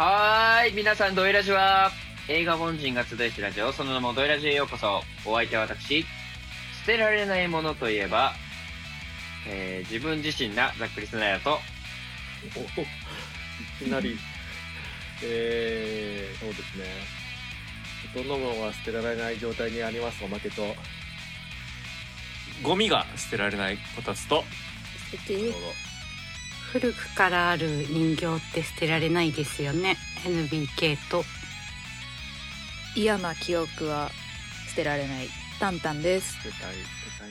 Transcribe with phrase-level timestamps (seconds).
[0.00, 1.90] はーい、皆さん、ドイラジは、
[2.26, 5.02] 映画凡人が集いしラジオ、その名もドイラジへようこそ。
[5.26, 6.06] お相手は私、捨
[6.86, 8.32] てられないものといえば、
[9.46, 11.58] えー、自分自身なざっくりスナヤと、
[12.56, 14.16] おいきなり、
[15.22, 16.84] えー、そうですね。
[18.14, 20.62] ほとんどのものは捨てられない状態にありますおまけと。
[22.62, 24.44] ゴミが捨てられないこたつと
[25.10, 25.52] 素敵
[26.72, 29.96] 古くからある人形って捨てられないですよね。
[30.24, 31.24] NBK と。
[32.94, 34.10] 嫌な記憶は
[34.68, 35.28] 捨てられない。
[35.58, 36.34] タンタンです。
[36.34, 36.66] 捨てたい、捨て
[37.18, 37.30] たい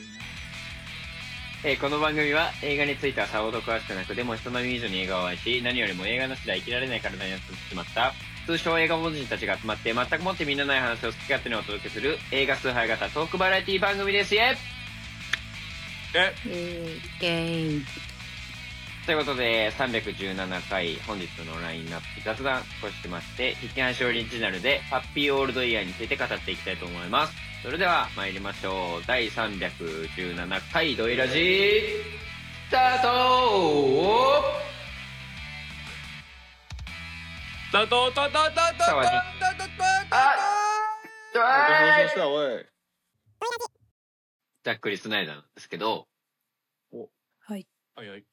[1.72, 8.14] えーこの番組は映画についてはさほど詳しくなく、でも人並み以上に映画を愛し、何よりも映画なしでは生きられない体になってしまった、
[8.46, 14.36] 通称映画凡人たちが集まって、全くもってみんなない話を好き勝手にお届けする映画崇拝型トークバラエティ番組です。
[14.36, 14.58] イェイ。
[16.16, 17.26] ええイ。
[17.26, 18.09] エーイ
[19.10, 27.34] ということで、317回、本日のラインナップ雑談としてまして、引き配オリジナルで、ハッピーオールドイヤーについて語っていきたいと思います。
[27.64, 29.04] それでは、参りましょう。
[29.08, 31.82] 第317回ドイラジー、
[32.68, 34.44] スタート
[37.72, 39.24] タトタタタタタタ騒ぎタ
[40.12, 40.36] あ
[41.34, 41.44] そう
[41.98, 42.66] そうした、おい。
[44.64, 46.08] ざっくりスナイダーなんですけど、
[47.48, 48.29] はいはいはい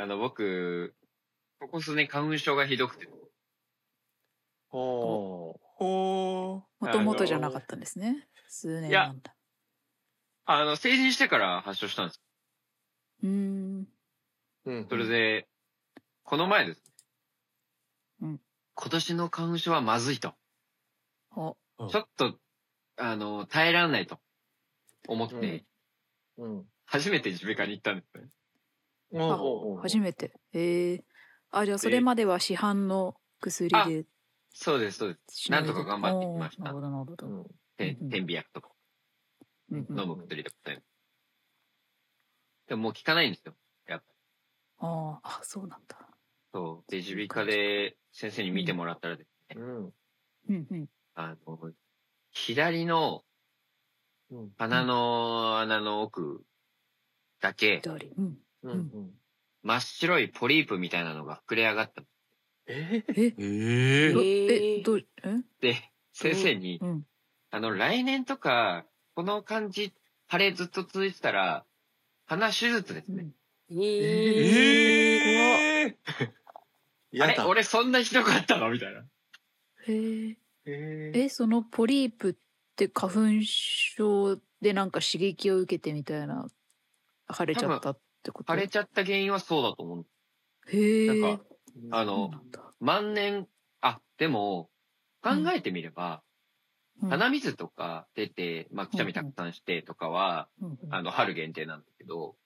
[0.00, 0.94] あの、僕、
[1.58, 3.06] ここ数年花粉症がひどくて、
[4.70, 5.58] おー。
[5.60, 9.36] ほもともとじゃなかったんですね数年なんだ
[10.46, 12.22] あの、成人してから発症したんです。
[13.24, 13.88] うーん
[14.64, 14.86] うん。
[14.88, 15.46] それで、
[16.22, 16.82] この前です。
[18.22, 18.40] うん
[18.72, 20.32] 今年の花粉症はまずいと。
[21.36, 22.38] おうんちょっと、
[22.96, 24.18] あの、耐えられないと
[25.08, 25.66] 思って、
[26.38, 26.56] うん。
[26.56, 26.64] うん。
[26.86, 28.28] 初めて耳鼻科に行ったんですね。
[29.14, 30.32] あ初めて。
[30.52, 31.02] えー、
[31.50, 34.06] あじゃあそれまでは市販の薬で
[34.52, 35.50] そうです、そうです。
[35.50, 36.64] なんとか頑張ってきました。
[36.64, 38.68] なるほどなるほど、点鼻薬とか。
[39.70, 40.82] うんうん飲む薬とかね。
[42.66, 43.54] でももう効かないんですよ。
[43.86, 44.02] やっ
[44.78, 45.96] ぱあーあそうなんだ。
[46.52, 46.90] そう。
[46.90, 49.76] で、耳鼻科で先生に見てもらったらですね、うん。
[50.48, 50.86] うんうん。
[51.14, 51.58] あの、
[52.32, 53.22] 左の
[54.30, 54.50] うん。
[54.58, 56.44] 鼻の穴の奥
[57.40, 58.12] だけ左。
[58.16, 58.72] うんうん。
[58.72, 59.10] うん。
[59.62, 62.02] 真っ白いポリープみたいなのが膨れ上がった。
[62.66, 63.14] えー？
[63.16, 63.34] え？
[63.38, 64.12] え？
[64.12, 65.36] どええどうえ？
[65.60, 65.76] で、
[66.12, 67.04] 先生に、うん。
[67.50, 68.84] あの、来年とか、
[69.14, 69.92] この感じ、
[70.30, 71.64] 腫れずっと続いてたら、
[72.26, 73.28] 鼻手術ですね。
[73.72, 75.96] ええ
[77.12, 77.44] あやだ。
[77.44, 77.48] れ？
[77.48, 78.70] 俺そんなひどかったの？
[78.70, 79.00] みたいな。
[79.00, 79.04] へ
[79.92, 81.24] ええー。
[81.24, 82.34] えそのポリープっ
[82.76, 86.48] て花粉症でなんか刺激を受けてみたいな
[87.32, 88.00] 腫れちゃったって
[88.32, 88.52] こと？
[88.52, 90.06] 腫れちゃった原因はそうだと思う。
[90.68, 91.44] へえなんか、
[91.90, 92.30] あの
[92.80, 93.48] 万年、
[93.80, 94.70] あ、でも、
[95.22, 96.22] 考えてみれば、
[97.02, 97.10] うん。
[97.10, 100.78] 鼻水とか出て、まあ、くしゃみたくさんしてとかは、うん。
[100.82, 100.90] うん。
[100.90, 102.36] あの、春限定なんだけど、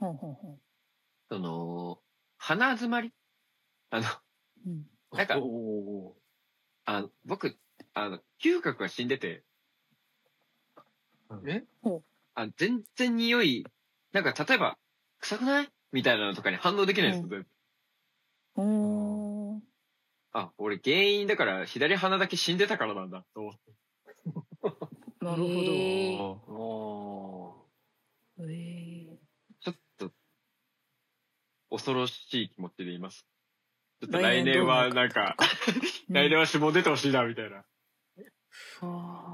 [0.00, 0.58] ほうほうほ
[1.30, 2.00] その、
[2.38, 3.12] 鼻詰まり？
[3.90, 4.06] あの、
[4.66, 4.86] ううん。
[5.12, 6.16] なんかお
[6.86, 7.58] あの、僕、
[7.94, 9.44] あの、嗅覚が死んでて、
[11.46, 11.64] え？
[12.34, 13.64] あ全然匂い、
[14.12, 14.78] なんか例えば、
[15.20, 15.68] 臭くない？
[15.92, 17.44] みたいなのとかに反応できないんですよ。
[18.56, 19.60] おー
[20.32, 23.58] あ、俺原因だから左鼻だけ死んでたからなんだ、と思って。
[25.20, 25.48] なるほ
[28.36, 28.44] ど。
[29.60, 30.12] ちょっと、
[31.70, 33.26] 恐ろしい気持ちでいます。
[34.00, 35.36] ちょっと来来年はなんか、
[36.08, 37.64] 来年は脂肪出てほしいな、みたいな。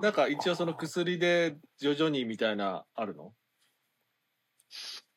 [0.01, 3.35] なんか一応その薬で徐々にみたいな、あるの？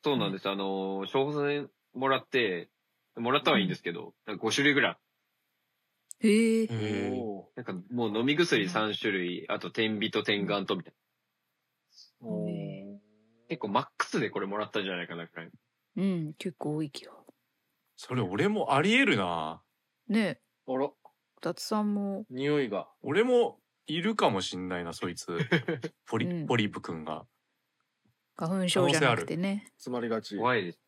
[0.02, 0.48] そうなんです。
[0.48, 2.70] あの、処方箋もらって、
[3.16, 4.98] もらったはいいんですけど、なんか5種類ぐらい。
[6.20, 6.68] へえ
[7.54, 12.28] なんかもう飲み薬3種類、あと点鼻と点眼とみたいな。
[13.48, 15.50] 結構マックスでこれもらったんじゃないかな、くらい。
[15.96, 17.12] うん結構多い気が。
[17.96, 19.62] それ俺もありえるな。
[20.08, 20.40] ねえ。
[20.68, 20.96] あら、こ
[21.40, 22.24] たつさんも。
[22.30, 22.88] 匂いが。
[23.02, 25.38] 俺もいるかもしんないなそいつ。
[26.06, 26.46] ポリ,、うん。
[26.46, 27.26] ポリープくんが
[28.38, 30.36] 花粉症じゃなくてね詰まりがち。
[30.36, 30.78] 怖いです。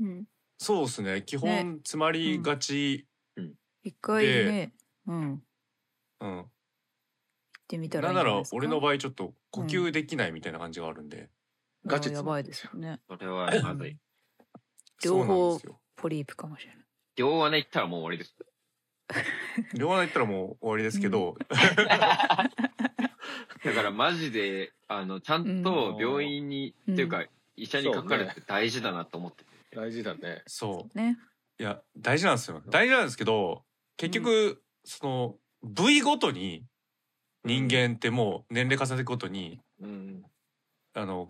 [0.00, 0.24] うん。
[0.58, 1.22] そうですね。
[1.22, 3.06] 基本詰まりがち、
[3.84, 4.72] 一回ね
[5.06, 5.42] うん。
[6.20, 6.40] 行うん。
[6.40, 6.44] っ
[7.68, 11.30] てみたらないんなら俺の場合ちょっと呼吸できないみたいな感じがあるんで、
[11.86, 13.00] ガチあやばいですよね。
[13.08, 13.96] それはまずい。
[15.04, 15.58] 両方そうなん。
[15.58, 16.84] ですよポリープかもしれない。
[17.14, 18.34] 両穴行ったらもう終わりです。
[19.74, 21.36] 両穴行ったらもう終わりですけど、
[23.64, 27.24] だからマジで、あの、ちゃんと病院に、うんっていうか、
[27.56, 29.50] 医者にかかるって大事だなと思ってて。
[29.74, 30.42] 大事だね。
[30.46, 31.18] そうね。
[31.58, 32.62] いや大事なんですよ。
[32.68, 33.62] 大事なんですけど
[33.96, 36.64] 結局、その部位ごとに
[37.44, 40.22] 人間ってもう年齢重ねていくごとにうん。
[40.94, 41.28] あの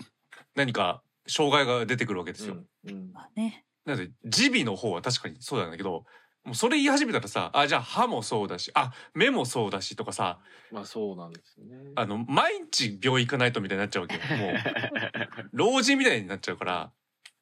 [0.55, 2.57] 何か障害が出てくるわけですよ。
[2.87, 3.13] うん。
[3.13, 3.65] まあね。
[3.85, 6.05] なので耳鼻の方は確かにそうなんだけど
[6.45, 10.39] もうそれ言い始めたらさあじゃあ歯もそうだしあ目もそうだしとかさ
[10.71, 11.93] まあそうなんですよね。
[11.95, 14.21] あの毎日病院行かないとみたいになっちゃうわけよ。
[14.39, 14.55] もう
[15.53, 16.93] 老人みたいになっちゃうから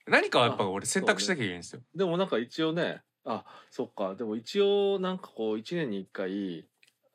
[0.07, 1.83] 何かはやっぱ俺選択しなきゃいけないんですよ。
[1.95, 4.15] でもなんか一応ねあそっか。
[4.15, 6.67] でも一応なんかこう1年に1回、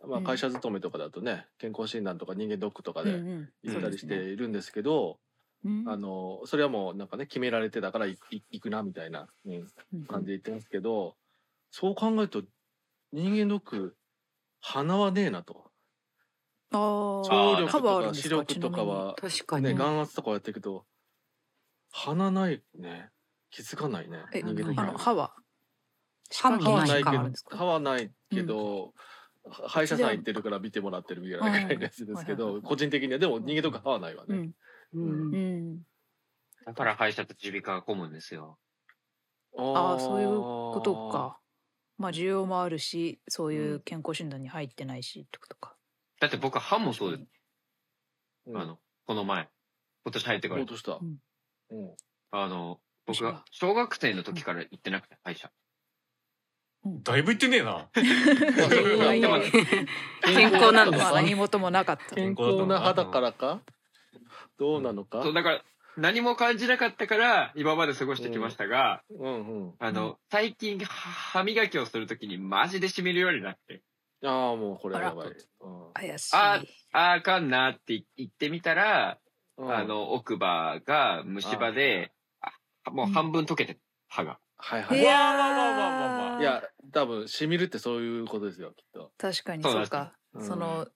[0.05, 0.23] まあ、うん。
[0.23, 5.19] 会社勤めとかだとね、健康診断とか人間ドックとかでうん行ったりしているんですけど、
[5.65, 5.83] うん。
[5.87, 10.05] あのそれはもうなんかね決められてだからいい行くなみたいな、うんうん。
[10.05, 11.17] 感じで言ってますけど、
[11.79, 12.41] そう考えると
[13.13, 13.95] 人間ドック
[14.61, 15.69] 鼻はねえなと
[16.71, 18.83] あ聴力とか視力とか。
[18.83, 20.85] は確かに、ね眼圧とかはやってるけど
[21.91, 23.11] 鼻ないね
[23.51, 25.35] 気づかないねえ、人間ドックあの歯は？
[26.31, 28.93] 歯はないいけど歯はないけど、
[29.47, 34.51] 歯医者さん行ってるから見てもらってるみたいなぐらいのやつですけど、はいはいはい個人的にはでも人間とか歯はないわね、うん。
[34.93, 35.81] うんうん。
[36.65, 38.57] だから歯医者と耳鼻科が混むんですよ。
[39.57, 40.27] ああ、そういう
[40.73, 41.39] ことか。
[41.97, 45.75] まあ、需要もあるし、そういう健康診断に入ってないしってことか。
[46.19, 47.21] だって僕歯もそうです。
[48.47, 49.49] うんあの、この前。
[50.05, 50.71] 今年入ってから落。
[50.71, 51.17] とした、うん
[51.71, 51.95] うん
[52.31, 55.51] あの、僕が小学生の時から行ってなくて、歯医者。
[56.85, 57.71] だいぶ言ってねえな。
[57.71, 57.89] まあ
[58.69, 59.41] それはいやいや
[60.23, 62.15] 健康なんですまあ、ね何事もなかった。
[62.15, 63.59] 健康な歯だからか？
[64.57, 65.23] どうなのか？
[65.23, 65.63] そう、だから、
[65.97, 69.73] 何も感じなかったから、今まで過ごしてきましたが、うんうん。
[69.79, 73.81] あの、最近、は歯磨きをするときにマジで染みるようになって、
[74.23, 75.27] ああもうこれはやばい。
[75.93, 76.35] 怪しい。
[76.35, 76.61] あ
[76.93, 79.17] あーあかんなって言ってみたら、
[79.57, 79.75] うん。
[79.75, 82.11] あの、奥歯が虫歯で、
[82.85, 84.39] あもう半分溶けて、歯が。
[84.57, 84.99] はいはい。
[84.99, 89.11] いやいや多分しみるってそういうことですよきっと。
[89.17, 90.13] 確かにそうか。
[90.33, 90.43] うん。
[90.43, 90.87] その、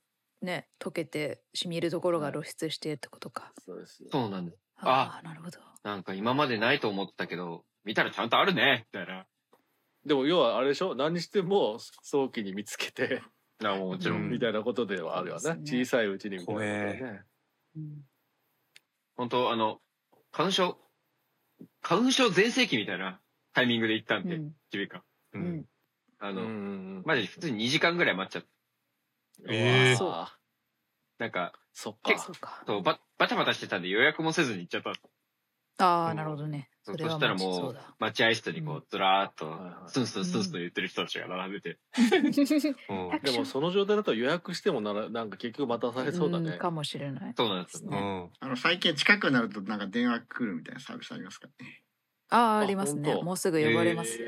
[0.41, 3.53] ね、溶けて、しみるところが露出してってことか。
[3.65, 4.09] そうですよ。
[4.11, 4.57] そうなんです。
[4.83, 5.59] ああ、なるほど。
[5.83, 9.25] なんか今までないと思ってたけど、見たらちゃんとあるねみたいな。
[10.05, 10.95] でも要はあれでしょ？
[10.95, 13.21] 何しても早期に見つけて
[13.63, 14.23] あもちろん。
[14.23, 14.29] うん。
[14.31, 15.55] みたいなことではあるよね。
[15.55, 15.61] ね。
[15.63, 17.21] 小さいうちにみたいなね。
[17.75, 18.05] うん
[19.15, 19.79] 本当あの、
[20.31, 20.77] 花粉症、
[21.81, 23.21] 花粉症全盛期みたいな
[23.53, 24.55] タイミングで行ったんで、うん。
[24.73, 25.05] 耳鼻科。
[25.33, 25.65] ううん。
[26.17, 28.49] あの、うんマジ普通に2時間ぐらい待っちゃって、
[29.53, 29.97] えー。
[29.97, 30.35] そうあ
[31.19, 32.63] なんか、そっか結そうか。
[32.65, 34.91] そうババタバタしてたんで予約もせずに行っちゃった
[35.83, 36.69] ああ、なるほどね。
[36.83, 37.77] そしたらもう。
[37.99, 39.55] 待合室にこう、ずらーっと
[39.87, 42.31] スンスンスンスン言ってる人たちが並んでて、うん
[43.23, 47.33] でもその状態だと予約してもならなんか結局待たされそうだねんかもしれない。
[47.37, 48.01] そうなんですようね。
[48.01, 51.83] んあの最近近くなるとなんか電話来るみたいなサービスありますからね？
[52.29, 53.13] ああ、あありますね。
[53.21, 54.19] もうすぐ呼ばれます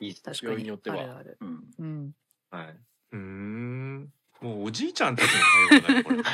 [0.00, 0.38] いい確かに。
[0.42, 1.38] 病院によってはあるある。
[1.40, 1.70] うん。
[1.78, 2.12] うん。
[2.50, 2.66] はい。
[3.12, 5.40] うーんもうおじいちゃんたちの
[5.80, 6.22] 会話だよこれ。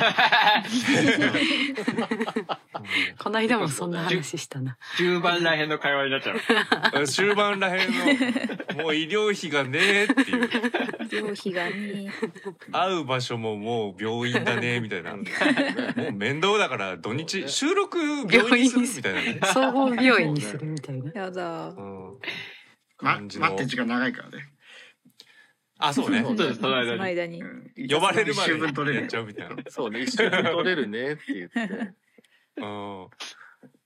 [3.17, 4.77] この間もそんな話したな。
[4.97, 6.35] 中盤らへんの会話になっちゃう。
[6.99, 7.89] うん終盤らへん
[8.77, 10.49] のもう医療費がねえっていう医
[11.07, 12.13] 療費がね。
[12.71, 15.25] 会う場所ももう病院だねみたいなもう
[16.11, 17.97] 面倒だから土日ね収録
[18.29, 19.39] 病院にするみたいなね。
[19.51, 21.11] 総合病院にするみたいな。
[21.15, 21.73] やだ。
[23.01, 24.49] 待ってる時間長いからね。
[25.77, 27.45] あそうね本当ですその間にその間にう。
[27.45, 29.55] ん呼ばれるま一週分取れやっちゃうみたいな。
[29.69, 31.93] そうね一週分取れるねって言って
[32.57, 33.01] うん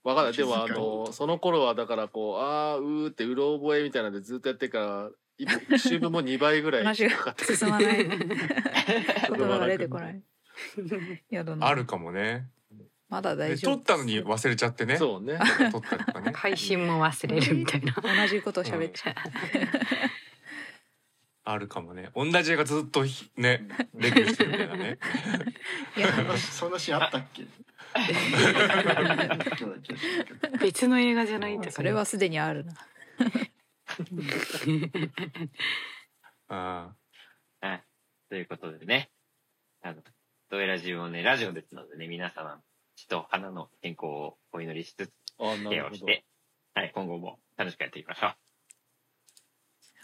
[0.02, 8.06] わかんないでもあのその頃はだからこうあーうーってうろ覚えみたいなんでずっとやってるから一週分も2倍ぐらい 話がかかって進まない。
[8.06, 10.22] 言葉が出てこない。
[11.30, 11.66] やだな。
[11.66, 12.46] あるかもね。
[13.08, 13.76] まだ大で丈夫。
[13.76, 14.96] 撮ったのに忘れちゃってね。
[14.98, 15.38] そうね
[15.72, 16.32] 撮ったりとかね。
[16.36, 17.94] 配信も忘れるみたいな。
[17.94, 19.14] 同じこと喋っちゃう。
[21.52, 22.10] あるかもね。
[22.14, 24.98] 同じ映画ずっとひねレビューしてるみたいなね。
[25.96, 27.44] いやそんなそんなシーンあったっけ？
[30.60, 31.70] 別の映画じゃないんだ。
[31.70, 32.74] それはすでにあるな。
[36.48, 36.94] あ
[37.60, 37.82] はい。
[38.28, 39.10] ということでね、
[39.82, 40.02] あの、
[40.50, 42.62] ドエラジオね、ラジオですのでね、皆様、
[42.96, 46.24] 血と鼻の健康をお祈りしつつ、あなるほどケアをして、
[46.74, 48.36] はい、今後も楽しくやっていきましょう。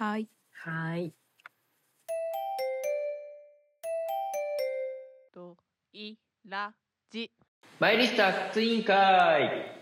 [0.03, 0.29] はい。
[0.53, 1.15] はい。
[5.99, 6.75] いら
[7.11, 7.31] じ
[7.81, 9.73] マイリスターツイン会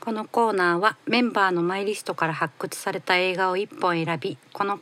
[0.00, 4.80] このコーナーはメンバーのマイリストから発掘された映画を1本選びこの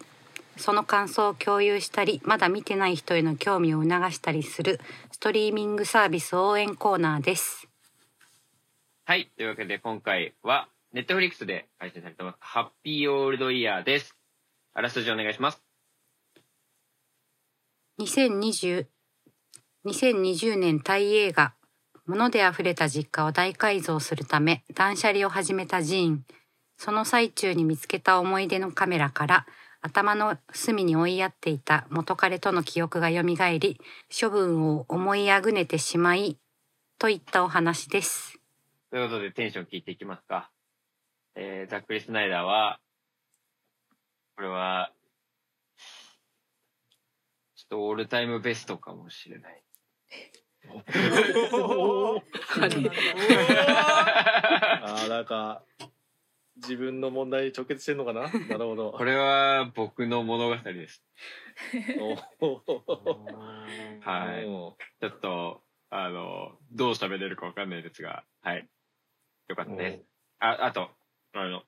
[0.57, 4.79] その感想を共有したりまだ見てない人への興味を促したりする
[5.11, 7.67] ストリーミングサービス応援コーナーです
[9.07, 9.29] はい。
[9.37, 14.17] というわけで今回は、ネットフリックスで配信されてます、ハッピーオールドイヤーです。
[14.73, 15.63] あらすじお願いします。
[18.01, 18.87] 2020
[19.87, 21.55] 2020年タイ映画
[22.07, 26.25] 「物であふれた実家を大改造するため断捨離を始めたジーン」
[26.79, 29.47] その最中に見つけた思い出のカメラから
[29.81, 36.39] 頭の隅に追いやっていた元彼との記憶が蘇り処分を思いあぐねてしまい
[36.99, 38.41] といったお話です。
[38.91, 40.51] ということでテンション聞いていきますか。
[41.35, 42.81] えー、ザックリ・スナイダーは、
[44.37, 44.93] これは、
[47.57, 49.64] ちょっとオールタイムベストかもしれない。
[54.83, 55.63] ああなんか
[56.57, 58.23] 自分の問題に直結してんのかな？
[58.23, 58.29] な
[58.59, 61.03] るほどこれは僕の物語です。
[62.01, 62.15] お
[64.01, 64.45] はい。
[64.47, 68.69] おちょっと、あの、どう喋れるかわかんないですが、はい。
[69.49, 70.05] よかったです。
[70.41, 70.91] あ、あと、
[71.33, 71.63] あの、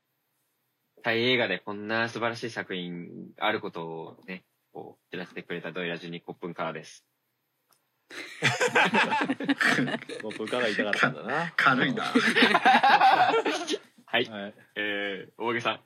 [1.02, 7.04] タイ映画でこんな素晴らしい作品あることをね、こう、知らせてくれたドイラジにコップンからです。
[10.22, 12.04] もう部下が痛かったんだな軽いな。
[12.04, 13.32] は
[14.20, 14.24] い。
[14.26, 15.80] はいえー、大げさん。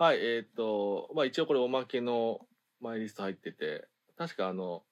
[0.00, 2.40] はい、えーっと、まあ一応これおまけの
[2.80, 3.86] マイリスト入ってて、
[4.16, 4.82] 確かあの、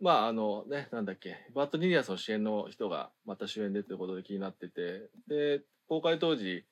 [0.00, 6.64] まああのね、なんだっけ、バート・ニリアスの主演の人がまた主演でということで気になってて、で、公開当時、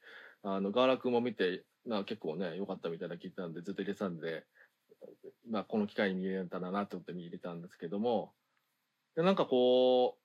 [0.42, 4.46] あの、ガーラ君も見て、まあ結構ね、良かったみたいなの聞いてたんで、ずっと入れてたんで、
[5.48, 8.32] まあこの機会に見れたらなって思って見入れたんですけども、
[9.16, 10.16] で、なんかこ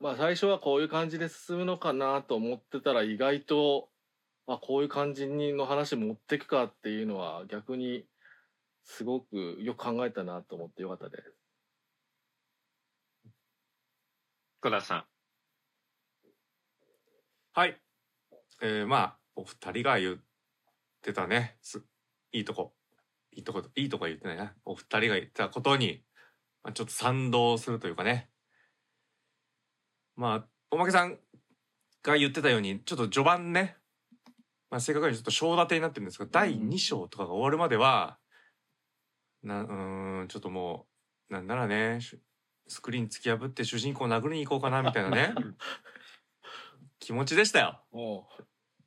[0.00, 3.88] う、まあ最初はこういう感じで進むのかなと思ってたら意外と、
[4.46, 8.04] あこういう感じにの話持ってくかっていうのは逆に
[8.84, 11.34] すごくよく考えたなと思ってよかったです。
[14.60, 15.04] 小田さん。
[17.52, 17.80] はい。
[18.62, 20.18] えー、まあお二人が言っ
[21.02, 21.82] てたねす
[22.32, 22.74] いいとこ
[23.32, 24.54] いいとこいいとこは言ってないな。
[24.64, 26.02] お二人が言ってたことに、
[26.62, 28.28] まあ、ちょっと賛同するというかね。
[30.16, 31.18] まあおまけさん
[32.02, 33.76] が言ってたようにちょっと序盤ね、
[34.70, 38.18] まあ、正確にちょっと章立てになってるんですが、第2章とかが終わるまでは
[39.42, 40.86] なうーんちょっとも
[41.30, 42.18] うなんならねし
[42.68, 45.34] スクリーン突き破って主人公を殴りに行こうかなみたいなね。
[47.00, 47.82] 気持ちでしたよ。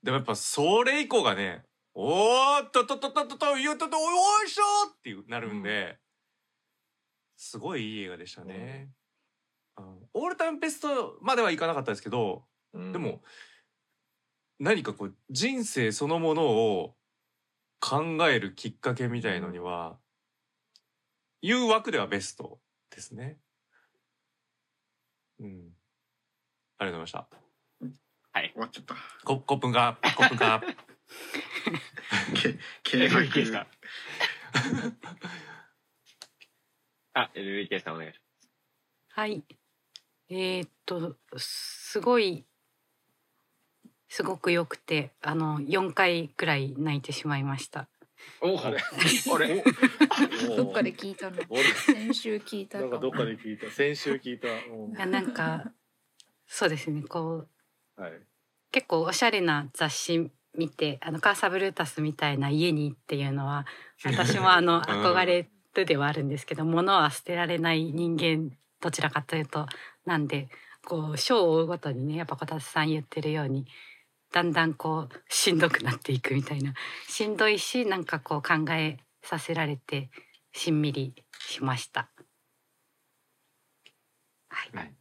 [0.03, 6.00] でもやっぱそれ以降がね「おーっとっとっとっとっとよおいしょ!」っていうなるんで、
[7.35, 8.91] すごいいい映画でしたね。
[9.77, 13.23] うんオールタイムベストまではいかなかったですけど、うんでも
[14.59, 16.95] 何かこう人生そのものを
[17.79, 20.00] 考えるきっかけみたいのには、
[21.41, 23.39] いう枠ではベストですね。
[25.39, 25.75] うん。
[26.77, 27.27] ありがとうございました。
[28.33, 28.95] 終わっちゃった。
[29.25, 30.62] ココップンがコップンが
[32.33, 33.67] け軽ルイケさん。
[34.53, 34.93] 薄。。
[37.13, 38.19] あ、ルイケさんお願いし
[39.10, 39.43] はい。
[40.29, 42.45] えーっとすごい
[44.07, 47.81] すごく良くてあの4回くらい泣いてしまいました。
[47.81, 47.89] ます。
[48.41, 48.77] おあれ？
[48.79, 49.63] あれ？
[50.55, 51.41] どっかで聞いたの。
[51.50, 53.69] 俺先週聞いたなんかどっかで聞いた。
[53.69, 55.72] 先週聞いた、うんいやなんか
[56.45, 57.48] そうですねこ
[57.98, 58.22] うはい、
[58.72, 63.65] 結構おしゃれな雑誌見てあのカーサブルータスみたいな家にっていうのは
[64.05, 69.65] 私もあの憧れるではあるんですけど、物は捨てられない人間どちらかというと
[70.05, 70.50] なんで
[70.86, 73.65] こう賞を追うごとにねやっぱこたつさん言ってるように
[74.31, 76.74] だんだんこうしんどくなっていくみたいな。
[77.07, 80.10] しんどいしなんかこう考えさせられて
[80.51, 82.10] しんみりしました。
[84.50, 84.93] はい、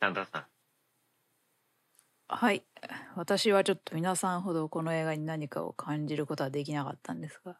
[0.00, 0.46] サンタさん。
[2.28, 2.71] はい
[3.16, 7.56] 私はちょっと皆さんほどこの映画に何かを感じることはできなかったんですが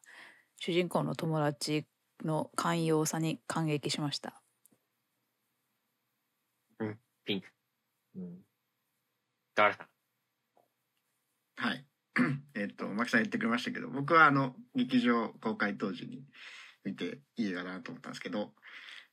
[0.59, 1.87] 主人公の友達
[2.25, 4.43] の寛容さに感激しました
[7.25, 7.47] ピンク。
[8.17, 8.38] うん、
[9.55, 9.87] ガールさん。
[11.57, 11.85] はい。
[12.55, 16.25] えっと、マキさん言ってくれましたけど、僕はあの、劇場公開当時に
[16.85, 18.52] 見ていい映画だなと思ったんですけど、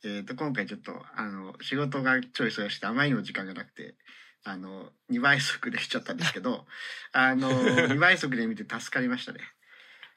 [0.04, 3.96] えっと、今回ちょっと、あの、仕事がちょい忙しくてあまりにも時間がなくて、
[4.44, 6.66] あの、2倍速でしちゃったんですけど、
[7.12, 9.40] あの、2倍速で見て助かりましたね。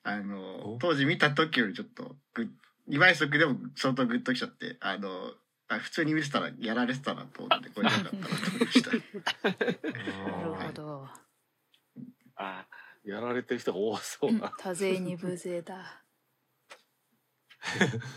[0.05, 2.49] あのお、当時見た時よりちょっとグッ、
[2.89, 5.33] 2倍速でも相当グッときちゃって、あの、
[5.69, 8.91] あ普通に見てたらやられてたなと思って、これ良かったなと思いました。
[10.29, 11.09] なるほど、
[12.37, 12.67] あ
[13.05, 16.03] やられてる人が多そううんな、多勢に無勢だ。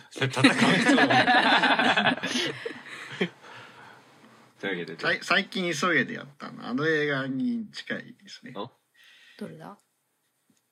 [0.09, 0.43] そ れ戦う
[0.81, 2.21] 人だ
[4.65, 6.67] というわけで、最近急いでやったの。
[6.67, 8.53] あの映画に近いですね。
[8.55, 8.71] お
[9.37, 9.77] どれだ？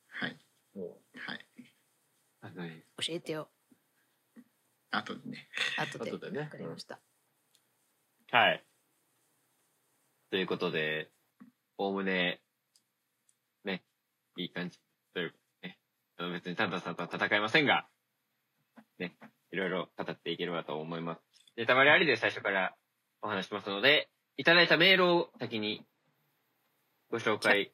[0.08, 0.36] はい。
[0.76, 1.46] もはい。
[2.42, 3.50] あのね教えてよ。
[4.90, 5.48] あとでね。
[5.78, 6.10] 後で。
[6.10, 6.40] 後でね。
[6.40, 7.00] わかりました、
[8.32, 8.66] はい。
[10.32, 11.12] ということで、
[11.78, 12.42] おおむね、
[13.64, 13.84] ね、
[14.38, 14.80] いい感じ
[15.14, 15.78] というかね、
[16.18, 17.88] あの別にタンタンさんとは戦いませんが、
[18.98, 19.16] ね、
[19.52, 21.22] いろいろ語っていければと思います。
[21.58, 22.76] ネタバレありで最初から
[23.26, 25.86] お話しますので、いただいたメールを先に
[27.10, 27.72] ご紹介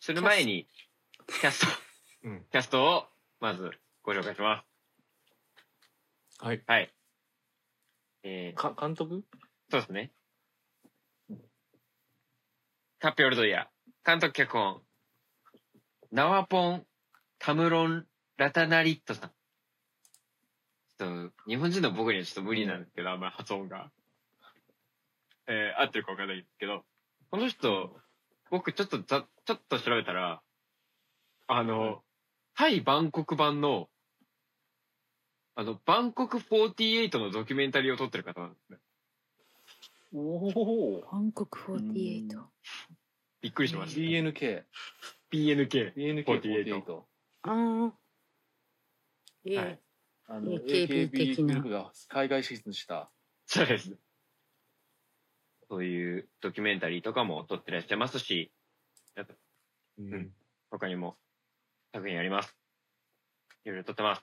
[0.00, 0.66] する前に、
[1.40, 1.66] キャスト、
[2.24, 3.04] うんキャストを
[3.38, 3.70] まず
[4.02, 4.64] ご紹介しま
[6.38, 6.64] はいす。
[6.66, 6.90] はい。
[8.22, 9.24] えー、か監督？
[9.70, 10.10] そうですね。
[12.98, 14.80] カッピオルドイヤー、監督脚本、
[16.12, 16.86] ナワポン・
[17.38, 18.06] タムロン・
[18.38, 19.30] ラタナリットさん。
[20.98, 23.90] ちょっと、日本人の僕にはちょっと無理なんですけど、あんまり発音が。
[25.52, 26.82] えー、合ってるかわかんないけど、
[27.30, 27.94] この人、
[28.50, 30.40] 僕ちょっとざ、ちょっと調べたら、
[31.46, 32.02] あの、
[32.54, 33.88] タイ・バンコク版の、
[35.54, 38.78] あの、バンコク48のドキュメンタリーを撮ってる方なんですね。
[40.14, 42.28] おおバンコク48
[43.40, 44.00] びっくりしました。
[44.00, 44.62] BNK
[45.30, 45.94] BNK。
[45.94, 47.02] BNK48
[47.42, 47.92] ああ。
[49.44, 49.78] ええ
[50.28, 51.54] AKB 的な。
[51.54, 53.10] ループが海外進出した。
[53.46, 53.98] そうです。
[55.72, 58.52] そういうドキュメンタリーとかも撮ってらっしゃいますし、
[59.98, 60.30] うんん
[60.70, 61.16] 他にも
[61.94, 62.54] 作品あります。
[63.64, 64.22] いろいろ撮ってます。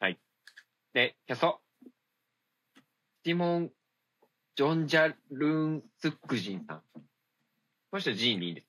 [0.00, 0.18] はい。
[0.92, 1.60] で、キャスト。
[3.24, 3.70] シモン・
[4.56, 6.82] ジョンジャルーン・スックジンさん。
[6.96, 7.02] こ
[7.92, 8.66] の人ジーンでいいんです。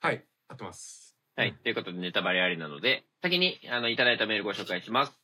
[0.00, 1.54] はい合ってますはい。
[1.54, 5.19] ということで、ネタバレありなので、先に、あの、いただいたメールご紹介します。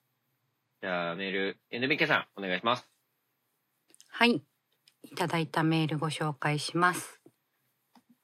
[0.86, 2.88] じゃあ、メール、NBK さん、お願いします。
[4.08, 4.40] はい。
[5.02, 7.20] いただいたメールご紹介します。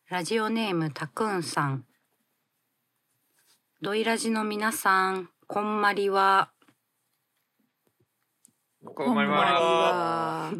[0.08, 1.84] ラジオネームたくんさん。
[3.80, 6.52] ドイラジの皆さん、こんまりは。
[8.84, 9.38] こんばんは。
[9.40, 10.52] は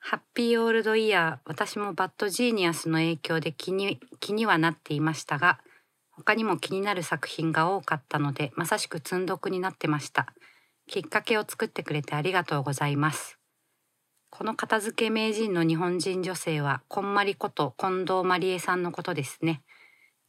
[0.00, 5.60] ハッピーオールドイヤー、私もバッドジーニアスの影響で気に気にはなっていましたが、
[6.20, 10.26] 他にも気になる作品が多かったので、まさしく積んどくになってました。
[10.86, 13.38] きっかけを作ってくれてありがとうございます。
[14.30, 19.62] この片付け名人の日本人女性は、こんまりこと近藤まりえさんのことですね。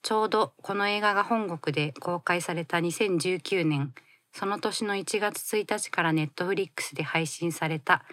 [0.01, 3.93] ちょうどこの映画が本国で公開された2019年、
[4.34, 8.04] その年の1月1日からネットフリックスで配信された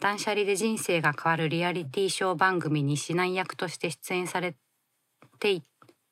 [0.00, 4.56] 断捨離で人生が変わるリアリティショー番組に指南役として出演され
[5.38, 5.62] てい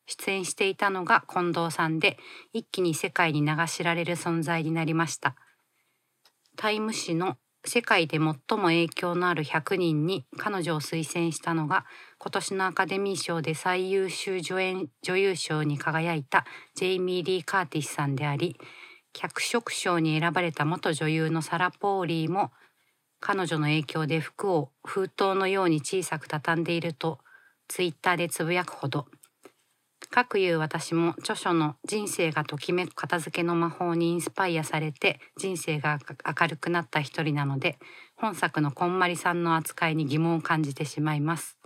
[0.09, 2.18] 出演していたのが近藤さんで
[2.53, 5.37] 一気に世界に流しられる存在になりました。
[6.57, 11.85] タイム誌の世界で最も影響のある100人に彼女を推薦したのが
[12.18, 18.57] 今年のアカデミー賞で最優秀助演女優賞に輝いたジェイミー・リー・カーティスさんであり
[19.12, 22.53] 脚色賞に選ばれた元女優のサラ・ポーリーも
[23.21, 27.18] 彼女の影響で服を封筒のように小さく畳んでいると
[27.66, 29.07] ツイッターでつぶやくほど
[30.11, 37.79] 各いう私も著書の人生がときめく片付けの魔法にインスパイアされて人生が明るくなった一人なので
[38.16, 41.59] 本作のこんまりさんの扱いに疑問を感じてしまいます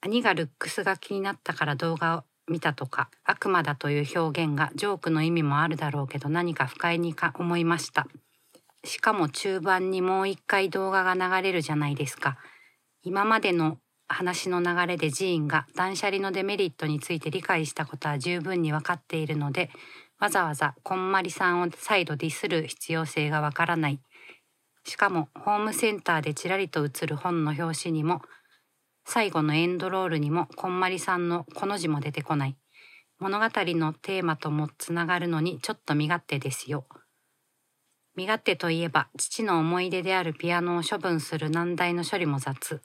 [0.00, 8.06] 兄がルックスが気になったから動画を見たとか悪魔だという表現がジョークの意味もあるだろうけど何か不快にか思いました
[8.84, 12.36] しかも中盤にもう一回動画が流れるじゃないですか。
[13.02, 13.78] 今までの
[14.14, 19.70] 話の流れでジーンが断捨離のデメリットについて理解したことは十分に分かっているので、
[20.18, 24.00] わざわざこんまりさんを再度ディスる必要性がわからない。
[24.84, 28.22] しかもホームセンターでちらりと映る本の表紙にも、
[29.04, 32.56] 最後のエンドロールにもこんまりさんのこの字も出てこない。
[33.18, 36.86] 物語のテーマともつながるのにちょっと身勝手ですよ。
[38.16, 42.80] 身勝手といえば父の思い出であるピアノを処分する難題の処理も雑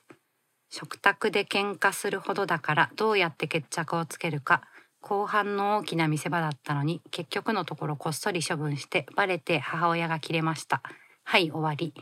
[0.70, 4.62] 食卓で喧嘩するほどだからどうやって決着をつけるか。
[5.02, 10.82] 後半の大きな見せ場だったのに結局のところこっそり処分してバレて母親が切れました。
[11.24, 11.94] はい終わり。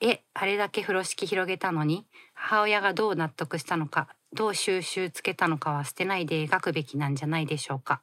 [0.00, 8.00] えあれだけ風呂敷広げたのに母親がどう納得したのかどう収集つけたのかは捨てないで描くべきなんじゃないでしょうか。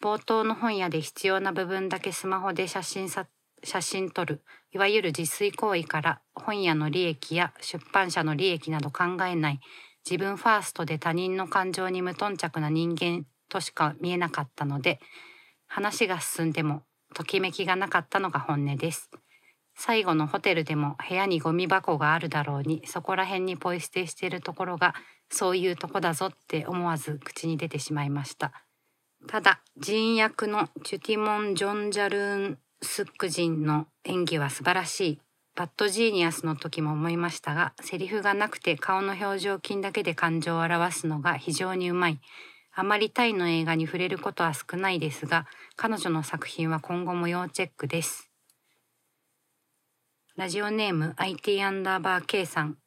[0.00, 3.26] 冒頭の本屋で必要な部分だけスマホで写真さ
[3.64, 4.42] 写真撮る。
[4.72, 9.60] いわゆる自炊行為から本屋の利益や出版社の利益など考えない。
[10.08, 15.00] 自分ファーストで他人の感情に無頓着な人間としか見えなかったので
[15.66, 16.82] 話が進んでも
[17.14, 19.10] ときめきがなかったのが本音です。
[19.74, 24.94] 最後のホテルでも部屋にゴミ箱があるだろうにそこら辺にポイ捨てしているところが
[25.30, 28.52] そういうとこだぞって思わず口に出てしまいました。
[29.26, 35.20] ただジーン役のチュティモン・ジョンジャルーンスックジンの演技は素晴らしい。
[35.54, 42.20] バッドジーニアスの時も思いましたがセリフがなくて顔の表情筋だけで感情を表すのが非常にうまい。
[42.72, 48.30] あまりタイの映画に触れることは少ないですが彼女の作品は今後も要チェックです。
[50.36, 52.78] ラジオネーム IT アンダーバー K さん。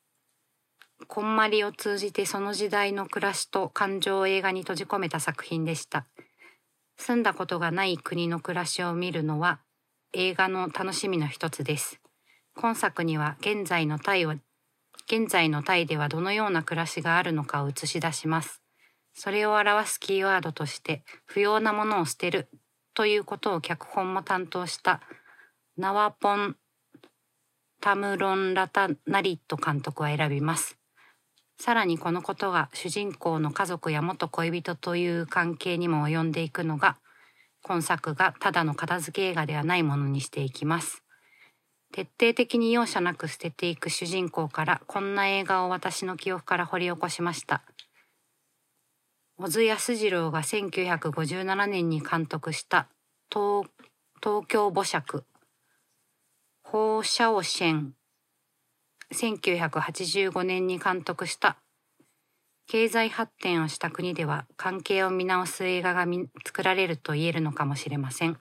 [1.07, 6.07] こんまりを通じてその時代の暮らしと感情を映画に閉じ込めた作品でした。
[6.97, 9.59] 住んだことがない国の暮らしを見るのは
[10.15, 11.99] 映画の楽しみの一つです。
[12.55, 14.35] 今作には現在のタイを
[15.07, 18.61] 現在のタイではどのような暮らしがあるのかを映し出します。
[19.15, 22.47] それを表すキーワードとして不要なものを捨てる
[22.93, 25.01] ということを脚本も担当した
[25.77, 26.57] ナワポン・
[27.81, 30.77] タムロン・ラタナリット監督は選びます。
[31.57, 36.97] さらにこのことが主人公の家族や元恋人という関係にも及んでいくのが
[37.63, 41.01] 今作がただの片付け映画ではないものにしていきます。
[41.93, 47.63] 徹底的に容赦なく捨てていく主人公からこんな映画を私の記憶から掘り起こしました。
[49.37, 52.89] 小津安二郎が1957年に監督した
[53.31, 53.65] 東
[54.47, 55.23] 京母釈
[56.63, 57.93] 放射オシェン。
[59.13, 61.57] 1985年に監督した
[62.73, 66.07] 経済発展をした国では関係を見直す映画が
[66.43, 68.39] 作られると言えるのかもしれません。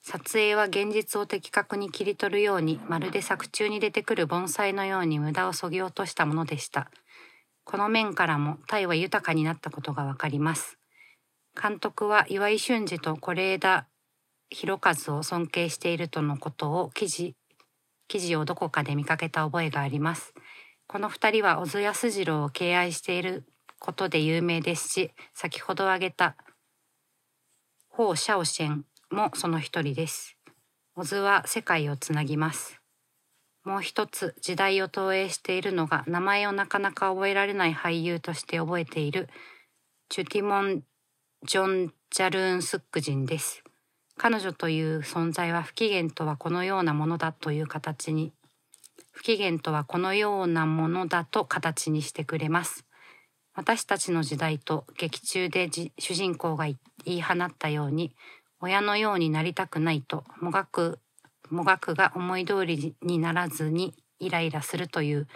[0.00, 6.90] 撮影は現実を的確に切り取るようにまるで作中に出てくる盆栽のように無駄をそぎ落としたものでした。
[7.64, 10.78] この面からもタイは豊かになったことがわかります。
[11.62, 13.88] 監督は岩井俊二と是枝
[14.48, 17.36] 裕和を尊敬しているとのことを記事
[18.08, 20.32] 記事をどこかで見かけた覚えがあります。
[20.92, 23.44] この二人は小津安二郎を敬愛している
[23.78, 26.34] ことで有名ですし先ほど挙げた
[27.88, 30.36] ホウ・シャオシェンもその一人です。
[30.96, 32.80] 小津は世界をつなぎます。
[33.62, 39.28] もう一つ時代を投影しているのが名前をなかなか覚えられない俳優として覚えている
[40.08, 40.82] チュティモン・
[41.46, 43.62] ジョン・ジャルーン・スック人です。
[44.16, 48.32] 彼女という存在は不機嫌とはこのようなものだという形に
[49.20, 52.86] 不機嫌とはこのようなものだと形にしてくれます。
[53.54, 56.64] 私たちの時代と劇中で主人公が
[57.04, 58.16] 言い放ったように
[58.60, 61.00] 親のようになりたくないともがく
[61.50, 65.28] もがくが思い通りにならずにイライラするという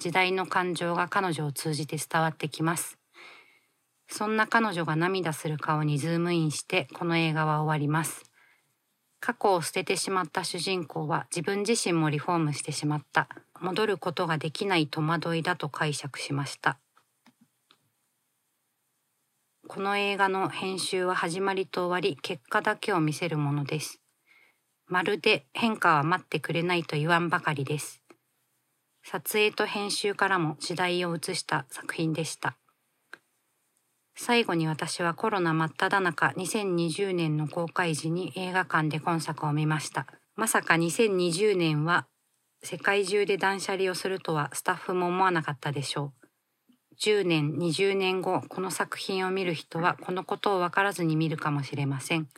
[0.00, 2.98] 時代の感情が彼女を通じて伝わってきます。
[4.08, 8.27] そんな彼女が涙する顔にズームインしてこの映画は終わります。
[9.20, 13.28] 過去を捨ててしまった主人公は自分自身もリフォームしてしまった。
[13.60, 16.78] 戻ることができない戸惑いだと解釈しました。
[19.66, 24.00] この映画の編集は始まりと終わり結果だけを見せるものです。
[24.86, 28.00] まるで変化は待ってくれないと言わんばかりです。
[29.02, 32.56] 撮影と編集からも時代を映した作品でした。
[34.20, 40.08] 最後に私はコロナ真っ只中2020年の公開時に映画館で今作を見ました。
[40.34, 42.08] まさか2020年は
[42.60, 46.96] 世界中で断捨離をするとはスタッフも思わなかったでしょう。
[47.00, 52.28] 10年20年後この作品を見る人はこのことを分からずに見るかもしれません。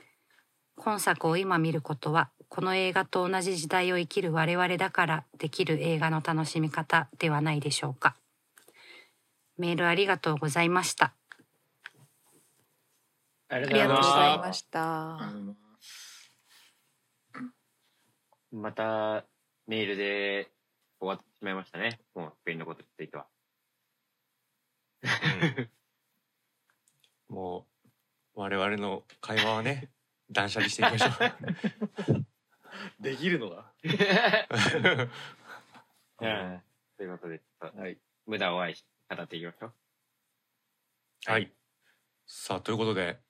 [0.76, 8.16] 今作を今見ることはこの映画と同じ時代を生きる我々だからできる映画の楽しみ方ではないでしょうか。
[9.56, 11.14] メールありがとうございました。
[13.50, 15.18] ありがとうございましした。
[18.52, 19.24] また、
[19.66, 20.50] メールで
[21.00, 22.00] 終わってしまいましたね。
[22.14, 23.26] もう、スペインのことについては。
[25.02, 25.70] うん
[27.30, 27.66] も
[28.34, 29.88] う我々の会話はね
[30.30, 31.08] 断捨離していきましょ
[32.14, 32.26] う
[33.00, 33.72] できるのが
[36.20, 36.62] うん。
[36.98, 39.72] ということで、ちょっと、はい無駄を愛し、語っていきましょう。
[41.24, 41.52] はい
[42.26, 43.20] さあということで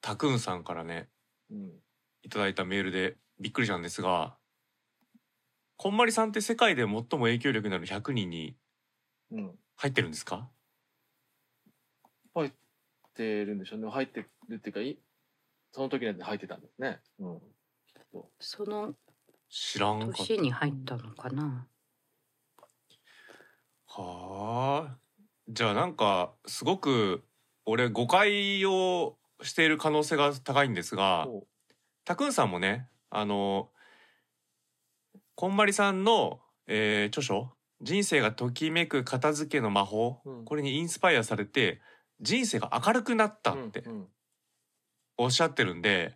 [0.00, 1.08] タクーンさんからね
[1.50, 1.70] うん
[2.22, 4.36] いただいたメールでびっくりしたんですが
[5.76, 8.56] こんまりさんって世界で最も影響力のある100人に
[9.30, 10.50] うん入ってるんですか？
[12.34, 12.52] 入っ
[13.14, 13.90] てるんでしょうね。
[13.90, 14.98] 入ってるっていうかい
[15.72, 17.00] その時のやつに入ってたんですね。
[17.18, 17.40] うん。
[18.38, 18.94] その
[19.48, 20.18] 知らんかった。
[20.18, 21.66] 年に入ったのかな？
[23.86, 24.98] はあ。
[25.48, 27.24] じゃあなんかすごく
[27.64, 31.46] 俺誤解をしている可能性が高いんですがそ
[32.04, 33.68] タクンさんもねあの
[35.34, 37.50] こんまりさんの、えー著書
[37.80, 40.44] 「人生がときめく片付けの魔法」うん。
[40.44, 41.80] これにインスパイアされて
[42.20, 43.84] 人生が明るくなったって
[45.16, 46.14] おっしゃってるんで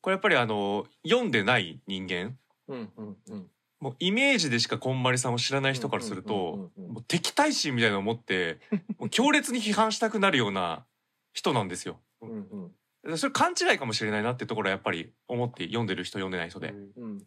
[0.00, 3.50] これやっぱりあの読んでない人間うんうんうん。
[3.80, 6.70] もうイメージでしかこんまりさんを知らない人からするうんと
[7.08, 8.60] 敵対心みたいなのを持って
[8.98, 10.84] もう強烈に批判したくなるような
[11.32, 12.00] 人なんですよ。
[12.20, 12.34] うんう
[12.66, 12.72] ん
[13.16, 16.74] それ勘違いかもしれないなってところはやっぱり思って読んでる人読んでない人で。
[16.96, 17.18] うん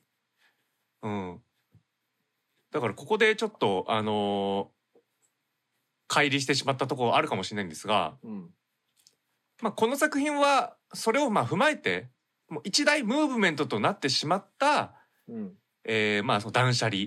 [1.01, 1.41] うん。
[2.69, 4.99] だからここでちょっとあのー
[6.09, 8.49] 乖離してしまったところあるかもしれないんですが、うん
[9.63, 12.09] まあ、この作品はそれをまあ踏まえて
[12.49, 14.93] もう一大ムーブメントとなってしまった、
[15.27, 15.53] うん
[15.85, 17.05] えーまあその断捨離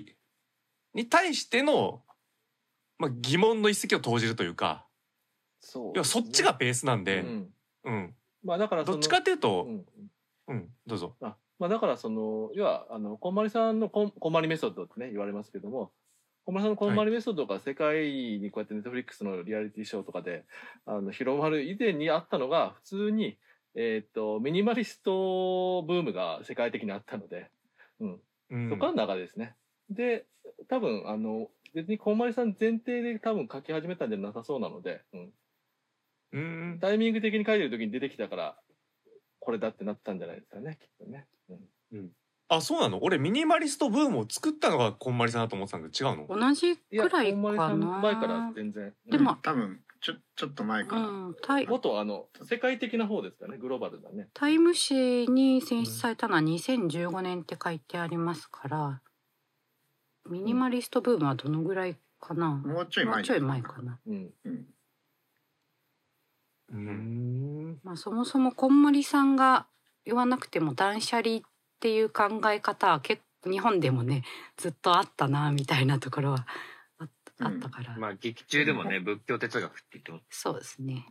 [0.93, 2.01] に対しての、
[2.97, 4.86] まあ、疑問の一石を投じるというか
[5.67, 7.49] そう要はそっちがベースなんうで、ん。
[7.83, 8.15] うん。
[8.43, 9.85] まあだからどっちかっていうとう、ん
[10.47, 11.15] うん、どうぞ。
[11.21, 15.91] あまあだからその要はあのこんまりさんのこんこんまりメソッドってね言われますけども
[16.45, 20.45] こんまりさんのこんまりメソッドが世界にこうやってネットフリックスのリアリティショーとかで
[20.85, 23.37] あの広まる以前にあったのが普通に
[23.75, 27.51] えっ、とミニマリストブームが世界的にあったので、
[27.99, 28.19] うん、
[28.51, 28.69] うん。
[28.69, 29.55] そこからの流れですね。
[29.89, 30.25] で
[30.69, 35.29] 多分あの別にこんまりさん前提で多分書き始めたんじゃなさそうなので、うん、
[36.37, 36.79] うん。
[36.79, 38.55] タイミング的に書いてる時に出てきたから
[39.39, 41.25] これだってなったんじゃないですかねきっとね。
[41.93, 42.09] うん。
[42.49, 42.99] あそうなの？
[43.03, 46.39] 俺ミニマリストブームを作ったのがこんまりさんだと思ってたんだけど違うの？
[46.39, 48.93] 同じくらいこんまりさんかな前から全然。
[49.09, 54.29] でも多分ちょちょっと前かうら、んタイもっとあの世界的な方ですかねグローバルだね。
[54.33, 59.01] タイム誌に選出されたのは2015年って書いてありますから
[60.29, 64.29] ミニマリストブームはどのぐらいかな、もうちょい前もうちょい前かな、うん。
[64.45, 64.65] うん
[66.71, 67.79] うん。
[67.83, 69.67] まあ、そもそもこんまりさんが
[70.05, 71.41] 言わなくても断捨離っ
[71.79, 74.23] ていう考え方は結構日本でもね
[74.57, 76.47] ずっとあったなみたいなところは
[77.39, 81.05] あったから、まあ劇中でもね仏教哲学って言ってそうですね。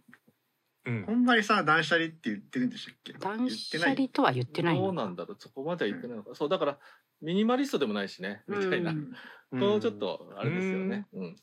[0.85, 1.05] うん。
[1.07, 3.13] ほんまにさ断捨離って言ってるんでしたっけ？
[3.13, 4.83] 断捨離とは言ってないの。
[4.83, 5.37] どうなんだろう？
[5.39, 6.35] そこまでは言ってないのか。
[6.35, 6.79] そうだから
[7.23, 8.91] ミニマリストでもないしねみたいな。
[8.91, 9.13] うん。
[9.53, 11.07] このちょっとあれですよね。
[11.13, 11.37] うん。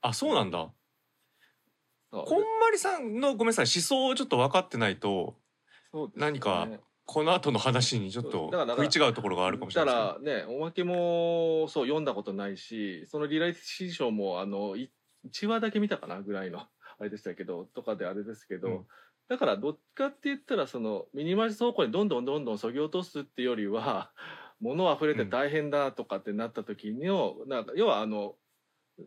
[0.00, 0.70] あそうなんだ
[2.10, 5.34] こんまりさんのごめんなさい思想をちょっと分かってないと
[5.92, 6.08] ね。
[6.16, 6.68] 何か
[7.04, 14.90] この後の話にちょっと食い違うところがあるかもしれだないからねおまけもそう読んだことないしそのリライティシもあのい
[15.26, 16.60] 1話だけ見たかなぐらいの
[17.00, 18.86] あれでしたけどとかであれですけど、うん。
[19.28, 24.10] だからどっちかって言ったらそのミニマリスト倉庫にどんどんどんどんそぎ落とすっていうよりは
[24.60, 28.34] 物溢れて大変だとかってなった時の、なんか要はあの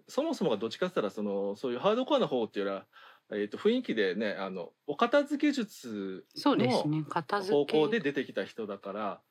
[0.08, 2.86] そもそもがどっちかって言ったらそのそういうハードコアな方っていうよりは、
[3.32, 7.04] えー、と雰囲気でねあのお片付け術そうですね。
[7.10, 9.22] 片付方け向で出てきた人だから。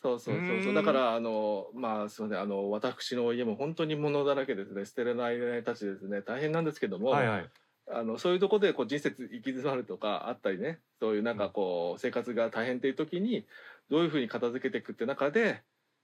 [0.00, 0.74] そうそうそうそう。
[0.74, 2.42] だからあのまあすみません。
[2.42, 4.84] あの私の家も本当に物だらけですね。
[4.84, 6.22] 捨てれないたちですね。
[6.22, 7.50] 大変なんですけども、はいはい。
[7.90, 10.78] あのそういうところでこう人生行き詰まるとかあったりね。
[11.00, 13.44] そういうなんかこう生活が大変っていう時に
[13.90, 15.62] どういうふうに片付けていくって中で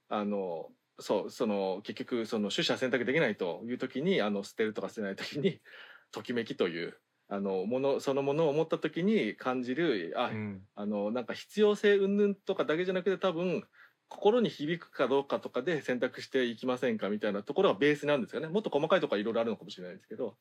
[0.09, 5.59] あのそうその結局その取捨選択できないという時にあの捨てるとか捨てない時に
[6.11, 10.61] ときめきというあのものそのものを持った時に感じるあ、うん。
[10.75, 13.63] あのなんか必要性云々とかだけじゃなくて多分
[14.07, 18.47] 心に響くかどうかとかで選択していきませんかみたいなところがベースなんですよね。
[18.47, 20.37] もっと細かいところはいろいろあるのかもしれないですけど、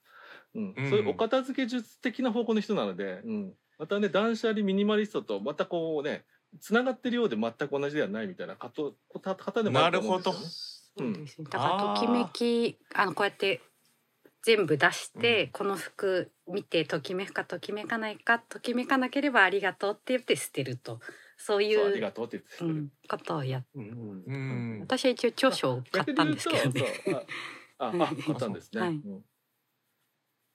[0.54, 0.74] うん。
[0.76, 0.90] うん。
[0.90, 6.24] そういうお片付け術的な方向の人なので、うん、またね断捨離ミニマリストとまたこうね
[6.60, 11.14] つながってるようで全く同じではないみたいな方方でもあると思うんですよね。
[11.14, 11.48] そうですね。
[11.50, 13.60] だからときめきあのこうやって
[14.42, 21.00] 全部出して、この服見てときめくかときめかないかときめかなければありがとうって言って捨てると。
[21.36, 24.80] そういそうありうがとうって言ってう、ん、ことをやっうんうん。
[24.82, 26.84] 私は一応長所を買ったんですけどね。
[27.78, 29.00] あああ買ったんですね、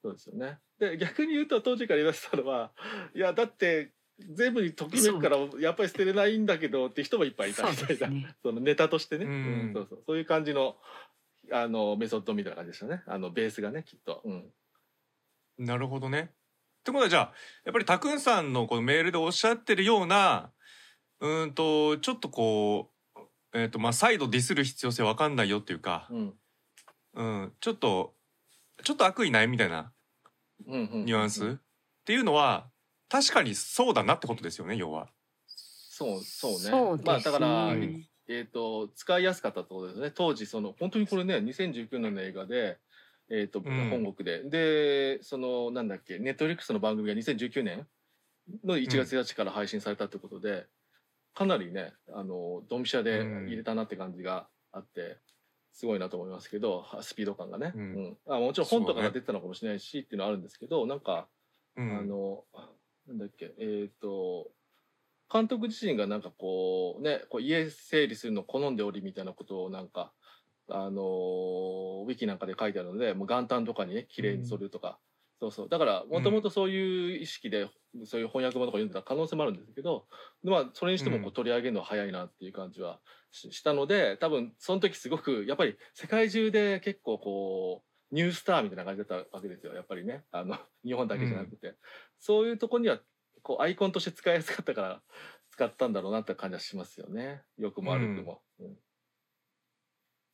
[0.02, 0.60] そうですよね。
[0.80, 2.72] で逆に言うと当時から言い出したのは
[3.14, 3.92] いやだって
[4.28, 7.88] 全部にときめくからやっぱり捨てれないんだけどって人もいっぱいいたみたいな。
[7.88, 8.36] ですね。
[8.44, 9.32] そのネタとしてね、うん。
[9.32, 9.36] う
[9.70, 10.04] んそうそう。
[10.06, 10.76] そういう感じの
[11.52, 13.02] あのメソッドみたいな感じでしたね。
[13.08, 14.52] あのベースがねきっと、うん、
[15.58, 16.20] なるほどね。
[16.20, 17.34] ってことはじゃあ
[17.66, 20.52] やっぱりたくんさんのこのメールでおっしゃってるような
[21.20, 23.20] うーんとちょっとこう
[23.54, 26.34] えっ、とまあ再度ディスる必要性わかんないよっていうか、うん。
[27.16, 28.14] うん、ちょっと
[28.84, 29.92] ちょっと悪意ないみたいな
[30.68, 31.06] うんうん。
[31.06, 31.58] ニュアンス、っ
[32.06, 32.70] ていうのは
[33.10, 35.10] 確かにそうだなってことですよね要は。
[35.48, 36.58] そうそうね。
[36.58, 37.04] そうね。
[37.06, 37.74] まあだから、
[38.28, 40.12] えー、と使いやすかったってことですね。
[40.12, 42.78] 当時その本当にこれね2019年の映画で、
[43.30, 43.90] えーとうん。
[43.90, 44.44] 本国で。
[44.44, 47.88] でそのなんだっけネットフリックスの番組が2019年
[48.64, 50.68] の1月1日から配信されたってことで、
[51.34, 55.18] かなりねあのドンピシャで入れたなって感じがあって、
[55.74, 58.04] すごいなと思いますけどはスピード感がね、ううん。
[58.10, 61.28] んあもちろん本とかが出てたのかもしれないしっていうのはあるんですけどなんか、
[61.76, 61.98] うん。
[61.98, 62.44] あの
[63.10, 63.54] なんだっけ？
[63.58, 64.52] えっ、と
[65.32, 70.14] 監督自身がなんかこうねこう家整理するの好んでおりみたいなことをなんか
[70.70, 71.02] あの
[72.08, 75.00] ウィキなんかで書いてあるのでもう元旦とかにね綺麗にするとか、
[75.40, 75.70] そうそう。
[75.70, 77.68] だからもともとそういう意識で、
[78.06, 80.06] そういう翻訳本とか読んでた可能性もあるんですけど
[80.44, 81.34] まあそれにしてもこううん。
[81.34, 83.00] 取り上げるのは早いなっていう感じは
[83.32, 90.24] ししたので多分その時すごくやっぱり世界中で結構こうニュースターみたいな感じだったわけですよやっぱりね。
[90.32, 91.76] あの 日本だけじゃなくて、
[92.18, 93.00] そういうとこには
[93.42, 95.02] こうアイコンとして使いやすかったから
[95.52, 97.44] 使ったんだろうなって感じはしますよね。
[97.58, 98.42] 良くも悪くも。
[98.60, 98.78] うん。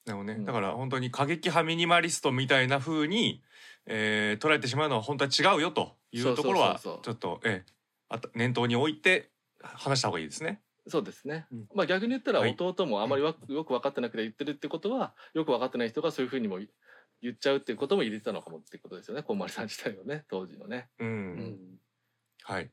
[0.06, 0.46] でもね、うん。
[0.46, 3.44] だから本当に過激派ミニマリストみたいな風に、
[3.88, 7.74] えー捉えてしまうのは本当は違うよというところはちょっとええ
[8.10, 10.62] あと念頭に置いて話した方がいいですね。
[10.88, 11.68] そうですね、うん。
[11.74, 12.56] まあ逆に言ったらはい。
[12.58, 16.60] 弟もあまりわ、よく分かってなくて言ってるってことはよく分かってない人がそういうふうにも
[17.22, 19.24] 言っちゃうっていうことも入れてたのかもってことですよね。
[19.24, 20.26] こんまりさん自体はね。
[20.30, 20.90] 当時のね。
[21.00, 21.58] うん、うん。
[22.44, 22.72] はい。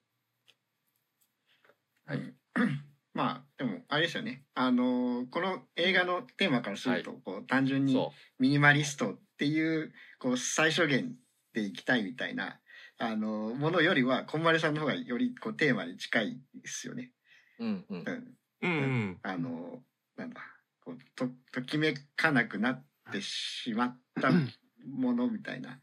[2.04, 2.18] はい。
[2.18, 2.20] う
[2.64, 4.44] んまあでもあれですよね。
[4.54, 11.14] あのーこの映画のテーマからすると、こう単純にそミニマリストっていうこう最小限
[11.52, 12.60] でいきたいみたいな
[12.98, 17.12] あのーものよりはこんまりさんの方がよりこうテーマに近いですよね。
[17.58, 17.64] う。
[17.64, 17.98] うんうん。
[17.98, 18.36] うん。
[18.62, 18.74] うんう
[19.12, 19.20] ん。
[19.22, 19.84] あの
[20.16, 20.40] なんだ。
[20.80, 22.82] こうとときめかなくな
[23.18, 24.30] ってしまった
[24.86, 25.78] ものみたいな。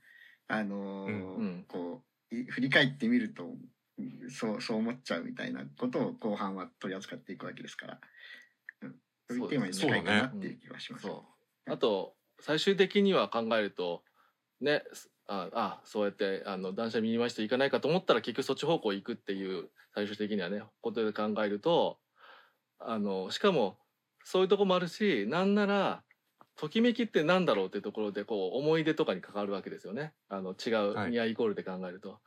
[0.48, 1.66] あのーうんうん。
[1.68, 3.44] こうい振り返ってみると
[3.98, 8.00] うんそうそう思っちゃうみたいなことを後半は取り扱っていくわけですから、
[8.82, 8.96] うん、
[9.30, 11.08] そういうテーマに近いかなっていう気はします。
[11.08, 11.26] そ
[11.68, 11.72] う。
[11.72, 14.04] あと最終的には考えると
[14.62, 22.00] ねすああそうやってあの断捨離ミニマリスト行かないかと思ったら結局そっち方向行くっていう最終的にはねことで考えると
[22.80, 23.78] あのしかも
[24.24, 26.04] そういうとこもあるしなんなら
[26.60, 32.20] ときめきってなんだろうっていうところでこう思い出とかに関わるわけですよねあの違う、はいニアイコールで考えると。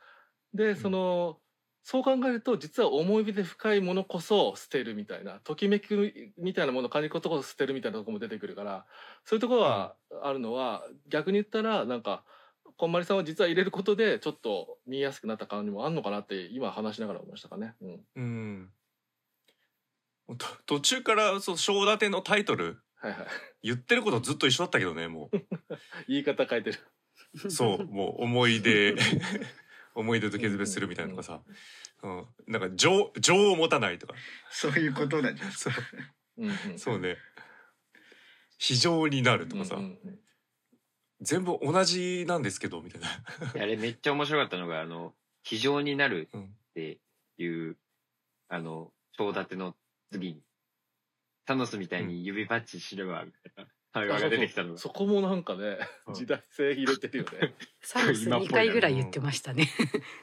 [0.55, 1.37] でその、
[1.83, 5.87] そう考えると実は思い出で深いものこそ捨てるみたいなときめき
[6.37, 8.85] みたいなものを感じることこそ捨てるみたいなところも出てくるから
[9.25, 12.23] そういうところはあるのは、逆に言ったらなんか
[12.77, 17.75] こんまりさんは実は入れることでちょっと見やすくなった感じもあんのかなって今話しながら思いましたかね。
[17.81, 18.69] うん、うん。
[20.37, 23.27] と途中からそう正立てのタイトルはいはい。
[23.63, 25.29] 言ってることずっと一緒だったけどねも
[26.07, 26.79] 言い方変えてる。
[27.45, 28.95] うそうもう思い出
[29.93, 31.43] 思い出と決別するみたいなのとかさ、
[32.01, 34.15] うん、なんか情情を持たないとか。
[34.49, 35.73] そういうことなんじゃないですそう。
[35.73, 35.81] か。
[36.37, 37.17] うんうん、そうね。
[38.57, 40.19] 非常になるとかさ、うんうんうん。
[41.21, 43.07] 全部同じなんですけどみたいな。
[43.61, 45.13] あれめっちゃ面白かったのが、あの、
[45.43, 46.45] 非常になるうん。
[46.45, 46.99] って
[47.37, 47.77] いう、
[48.47, 49.75] あの、正立ての
[50.11, 50.41] 次に、
[51.45, 54.77] タノスみたいに指パッチしれば、みたいな会話が出てきたのが。
[54.79, 55.77] そこもなんかね
[56.07, 56.13] うん。
[56.13, 57.53] 時代性入れてるよね。
[57.81, 59.69] サノス2回ぐらい言ってましたね。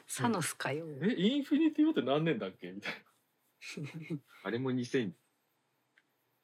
[0.06, 0.86] サノスかよ。
[1.02, 2.92] えインフィニティウォーって何年だっけみたい
[4.44, 5.12] あれも2000、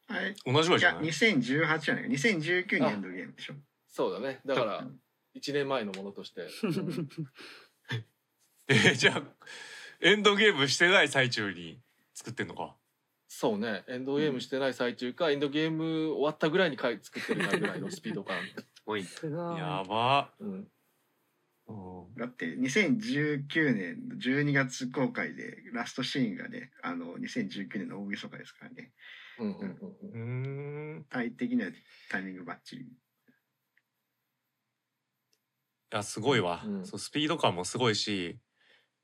[0.09, 0.35] あれ？
[0.45, 2.09] 同じぐらいいやじゃない？2018じゃない。
[2.11, 3.55] 2019年エンドゲームでしょ。
[3.89, 4.41] そうだね。
[4.45, 4.87] だから
[5.35, 7.09] 1年前のものとして、うん。
[8.69, 9.23] えーじゃあ
[10.01, 11.81] エンドゲームしてない最中に
[12.13, 12.77] 作ってんのか？
[13.39, 13.85] そうね。
[13.87, 19.05] エンドゲームしてない最中か、エンドゲーム終わったぐらいに回作ってるかぐらいのスピード感、すごい。
[19.59, 20.33] やば。
[20.41, 20.69] うん、
[21.67, 21.73] う
[22.13, 22.15] ん。
[22.17, 28.93] だって2019年の12月公開でラストシーンがねあの2019年の大晦日ですからね。
[29.39, 30.43] うんうんうんううん。
[30.95, 31.01] ーん。
[31.03, 31.69] いタイ的には
[32.11, 32.87] タイミングバッチリ。
[35.91, 36.87] やすごいわ、うん。
[36.87, 38.39] そうスピード感もすごいし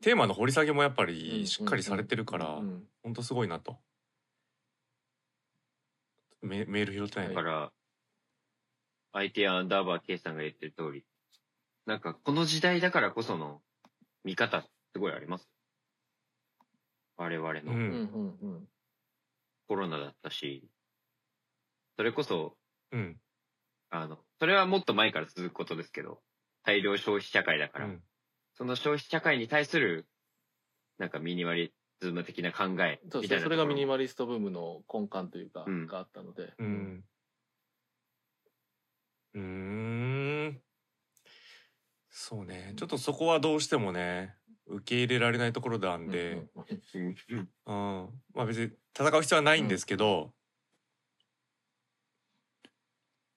[0.01, 3.77] テーマの掘り下げもやっぱりしっかりされてるから、うんうんほんとすごいなと。
[6.43, 7.35] メメール拾ってないね。
[7.35, 7.73] だから、
[9.13, 11.05] 相手アンダーバー K さんが言ってる通り、
[11.87, 13.61] なんかこの時代だからこその
[14.25, 14.63] 見方
[14.93, 15.49] すごいあります？
[17.17, 17.73] 我々の。
[17.73, 17.79] うん。
[17.79, 18.69] うんうんうん。
[19.69, 20.69] コロナだったし、
[21.97, 22.57] それこそ、
[22.91, 23.17] うん。
[23.91, 26.21] あの、それはもっと前から続くことですけど、
[26.65, 28.03] 大量消費社会だから、うん。
[28.55, 30.07] その消費社会に対する、
[30.99, 31.75] なんかミニマリズ
[32.11, 35.87] ム的な考えそうみたいなそうそれがミニママリストブームの根幹というか、うん。
[35.87, 37.05] があったので、うん。
[39.35, 39.41] うー
[40.49, 40.63] ん。
[42.11, 42.75] そうね。
[42.77, 44.35] ちょっとそこはどうしてもね、
[44.67, 48.05] 受け入れられないところなんで、うんうんうん。
[48.05, 48.09] うん。
[48.35, 50.33] まあ別に戦う必要はないんですけど、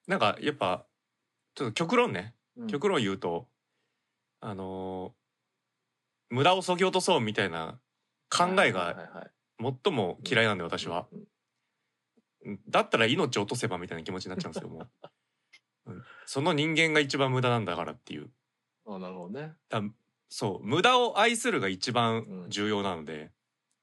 [0.07, 0.85] なんかやっぱ、
[1.55, 2.67] ちょっと極論ね、うん。
[2.67, 3.47] 極論言うと、
[4.41, 5.25] あのー
[6.29, 7.79] 無駄を削ぎ落とそうみたいな
[8.29, 9.31] 考えはいが
[9.83, 11.07] 最も嫌いなんで私は。
[11.11, 11.23] うん
[12.67, 14.89] だったら命を落とせばみたいな気持ちになっちゃうんですよもう、
[15.91, 16.03] うん。
[16.27, 18.31] その人間が一番無駄なんだからっていう。
[18.85, 19.55] あなるほどね。
[19.69, 19.81] だ
[20.29, 20.63] そう。
[20.63, 22.49] 無駄を愛するが一番うん。
[22.49, 23.31] 重要なので、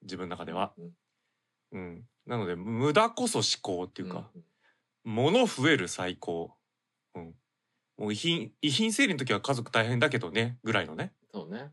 [0.03, 0.95] 自分の中では、うん
[1.73, 4.39] うん、なので無駄こそ思考っていうか、う
[5.09, 5.15] ん。
[5.15, 6.55] 物増える最高、
[7.15, 7.35] うん、
[7.97, 11.71] もう遺品遺品整理の時は家族大変だけどねぐらいのね、そうね。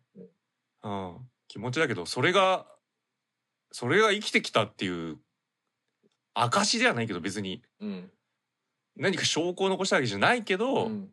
[0.83, 1.15] うん。
[1.15, 2.65] うん、気持ちだけどそれが
[3.73, 5.19] それが生きてきたっていう
[6.33, 7.61] 証ではないけど別に。
[7.81, 8.11] うん。
[8.97, 11.11] 何か証拠を残したわけじゃないけど、うん。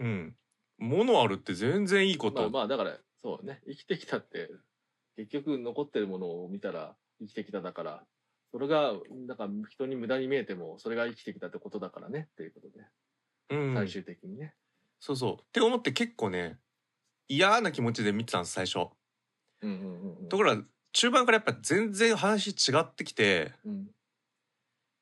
[0.00, 0.36] うん、
[0.78, 3.60] 物あるって全然いいこと、まあまあだからそうね。
[3.68, 4.50] 生きてきたって
[5.16, 8.04] 結局残ってるものを見たら生きてきただから。
[8.50, 8.94] それが
[9.26, 12.28] なんか人に無駄に見えてもそれが生きてきたってことだからね。
[12.32, 12.84] っていうことで、
[13.50, 14.54] うん、最終的にね。
[14.98, 15.34] そうそう。
[15.34, 16.58] って思って結構ね
[17.28, 18.88] 嫌な気持ちで見てたんです最初。
[20.28, 20.62] ところが
[20.92, 23.86] 中盤からやっぱ全然話違ってきてうん。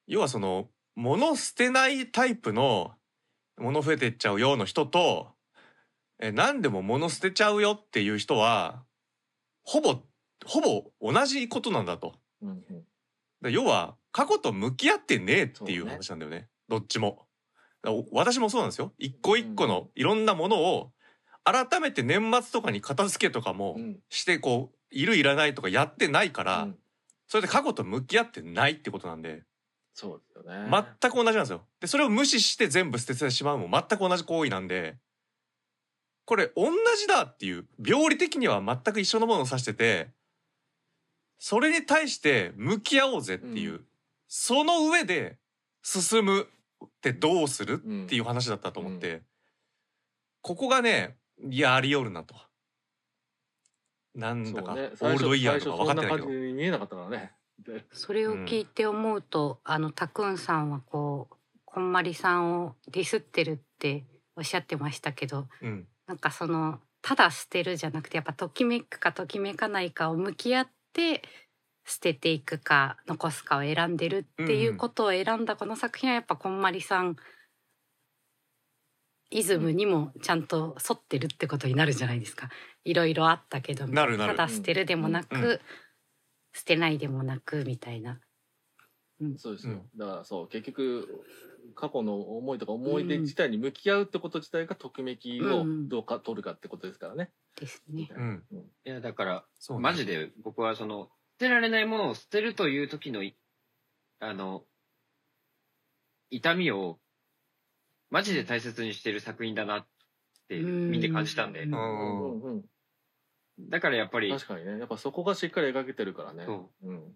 [0.07, 2.93] 要はその物捨てないタイプの
[3.59, 5.29] 物増えてっちゃうよの人と
[6.19, 8.83] え何でも物捨てちゃうよっていう人は
[9.65, 10.01] ほぼ
[10.45, 12.15] ほぼ同じことなんだと。
[12.41, 12.85] うんうん。
[13.43, 16.49] だ要は過去と向き合ってねえっていう話なんだよね。
[16.69, 17.27] どっちも。
[18.13, 18.93] 私もそうなんですよ。
[18.99, 20.92] 一個一個のいろんなものを
[21.45, 26.77] 改めて年末とかに片付けとかもうんしてこういるいらないとかやってないから、うん
[27.29, 29.43] それで過去と向き合ってないってことなんで
[29.95, 30.69] そうですよね。
[31.01, 31.63] 全く同じなんですよ。
[31.81, 34.99] でそれを無視して全部捨ててしまうも全く同じ行為なんで
[36.27, 36.67] これ同
[36.99, 40.11] じだっていう病理的には全く一緒のものを指してて
[41.39, 43.85] それに対して向き合おうぜっていう、う
[44.29, 45.39] その上で
[45.83, 46.47] 進む
[46.85, 49.23] ってどうするうんっていう話だったと思って、
[50.43, 51.17] ここがね
[51.49, 52.35] いやありよるなと。
[54.15, 57.33] なんだか、そうねオールドイヤーとか分かってないけど最初そんな感じに見えなかったからね。
[57.59, 64.05] でそれを聞いて思うと、あのたくんさんはこうこんまりさんをディスってるって
[64.37, 71.23] おっしゃってましたけどうんなんかそのただ捨てるじゃなくてやっぱときめくかときめかないかを向き合って
[71.87, 77.17] 捨てていくか残すかを選んでるっていうことを選んだこの作品はやっぱこんまりさん
[79.33, 82.51] イズムにもちゃんと沿ってるってことになるじゃないですか。
[82.85, 84.37] いろいろあったけどなるなる。
[84.37, 85.45] ただ捨てるでもなく、うん。
[85.45, 85.61] うん。
[86.55, 88.21] 捨てないでもなくみたいな。
[89.39, 89.81] そうですよ。
[89.97, 91.25] だからそう結局
[91.75, 97.31] 過去の思いとか思い出自体に向き合うってこと自体がときめきをどうか取るかってことですからね。
[97.59, 98.11] ですね。
[98.15, 98.45] うん。
[98.53, 98.59] うん。
[98.59, 99.83] いや、だから、そうね。
[99.83, 101.09] マジで僕はその、
[101.39, 103.37] 捨てられないものを捨てるという時のい、
[104.21, 104.65] あの、
[106.31, 106.99] 痛みを、
[108.13, 109.87] マジで大切にしてる作品だなっ
[110.47, 111.69] て見て感じたんでう。
[111.69, 112.65] んうんうん
[113.59, 116.45] だからやっぱり、確かにねやっぱそこがしっかり描けてるからね。
[116.47, 116.91] そう。
[116.91, 117.15] うん。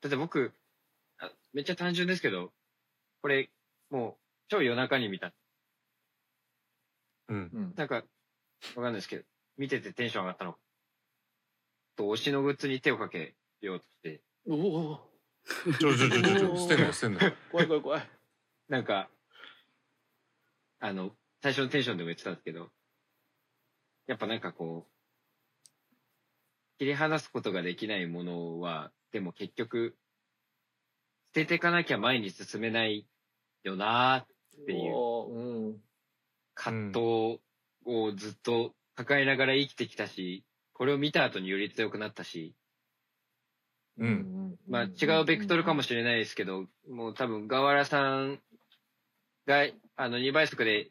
[0.00, 0.52] だって僕、
[1.18, 2.52] あめっちゃ単純ですけど、
[3.20, 3.50] これ、
[3.90, 4.14] もう、
[4.48, 5.32] 超夜中に見た。
[7.28, 7.74] うんうん。
[7.76, 8.02] なんか、わ
[8.74, 9.24] かんないですけど、
[9.58, 10.56] 見ててテンション上がったの。
[11.96, 15.10] と、推しのグッズに手をかけようとして、おお
[15.78, 17.32] ちょちょちょちょちょ捨てんなよ捨てんなよ。
[17.50, 18.10] 怖い怖い怖い。
[18.68, 19.10] なんか、
[20.80, 21.12] あの、
[21.42, 22.70] 最初のテンションでも言ってたんですけど、
[24.06, 24.92] やっぱなんかこう、
[26.78, 29.96] 切り離すことができないものは、でも結局、
[31.34, 33.06] 捨てていかなきゃ前に進めない
[33.62, 34.26] よなーっ
[34.66, 35.80] ていう。
[36.54, 37.40] 葛藤
[37.84, 42.54] をずっと抱えながら生きてきたし、これを見た後により強くなったし、
[43.98, 48.40] うんまあ違うベクトルかもしれないですけど、もう多分、河原さん
[49.46, 49.66] が、
[49.98, 50.90] あの、2倍速で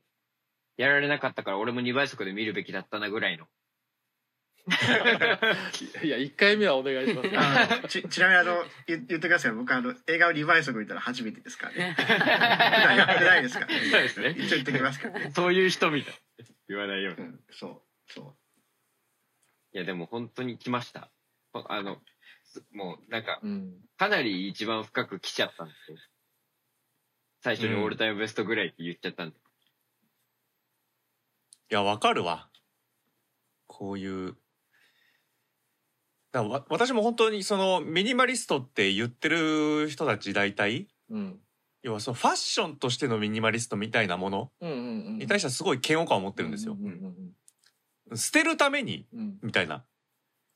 [0.78, 3.46] やられなかったから、俺も2倍速で見るべきだったなぐらいの。
[6.04, 7.30] いや、一回目はお願いします。
[7.34, 16.14] あのちちなみにあの言言ってください僕あの映画をリバイス見たら初めてですからね普段やってないですからねそうですね一応言ってきますからね、そういう人みたい。
[16.68, 17.28] 言わないように。
[17.28, 17.82] いうん、そう
[18.12, 18.36] そ
[19.78, 21.10] や、でも本当に来ました。
[21.54, 21.98] ほあの、
[22.44, 23.74] すもう、なんか、うん。
[23.98, 25.98] かなり一番深く来ちゃったんですよ。
[27.42, 29.36] 最初にオールタイムベストぐらいって言っちゃったんで。
[31.70, 32.50] いや、わかるわ。
[33.68, 34.36] こういう。
[36.32, 41.40] だわ私も本当にそのミニマリストって言ってる人たち大体、うん。
[41.84, 45.18] 要はそのファッションとしてのミニマリストみたいなものうんうんうん。
[45.20, 46.84] に対してはすごい嫌悪感を持ってるんですよう。
[46.84, 49.40] んうん捨てるためにうんうん。
[49.44, 49.84] みたいな。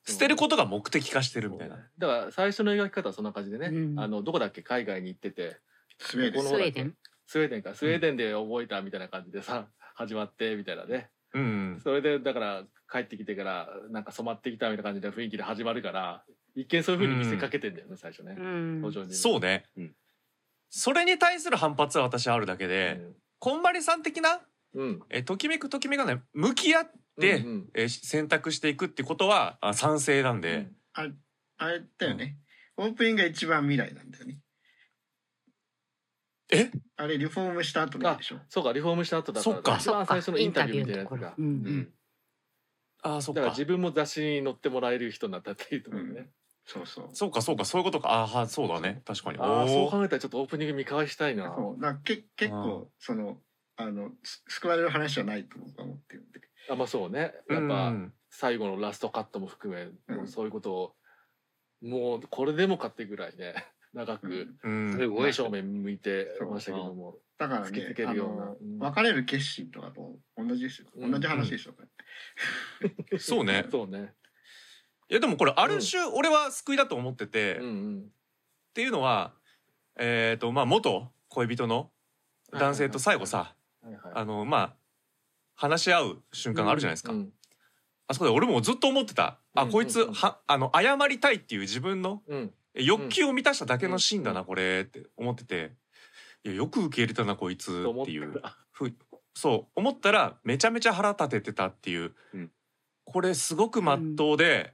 [0.07, 1.77] 捨てることが目的化してるみたいな。
[1.97, 4.63] だから最初の描き方はそんな感じでね、うんあのどこだっけ？
[4.63, 5.61] 海外に行っててう
[6.01, 6.43] スウェーデン。
[6.43, 6.95] スウェーデン？
[7.27, 7.75] スウェーデンか。
[7.75, 11.09] スウェーデンで覚えたみたいな感じでさ、始まってみたいなね。
[11.33, 16.25] うんそれでだから帰ってきてからなんか染まってきたみたいな感じで雰囲気で始まるから
[16.55, 18.35] 一見そういう風に見せかけてんだよね、最初ね。
[19.11, 19.95] そうね、うん。
[20.69, 22.99] それに対する反発は私はあるだけで、
[23.39, 24.41] こんまりさん的な
[25.09, 31.11] えときめくときめかない向き合って、うんうんえし選択していくってことはあ賛成なんで、あれ
[31.57, 32.37] あれだよね、
[32.75, 34.39] オープニングが一番未来なんだよね
[36.51, 36.69] え？
[36.97, 38.37] あれリフォームした後のでしょ？
[38.49, 41.33] そうかリフォームした後だからそっか一番最初のインタビューみたいなやつが。
[41.37, 41.89] うんうん。
[43.03, 43.41] ああそっか。
[43.41, 46.29] だから自分も雑誌に載ってもらえる人になったっていいと思うね、
[46.65, 47.09] そうそう。
[47.13, 48.09] そうかそうかそういうことか。
[48.09, 49.01] ああはそうだね。
[49.05, 49.39] 確かに。
[49.39, 51.53] ああそう考えたらちょっとオープニング見返したいな。
[51.55, 51.81] そう。
[51.81, 53.37] だけ結構その
[53.77, 56.41] あのす救われる話じゃないと僕は思ってるんで。
[56.69, 57.33] あまあそうね。
[57.49, 58.13] うやっぱん。
[58.33, 59.89] 最後のラストカットも含め、
[60.25, 60.95] そういうことを
[61.81, 63.55] もうこれでもかってぐらいね
[63.93, 64.93] 長くうん。
[64.93, 68.89] すごい真正面向いてましたけども、だから突きつねけるような。
[68.89, 70.87] 別れる決心とかと同じですよ。
[70.95, 71.11] うん。
[71.11, 73.19] 同じ話でしょ、これ。
[73.19, 73.65] そうね。
[73.71, 74.13] そうね。
[75.09, 77.59] いやでもこれある種俺は救いだと思ってて、っ
[78.73, 79.33] ていうのは
[79.97, 81.91] えっ、とまあ元恋人の
[82.53, 83.53] 男性と最後さ
[84.13, 84.75] あのまあ
[85.55, 87.33] 話し合う瞬間があるじゃないですか、うん
[88.07, 89.39] あそこで俺もずっと思ってた。
[89.55, 89.71] あ、うん。
[89.71, 94.45] こいつはあの謝りたいっていう自分のうん欲求を満たしただけのシーンだな、うん。
[94.45, 95.75] これって思ってて。
[96.43, 98.41] いやよく受け入れたなこいつってっいう。
[98.41, 98.57] た。
[98.71, 98.93] ふ
[99.35, 99.71] そう。
[99.75, 102.51] 思ったらめちゃめちゃ腹立ててたっていう、うん。
[103.05, 104.73] これすごくまっとうで、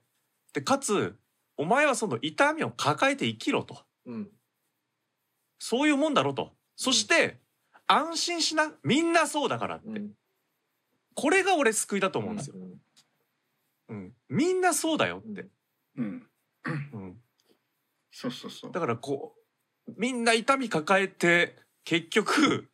[0.53, 1.17] でかつ
[1.57, 3.79] お前はその痛みを抱えて生きろと。
[4.05, 4.29] うん。
[5.59, 6.53] そういうもんだろと。
[6.75, 7.39] そして、
[7.87, 10.11] 安心しなみんなそうだからって、うん。
[11.15, 12.55] これが俺救いだと思うんですよ、
[13.89, 15.47] うん、みんなそうだよって、
[15.97, 16.27] うん。
[16.93, 17.21] うん、
[18.19, 18.71] そうそうそう。
[18.71, 19.35] だからこ
[19.87, 22.67] うみんな痛み抱えて結局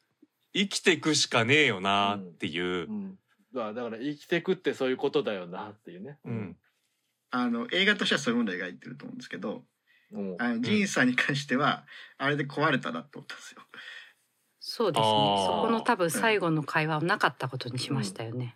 [0.54, 2.90] 生きていくしかねえよなっていう。
[2.90, 3.20] う、ん。
[3.54, 6.18] だからだから生きてくってそういうことだよなっていうね。
[6.24, 6.58] うん。
[7.32, 9.64] あの映画としてはそういうものを描いてると思うんですけど
[10.14, 10.36] うん。
[10.40, 11.84] あのジーンさんに関しては
[12.18, 13.62] あれで壊れたなと思ったんですよ。
[14.62, 15.06] そうですね。
[15.06, 18.56] そこの多分最後の会話をなかったことにしましたよね、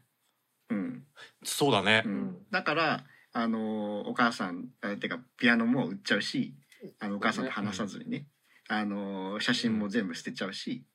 [0.70, 1.04] うん。
[1.44, 2.04] そうだね。
[2.06, 2.12] う、ん。
[2.12, 6.56] ん、だからあのお母さんあてかピアノも売っちゃうし
[7.00, 8.28] あのお母さんと話さずにね、
[8.68, 10.86] あの写真も全部捨てちゃうし。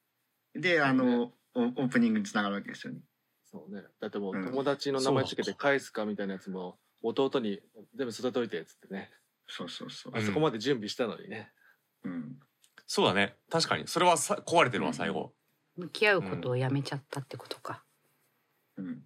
[0.54, 3.00] であの、オオープニングにつながるわけですよね。
[3.50, 3.82] そうね。
[4.00, 4.44] だってもううん。
[4.44, 7.60] 友達の名前つけて返すかみたいなやつも弟に
[7.94, 9.10] 全部捨てといてっつってね。
[9.48, 10.12] そうそうそう。
[10.14, 11.50] うんあそこまで準備したのにね。
[12.04, 12.36] うん、
[12.86, 13.36] そうだね。
[13.50, 13.86] 確かに。
[13.86, 15.32] それはさ壊れてるわ最後、
[15.76, 17.82] 向き合うことをやめちゃったってことか、
[18.76, 19.02] うん、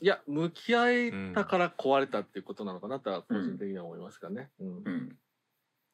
[0.00, 4.68] いや向き合えたから壊れたっていうことなのかなとは個人的には思いますかね、うん。
[4.84, 5.16] うん、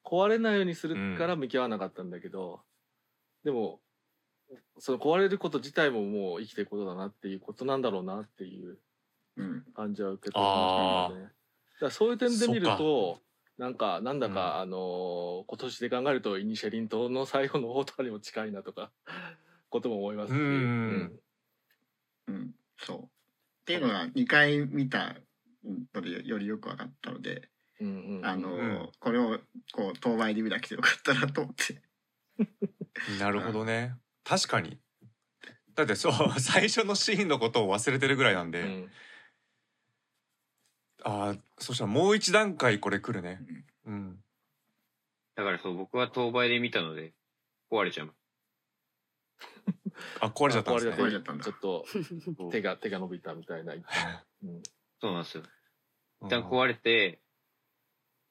[0.03, 2.61] 壊れないようにするから向き合わなかったんだけど、
[3.43, 3.79] でも
[4.79, 8.77] その壊れること自体ももう生きていくことだなっていうことなんだろうなっていう
[9.37, 11.09] うん、感じは受け取りま
[11.79, 11.91] したね。
[11.91, 13.19] そういう点で見ると
[13.57, 18.91] なんかなんだか、あのー今年で考えるとイニシェリン島の最後の方とかにも近いなとか
[19.69, 21.19] ことも思いますし、うん
[22.27, 22.99] うん、そう。
[23.03, 23.09] っ
[23.65, 25.15] ていうのが2回見た
[25.93, 27.49] のでよりよく分かったので、
[27.79, 28.25] うんうんうん。
[28.25, 28.89] あの、うん。
[28.99, 29.39] これを
[29.73, 31.81] こう当倍で見なくてよかったなと思って。
[33.19, 33.95] なるほどね。
[34.23, 34.79] 確かに。
[35.75, 38.91] だってそう 最初のシーンのことを忘れてるぐらいなんで、うん。
[41.03, 43.39] ああそしたらもう一段階これ来るね。
[43.85, 44.23] うん。
[45.35, 47.13] だからそう、僕は当倍で見たので、
[47.71, 48.13] 壊れちゃう。
[50.21, 50.93] あ壊れちゃったんですね。
[50.93, 51.43] 壊れちゃったんだ。
[51.43, 51.85] ちょっと
[52.51, 53.83] 手が手が伸びたみたいな、うん。
[55.01, 55.43] そうなんですよ。
[56.21, 56.27] うん。
[56.27, 57.22] 一旦壊れて、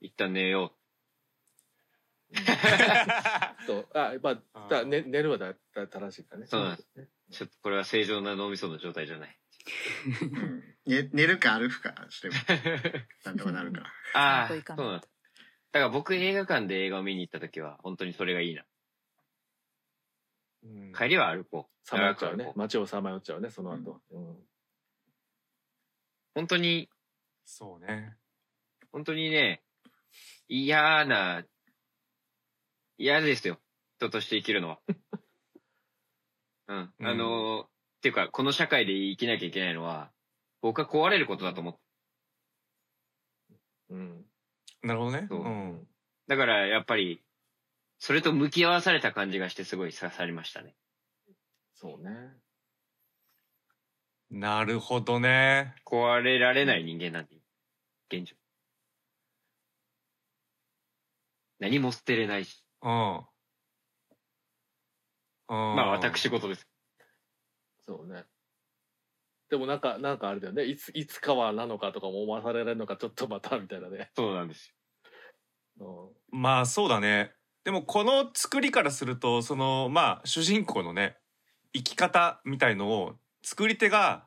[0.02, 0.72] 一旦寝よ
[3.66, 6.46] と あまあだ、ね、寝るはだだ正しいかね。
[6.46, 6.88] そうなんです。
[6.96, 7.08] う。
[7.30, 9.38] ちょっとこれは正常な脳みその状態じゃない。
[10.24, 12.34] う ん、ね寝るか歩くかしても
[13.24, 13.92] なんとかなるから。
[14.14, 15.12] ああ、そうなんです。
[15.72, 18.64] だから僕映画館で映画を見に行った時は、本当にそれがいいな。
[20.64, 20.92] うん。
[20.94, 21.86] 帰りは歩こう。
[21.86, 24.48] さまよっちゃう長く歩こね街をさまよっちゃうねその後、うん。
[26.34, 26.88] 本当に、
[27.44, 28.16] そうね。
[28.90, 29.62] 本当にね、
[30.54, 31.46] 嫌な、
[32.98, 33.58] 嫌ですよ。
[33.96, 34.80] 人として生きるのは。
[36.68, 36.94] うん。
[36.98, 37.70] うんあのーっ
[38.02, 40.12] ていうか、この社会で生きなきゃいけないのは、
[40.60, 41.80] 僕は壊れることだと思って。
[43.90, 44.26] うん
[44.82, 45.88] なるほどねそううん
[46.26, 47.24] だから、やっぱり、
[47.98, 50.76] それと向き合わされた感じがして、すごい刺さりましたね。
[51.72, 52.10] そうね
[54.28, 57.40] なるほどね壊れられない人間なんで、
[58.10, 58.41] 現状。
[61.62, 62.64] 何も捨てれないし。
[62.82, 63.18] うん。
[63.18, 63.22] うん。
[65.48, 66.66] まあ、私事です。
[67.86, 68.24] そうね。
[69.48, 70.64] でもなんかなんかあれだよね。
[70.64, 74.10] いついつかはなのかとかも思わされるのかちょっとまたみたいなね。
[74.16, 74.74] そうなんです
[75.78, 75.86] うん。
[76.32, 77.32] まあそうだね。
[77.62, 81.16] でもこの作りからするとそのまあ主人公のね
[81.72, 84.26] 生き方みたいのを作り手が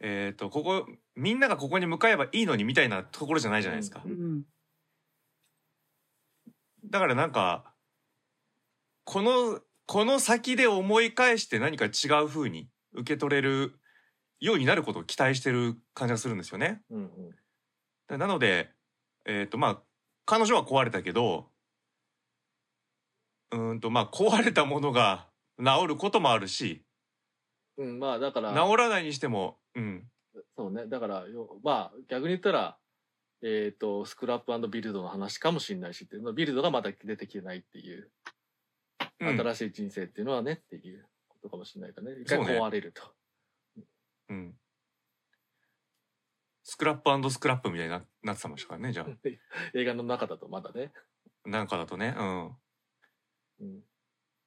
[0.00, 0.86] えっ、とここ
[1.16, 4.42] みんながここに向かえばいいのにみたいなところじゃないじゃないですか、うん
[6.90, 7.72] だからなんか
[9.04, 13.78] このこの先で思い返して何か違う風に受け取れる
[14.40, 16.82] ようになることを期待してる感じがするんですよね。
[16.90, 17.10] うん
[18.08, 18.18] うん。
[18.18, 18.70] なので
[19.24, 19.82] えっ、とまあ
[20.24, 21.50] 彼女は壊れたけど
[23.52, 25.28] うーんとまあ壊れたものが
[25.58, 26.82] 治ることもあるし
[27.78, 28.52] うん、まあだから。
[28.52, 30.04] 治らないにしてもうん。
[30.56, 30.86] そうね。
[30.86, 32.76] だからよまあ逆に言ったら
[33.42, 38.10] えっ、とスクラップビルドの話かもしれないしっていうのビルドがまだ出てきてないっていう、
[39.20, 39.38] うん。
[39.38, 42.20] 新しい人生っていうのはねっていうことかもしれないからね。
[42.22, 43.02] 一回壊れると。
[44.28, 44.54] うん。
[46.62, 49.06] スクラップスクラップみたいにななってましたからねじゃあ。
[49.74, 50.92] 映画の中だとまだね。
[51.44, 52.46] なんかだとねうん。
[53.60, 53.84] うん。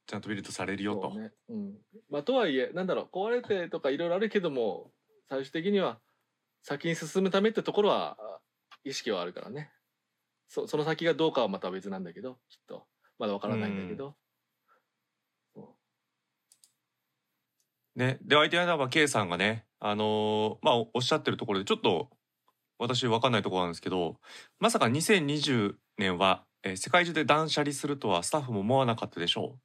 [0.05, 1.11] ちゃんとビルドされるよと。
[1.11, 1.31] そうね。
[1.47, 1.77] うん。
[2.09, 4.91] まあ、とはいえなんだろう壊れてとかいろいろあるけども
[5.29, 6.01] 最終的には
[6.63, 8.41] 先に進むためってところはあ
[8.83, 9.71] 意識はあるからね。
[10.47, 12.87] そその先がどうかはまた別なんだけどきっと。
[13.19, 14.15] まだわからないんだけど、
[15.53, 15.75] そ
[17.95, 22.09] ね、で相手はは K さんがね、あのーまあおおっしゃってるところでちょっと
[22.77, 24.21] 私分かんないところなんですけど
[24.59, 29.59] まさか2020年は、えー世界中で断捨離するとはスタッフも思わなかったでしょう。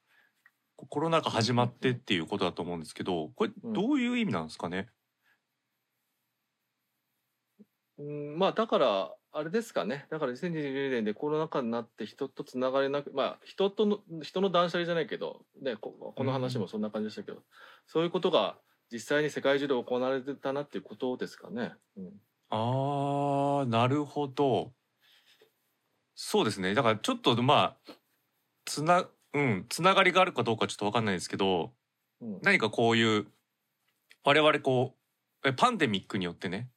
[0.76, 3.72] こコロナ禍始まってっていうことだと思うんですけどこれうん。
[3.72, 4.88] どういう意味なんですかね、
[7.98, 10.06] ううんまあだからあれですかね。
[10.10, 17.42] だから2022年でコロナ禍になって人とつながれなくまあ人との人の断捨離じゃないけど、ね、ここの話もそんな感じでしたけど、
[17.86, 18.56] そういうことが
[18.92, 21.72] 実際に世界中で行われてたなっていうことですかね。
[21.96, 22.12] うん。
[22.50, 24.72] あーなるほど。
[26.14, 26.74] そうですね。
[26.74, 27.92] だからちょっとまあ
[28.64, 31.72] つなうんつながりがあるかどうかちょっと分かんないですけど
[32.20, 32.38] うん。
[32.42, 33.26] 何かこういう
[34.22, 34.94] 我々こ
[35.44, 36.68] うえパンデミックによってね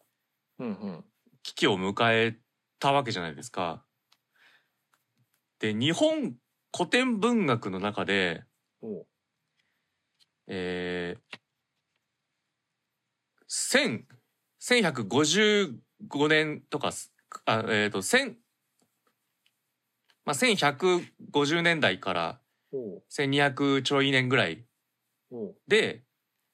[0.59, 1.05] うんうん。
[1.43, 2.37] 危機を迎え
[2.79, 3.83] たわけじゃないですか。
[5.59, 6.35] で日本
[6.75, 8.43] 古典文学の中で、
[10.47, 11.37] えー、
[13.49, 14.03] 1000
[14.59, 17.13] 1155年とかす
[17.45, 18.35] あえっ、と1000
[20.25, 22.39] まあ1150年代から
[22.71, 23.03] おう。
[23.09, 24.65] 1200ちょい年ぐらい
[25.67, 26.03] で、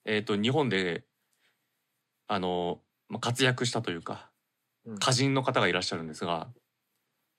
[0.06, 1.06] えー、と日本で
[2.28, 2.82] あの、
[3.14, 4.32] まあ、活躍したというか
[4.86, 4.96] うん。
[4.96, 6.48] 歌人の方がいらっしゃるんですが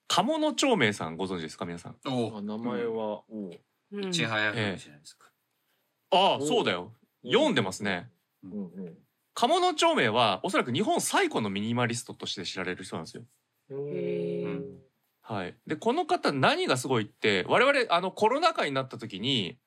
[0.07, 1.97] 鴨野長明さんご存知ですか皆さん？
[2.07, 3.61] おあ名前は、おう。
[3.93, 4.13] うん。
[4.13, 5.27] ちはやないですか。
[6.11, 6.93] ああおそうだよ。
[7.25, 8.09] 読んでますね。
[8.45, 8.57] うんう
[8.91, 8.99] ん。
[9.35, 13.25] 鴨野長明はおそらく日本最古のミニマリストとして知られる人なんですよ。
[15.23, 15.57] はい。
[15.67, 19.59] でこの方何がすごいって我々あのコロナ禍になった時に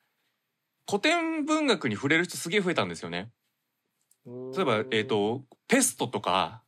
[0.87, 3.31] 古典文学に触れる人すげえ増えたんですよね
[4.27, 6.61] 例えばえっ、とペストとか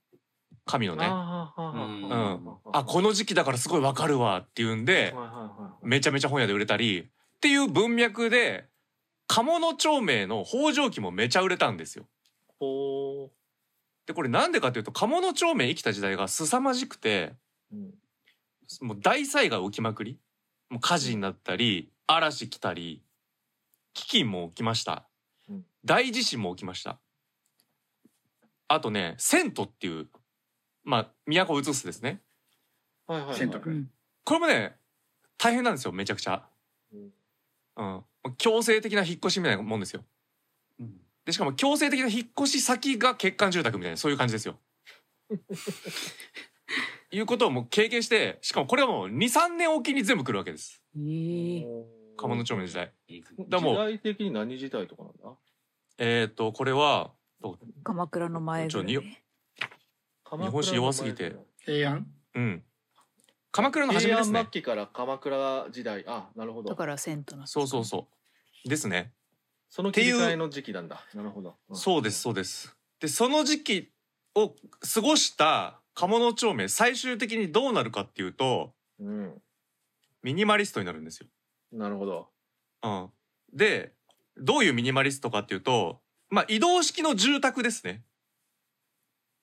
[0.65, 1.05] 神のね。
[1.05, 2.79] あーはーはーはーはーはー。
[2.79, 5.13] あこの時期だからすごいわかるわっていうんで
[5.81, 7.05] めちゃめちゃ本屋で売れたりっ
[7.41, 8.67] ていう文脈で
[9.27, 12.05] 鴨野長明の北条記もめちゃ売れたんですよ。
[12.59, 13.31] ほ
[14.05, 17.33] でこれなんでかというと鴨野長明生きた時代が凄まじくて
[17.73, 17.79] うう
[18.85, 18.87] ん。
[18.87, 20.17] もう大災害起きまくり。
[20.69, 23.01] もう火事になったり嵐来たり
[23.95, 25.07] 飢饉も起きました。
[25.49, 25.65] うん。
[25.83, 26.99] 大地震も起きました
[28.69, 30.07] あとね遷都っていう
[30.83, 32.21] まあ都を移すですね。
[33.07, 33.87] はいはいはい。
[34.23, 34.75] これもね
[35.37, 36.47] 大変なんですよめちゃくちゃ。
[36.93, 37.11] うん。
[37.75, 40.05] うん、強制的な引っ越しみたいなもんですよ。
[41.25, 44.59] でしかも強制的な引っ越し先が欠陥住宅みたいなそういう感じですよ。
[47.11, 50.83] いうことをもう経験してしかもこれはもう23年おきに全部来るわけです。
[50.95, 50.99] え
[51.59, 51.65] え。
[52.17, 52.93] 鴨野町の時代。
[53.47, 55.35] だもう時代的に何時代とかなんだ？
[55.97, 57.11] えっ、とこれは
[57.83, 58.87] 鎌倉の前ぐらい。
[58.87, 58.99] 日
[60.29, 61.35] 本史弱すぎて。
[61.65, 62.07] 平安？
[62.35, 62.63] うん。
[63.51, 64.31] 鎌倉の初めですね。
[64.31, 64.61] 平安末。
[64.61, 66.03] 期から鎌倉時代。
[66.07, 66.69] あなるほど。
[66.69, 68.07] だから銭湯なんですそうそうそ
[68.65, 68.69] う。
[68.69, 69.13] ですね。
[69.69, 71.75] その切り替えの時期なんだなるほど、ん。
[71.75, 72.75] そうですそうです。
[72.99, 73.91] でその時期
[74.35, 74.55] を
[74.93, 79.41] 過ごした鴨野町名最終的にどうなるかっていうとうん。
[80.21, 81.27] ミニマリストになるんですよ。
[81.71, 82.27] なるほど。
[82.83, 83.09] うん、
[83.53, 83.93] で
[84.37, 88.03] どういうミニマリストかっていうと、まあ、移動式の住宅ですね。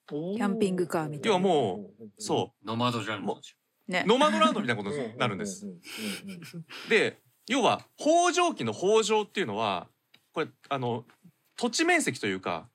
[0.09, 1.27] キキャンピングカーみたいな。
[1.29, 3.41] 要はもうそノマドジャンルも
[3.89, 5.67] ねうノマドランドみたいなことになるんです。
[6.89, 7.19] で
[7.49, 9.89] 要は北条記の北条っていうのは
[10.33, 11.05] これあの
[11.57, 12.69] 土地面積というか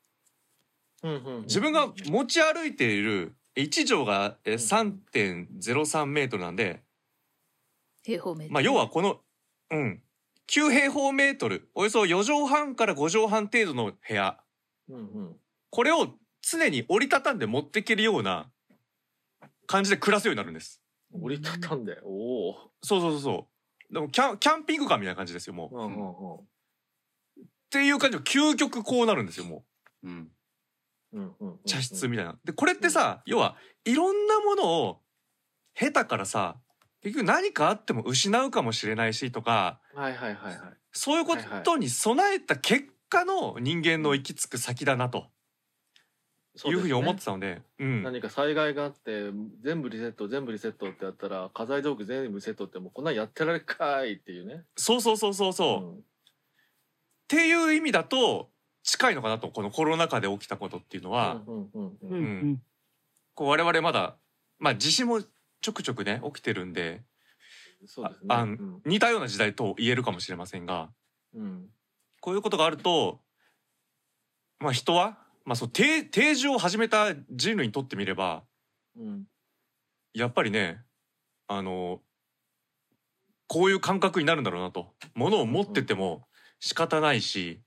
[1.03, 1.41] うんうんうん。
[1.43, 6.82] 自分が持ち歩いている1畳がえ3.03メートルなんで、
[8.03, 8.53] 平方メートル。
[8.53, 9.20] まあ要はこの、
[9.72, 10.01] うん、
[10.52, 14.38] 9平方メートル、およそ4畳半から5畳半程度の部屋、
[14.89, 15.36] うんうん
[15.70, 16.10] これを
[16.41, 18.52] 常に折りたたんで持っていけるような
[19.66, 20.82] 感じで暮らすようになるんです。
[21.14, 21.97] 折りたたんで？
[22.04, 23.47] おおそうそうそうそ
[23.89, 23.93] う。
[23.93, 25.78] でもキャンキャンピングカーみたいな感じですよ、もう。
[25.78, 26.39] うんうんうんっ
[27.70, 29.64] ていう感じの究極こうなるんですよ、も
[30.04, 30.10] う。
[30.10, 30.32] うん。
[31.14, 32.38] うんうんうん茶室みたいな。
[32.43, 35.02] で、これってさ、要はいろんなものを
[35.74, 36.58] 下手からさ、
[37.02, 40.60] 結局何かあっても失うかもしれないしとか、はいはいはいはい。
[40.91, 45.28] そういうことに備えた結果の人間の行き着く先だなと。
[46.66, 48.04] いうふうに思ってたので、うん。
[48.04, 49.32] 何か災害があって
[49.64, 54.66] 全部リセット全部リセットってやったら家財道具全部リセットってもうこんなんやってられっかいっていうね。
[54.76, 55.99] そうそうそうそうそう。
[55.99, 56.04] っ
[57.30, 58.49] ていう意味だと
[58.84, 61.41] 近いのかなとこのコロナ禍で起きたことっていうのは、
[63.38, 64.18] 我々まだ
[64.60, 65.22] まあ地震も
[65.62, 67.01] ちょくちょくね起きてるんで
[67.86, 68.36] そうですね。
[68.36, 68.82] うん。
[68.86, 70.89] 似たような時代と言えるかもしれませんが。
[71.34, 71.66] うん。
[72.20, 73.20] こういうことがあると
[74.59, 78.43] まあ人は、まあ、そう定定住を始めた人類にとってみれば
[78.97, 79.24] うん。
[80.14, 80.82] やっぱりね
[81.47, 82.01] あの
[83.47, 84.93] こういう感覚になるんだろうなと。
[85.16, 86.28] 物を持ってても
[86.59, 87.62] 仕方ないし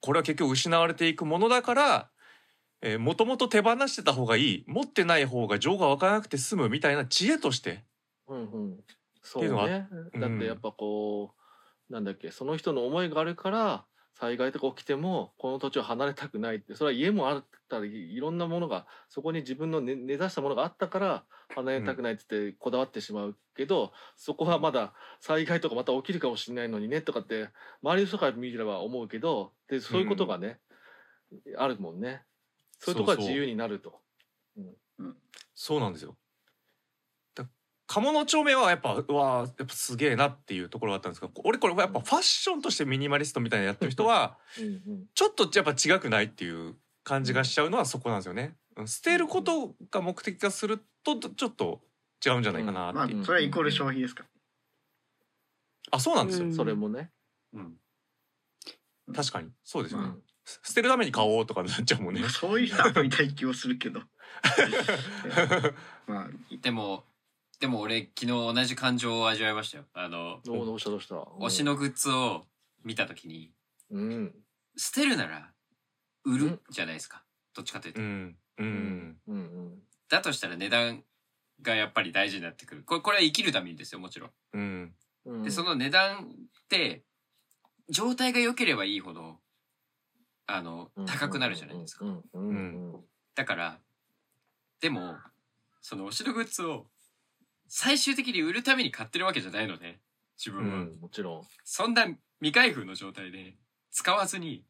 [0.00, 2.10] これは結局失われていくものだから
[2.98, 7.84] もともと手放してた方がいい持ってない方が情が湧かなくて済むみたいな知恵として。
[8.28, 8.76] うんうん。
[9.22, 9.88] そうっていうのはね。
[10.12, 10.20] うん。
[10.20, 11.34] だってやっぱこ
[11.88, 21.24] うなんだっけその人の思いがあるから災害とか起きてもこの土地を離れたくないってそれは家もあったりいろんなものがそこに自分の根根ざしたものがあったから
[21.54, 27.48] 離れたくないって言ってこだわってしまうけど、そこはまだ災害とかまた起きるかもしれないのにねとかって
[27.82, 30.58] 周りの人から見れば思うけどでそういうことがね、
[31.56, 32.22] あるもんね
[32.78, 34.00] そういうとこは自由になると。
[35.54, 36.16] そうなんですよ。
[37.34, 37.44] だ
[37.88, 44.38] 鴨の町名はやっぱうわーやっぱすげえなっていうところがあったんですが俺これやっぱファッションとしてミニマリストみたいなのやってる人は
[45.14, 48.56] ちょっとやっぱ違くないっていう感じがしちゃうのはそこなんですよね。
[48.76, 51.82] うん捨てることが目的化するとちょっと
[52.24, 53.24] 違うんじゃないかなまあっていう。
[53.24, 54.24] それはイコール消費ですか
[55.90, 56.46] あそうなんですよ。
[56.46, 57.10] うんそれもね、
[57.52, 57.76] うん。
[59.12, 60.08] 確かにそうですよね。
[60.08, 60.27] うんす
[60.62, 62.22] 捨てるために買おうとかになっちゃうもんね。
[62.28, 64.00] そういう人はみたい気をするけど
[66.06, 66.28] まあ
[66.62, 67.04] でも、
[67.60, 69.84] でも俺昨日同じ感情を味わいましたよ。
[69.92, 71.16] あの、どうどうしたどうした？
[71.16, 72.46] 推しのグッズを
[72.84, 73.52] 見たときに、
[73.90, 74.34] うん
[74.76, 75.52] 捨てるなら
[76.24, 77.24] 売るじゃないですか。
[77.54, 78.00] どっちかというと。
[78.00, 81.04] うんうんうんうんだとしたら値段
[81.60, 82.82] がやっぱり大事になってくる。
[82.84, 84.94] これ、これは生きるためにですよ、もちろんうん
[85.42, 87.04] で、その値段って、
[87.90, 89.38] 状態が良ければいいほど、
[90.50, 92.06] あの、高くなるじゃないですか。
[93.34, 93.78] だから、
[94.80, 95.14] でも、
[95.82, 96.86] その推しのグッズを
[97.68, 99.98] 最終的に売るために買ってるわけじゃないので、
[100.38, 100.78] 自分は。
[100.78, 101.42] うんもちろん。
[101.64, 102.06] そんな
[102.40, 103.56] 未開封の状態で
[103.90, 104.64] 使わずに、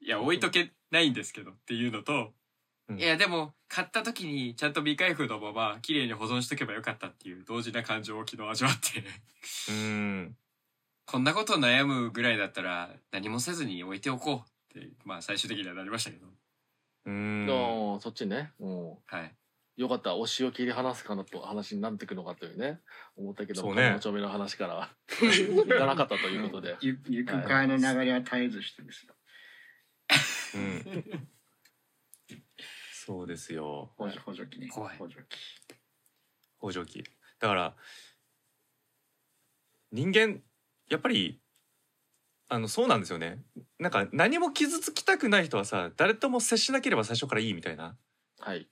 [0.00, 2.32] いや、置いとけないんですけどっていうのと、
[2.88, 3.00] うん。
[3.00, 9.04] いや、でも、買った時にちゃんと未開封のまま綺麗に保存しとけばよかったっていう同時な感情を昨日味わって、
[9.70, 10.36] うん。
[11.06, 14.57] こんなこと悩むぐらいだったら何もせずに置いておこう
[15.04, 16.26] まあ最終的にはなりましたけど。
[17.06, 17.46] うん。
[17.48, 18.52] ああそっちね。
[18.60, 18.88] うん。
[19.06, 19.34] はい。
[19.76, 20.10] よかった。
[20.10, 22.80] 推しを切り離すかなと話になってくのかというね。
[23.16, 23.82] 思ったけどそうね。
[23.82, 24.90] 彼の丁目の話から。
[25.66, 26.76] いかなかったということで。
[26.80, 29.14] ゆゆく川の流れは絶えずしてですよ。
[30.54, 31.28] うん。
[32.92, 33.92] そうですよ。
[33.96, 34.68] 補助補助金ね。
[34.68, 34.98] 怖い。
[34.98, 35.78] 補助金
[36.58, 37.04] 補助器
[37.38, 37.76] だから
[39.92, 40.42] 人間
[40.90, 41.40] やっぱり
[42.50, 43.42] あのそうなんですよね。
[43.78, 47.96] なんか何も傷つきたくない人はさ誰とも接しなければ最初からいいみたいな。
[48.40, 48.68] はい。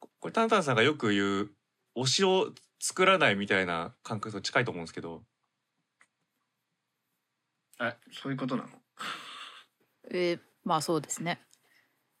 [0.00, 1.50] ここれタンタンさんがよく言う
[1.96, 5.22] 推しを作らないみたいな感覚と近いと思うんですけど。
[8.10, 8.68] そういうことなの？
[10.10, 11.40] えーまあそうですね。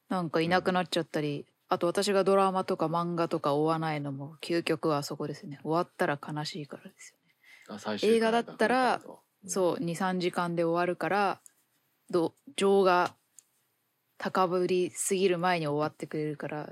[0.08, 5.58] なんかいなくなっちゃったり、あと私がドラマとか漫画とか追わないのも究極はそこですね。
[5.62, 7.34] 終わったら悲しいからですよね。
[7.68, 9.16] あ最終回映画だったらうん
[9.46, 11.40] そう23時間で終わるから
[12.10, 13.14] ど情が
[14.18, 16.70] 高ぶりすぎる前に終わってくれるから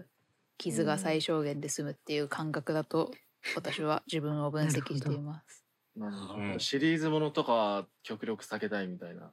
[0.59, 3.13] 傷が最小限で済むっていう感覚だと
[3.55, 5.65] 私は自分を分析しています。
[5.97, 6.35] なるほど。
[6.35, 6.61] うん。
[6.61, 9.33] シリーズものとかは極力避けたいみたいな。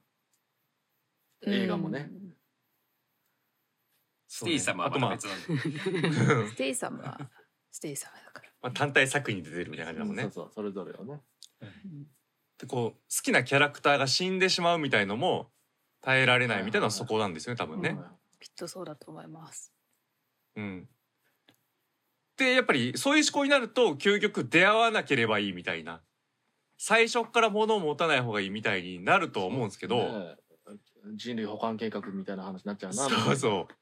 [1.46, 2.10] 映画もね。
[2.10, 2.36] うん
[4.28, 6.48] ステイサムはまた別なんで。
[6.48, 7.30] ステイサムは
[7.70, 8.48] ステイサムだから。
[8.62, 10.22] まあ、単体作品に出てるみたいな感じだもんね。
[10.22, 10.32] そう。
[10.32, 11.20] そうそれぞれをね
[12.62, 15.48] でこう好きなキャラクターが死んでしまうみたいのも
[16.00, 17.98] 耐えられないみたいなのはそこなんですよね多分ね。
[18.40, 19.72] きっとそうだと思います。
[20.54, 20.88] うん。
[22.36, 26.02] でやっぱりそういう思考になると究極出会わなければいいみたいな
[26.78, 30.36] 最初から物を持たない方がいいみたいになるとは思うんですけど、ね
[31.16, 33.08] 人類保管計画みたいな話になっちゃうな。
[33.08, 33.74] そうそう。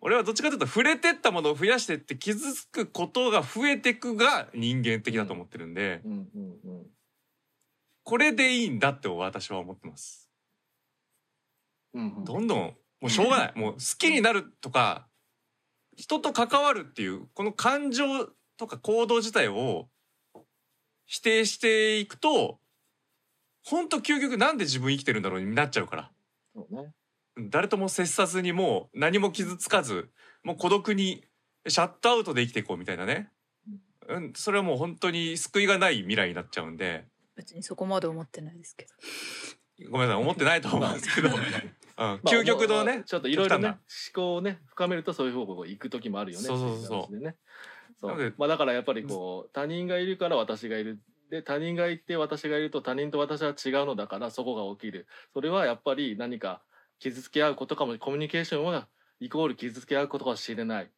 [0.00, 6.20] 俺はどっちかというと触れてったものを増やしてって傷つくことが増えてくが人間的だと思ってるんで、うんうん
[6.64, 6.86] うん。
[8.04, 10.30] これでいいんだって私は思ってます。
[11.94, 13.52] うんうんどんどんもうしょうがない。
[13.56, 15.06] もう好きになるとか
[15.96, 18.04] 人と関わるっていうこの感情
[18.56, 19.88] とか行動自体を
[21.06, 22.58] 否定していくと
[23.64, 26.10] 本当究極なんで自分生きてるんだろうになっちゃうから。
[26.70, 26.92] ね。
[27.36, 30.10] 誰とも接さずにもう何も傷つかず
[30.44, 31.24] もう孤独に
[31.66, 33.30] シャットアウトで生きていこうみたいなね、
[34.08, 38.92] うん、それはもう本当に救いがない未来になっちゃうんで別にそこまで思ってないですけど。
[39.90, 41.30] ごめんなさい思ってないと思うんですけど、
[42.26, 47.36] 究極のね、ちょっといろいろね極思考をね深めるとそういう方向に行く時もあるよねそうそうそうね。
[47.98, 48.34] そう。
[48.38, 51.00] まあだからやっぱりこう他人がいるから私がいる。
[51.30, 55.08] で他人がいて私がいると他人と私は違うのだからそこが起きる。
[55.32, 56.62] それはやっぱり何か
[57.00, 60.90] 傷つけ合うことかもコミュニケーションはイコール傷つけ合うことかもしれない。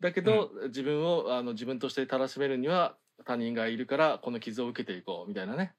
[0.00, 5.74] だけど、自分をあの自分としてたらしめるには他人がいるからこの傷を受けていこうみたいなね。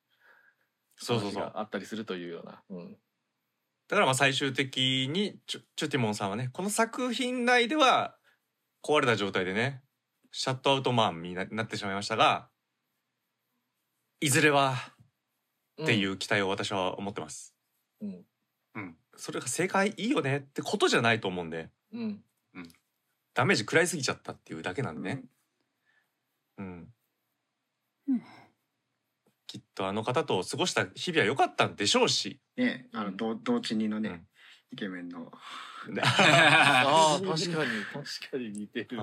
[0.96, 1.42] そうそうそう。
[1.42, 2.92] 話があったりするというような、うん、
[3.88, 8.16] だからまあ最終的にチュチュティモンさんはねこの作品内では
[8.84, 9.82] 壊れた状態でね
[10.32, 12.48] シャットアウトマンにななってしまいましたが
[14.20, 14.76] いずれは
[15.82, 17.56] っていう期待を私は思ってます。
[18.02, 18.26] うん。
[18.76, 21.70] うん、それが正解いいよねってことじゃないと思うんで。
[21.94, 22.24] うん。
[23.34, 25.24] ダメージ食らいすぎちゃったっていうだけなんでね。
[26.58, 26.88] うん。
[28.08, 28.22] うん
[29.46, 32.40] きっとあの方と過ごした日々は良かったんでしょうし。
[32.58, 34.28] ねあの同同地にのね、うん
[34.72, 35.32] イケメンの
[36.02, 38.98] ああ確かに確かに似てる。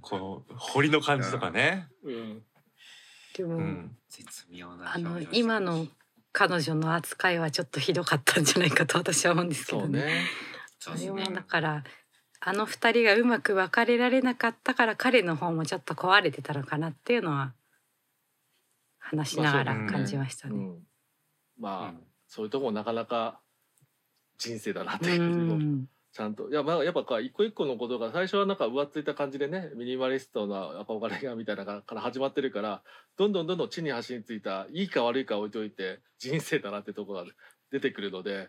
[0.00, 1.88] こう彫りの感じとかね。
[2.02, 2.42] うん
[3.36, 3.96] でも、うん。
[4.08, 5.86] 絶妙なあの今の
[6.32, 10.26] 彼女の扱いはちょっとひどかったんじゃないかと私は思うんですけどね。
[10.80, 11.00] そうね。
[11.00, 11.84] それもだから
[12.40, 17.54] あの二人がうまく別れられなかったから彼の方もちょっと壊れてたのかなっていうのは
[19.10, 20.54] 話しながら感じましたね。
[20.54, 20.78] うん。
[21.58, 22.00] まあ、うん。
[22.28, 23.40] そういうとこもなかなか
[24.38, 26.48] 人生だなってういうちゃんと。
[26.50, 32.82] いやまあやっぱか一個一個のことが最初はなんか浮ついた感じでねミニマリストな憧れがみたいなのから始まってるから
[33.16, 37.24] どんどんどんどん地に足についたいいか悪いか置いといて人生だなってとこが
[37.70, 38.48] 出てくるので、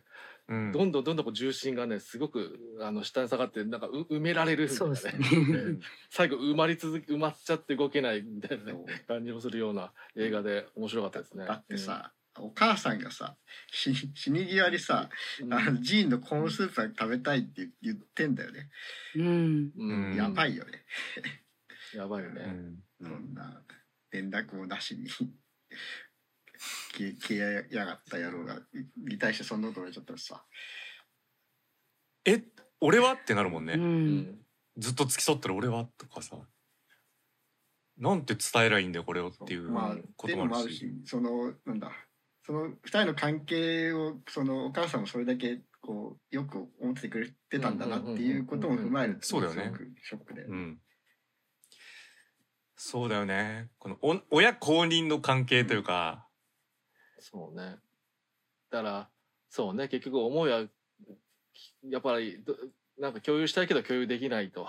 [0.50, 0.72] うん。
[0.72, 5.74] どんどんどんどんこう重心がねすごくあの下に下がってなんかう埋められるみたいなそうですね。
[5.74, 5.80] ね
[6.10, 11.46] 最後埋まり続け埋まっちゃって動けないみたいなね感じもするような映画で面白かったですね。
[11.46, 13.36] だってさ、お母さんがさ
[13.72, 15.10] 死に死に際にさ、
[15.42, 18.70] うん、あのジーンのコーンスープが食べたいって言ってんだよね、
[19.16, 19.72] うん。
[19.78, 20.16] うん。
[20.16, 20.86] やばいよね、
[21.94, 22.42] やばいよね。
[23.02, 23.10] うん。
[23.10, 23.62] そんな
[24.12, 25.10] 連絡もなしに
[26.94, 28.60] 消えやがった野郎が
[28.98, 30.44] に対してそんなこと言われちゃったらさ
[32.26, 32.44] え、
[32.82, 33.14] 俺は？
[33.14, 33.74] ってなるもんね。
[33.74, 34.40] ううんん
[34.78, 35.86] ずっと付き添ってる俺は？
[35.98, 36.38] とかさ。
[37.98, 39.74] なんて伝えりゃいいんだよこれをっていう
[40.16, 40.48] こともあるし。
[40.48, 41.92] もあるしそのなんだ
[42.46, 50.54] その二人の関係をそのお母さんもそれだけこうよく思っててくれてたんだなっていうことも踏まえるとそうだよねすごくショックだよね。
[50.54, 50.80] うん。
[52.76, 53.70] そうだよね。
[53.80, 56.27] このお親公認の関係というか、
[57.20, 57.78] そうね。
[58.70, 59.10] だから、
[59.50, 60.66] そうね、結局思いは、
[61.90, 62.56] やっぱりど、
[63.00, 64.68] なんか共有したいけど共有できないと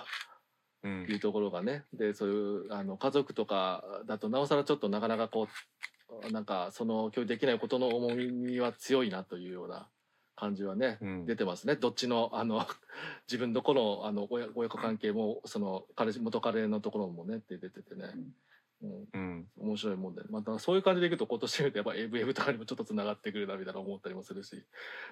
[0.82, 1.84] うんいうところがね。
[1.92, 2.32] で、そうい
[2.68, 5.48] う、あの、家族とかだと、なおさらちょっとなかなかこ
[6.24, 9.88] う、なんか、その共有できないことの重みは強いなというような
[10.36, 11.74] 感じはね、うん出てますね。
[11.76, 12.64] どっちの、あの、
[13.26, 18.12] 自分どこの、あの、親親子関係も、その、彼氏、元彼のところもね、って出ててね。
[18.14, 18.34] うん
[18.80, 19.48] うん。
[19.56, 24.64] 面白いもんで、またそういう感じでいくと今年見るとやっぱ AVM とかにもちょっとつながってくるなみたいな思ったりもするし。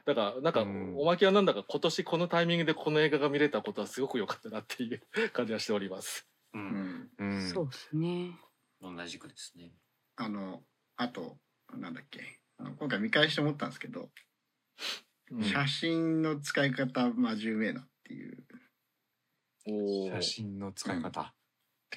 [0.05, 0.97] だからなんかうん。
[0.99, 5.03] おまけはなんだか今年このタイミングでこの映画が見れたことはすごく良かったなっていう
[5.33, 6.29] 感じはしております。
[6.55, 6.65] ううん。
[6.65, 7.49] ん、うん。
[7.49, 8.39] そうですね。
[8.81, 9.73] 同じくですね。
[10.17, 10.63] あの
[10.97, 11.37] あと
[11.77, 12.41] なんだっけ。
[12.79, 14.11] 今回見返して思ったんですけど、
[15.31, 15.43] うん。
[15.43, 18.47] 写真の使い方真面目なっていう。
[19.67, 20.15] おー。
[20.17, 21.35] 写真の使い方。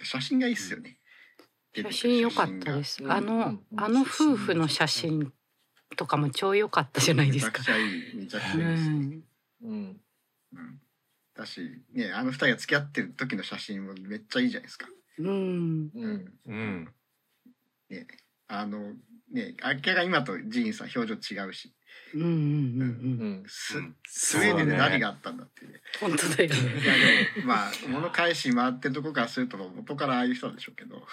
[0.01, 0.98] 写真がいいっすよね。
[1.75, 3.03] 写真良かったです。
[3.03, 3.11] うん。
[3.11, 3.61] あの、うん。
[3.75, 5.31] あの夫婦の写真
[5.95, 7.59] とかも超良かったじゃないですか。
[7.59, 7.77] めちゃく。
[7.77, 8.15] ちゃいい。
[8.15, 8.95] めちゃくちゃういいですね。
[8.95, 9.23] ん、
[9.63, 10.01] うん。
[10.53, 10.81] うん。
[11.35, 11.61] だし
[11.93, 14.87] ねあの二人が付き合ってる時の写真もめっちゃいいじゃないですか。
[15.19, 16.33] うん、うん。
[16.47, 16.93] うん。
[17.89, 18.07] ね。
[18.47, 18.93] あの
[19.31, 21.71] ね明らかに今とジーンさん表情違うし
[22.15, 22.41] うんうんうんうん。
[22.41, 23.43] うん。
[23.47, 23.95] ス,、うん。
[24.07, 25.81] スウェーデンで何があったんだっていうね。
[25.99, 26.55] 本当だよね。
[26.81, 26.93] いや
[27.35, 31.03] でもまあ物返し回ってるとこからすると元からああいう人なんでしょうけど、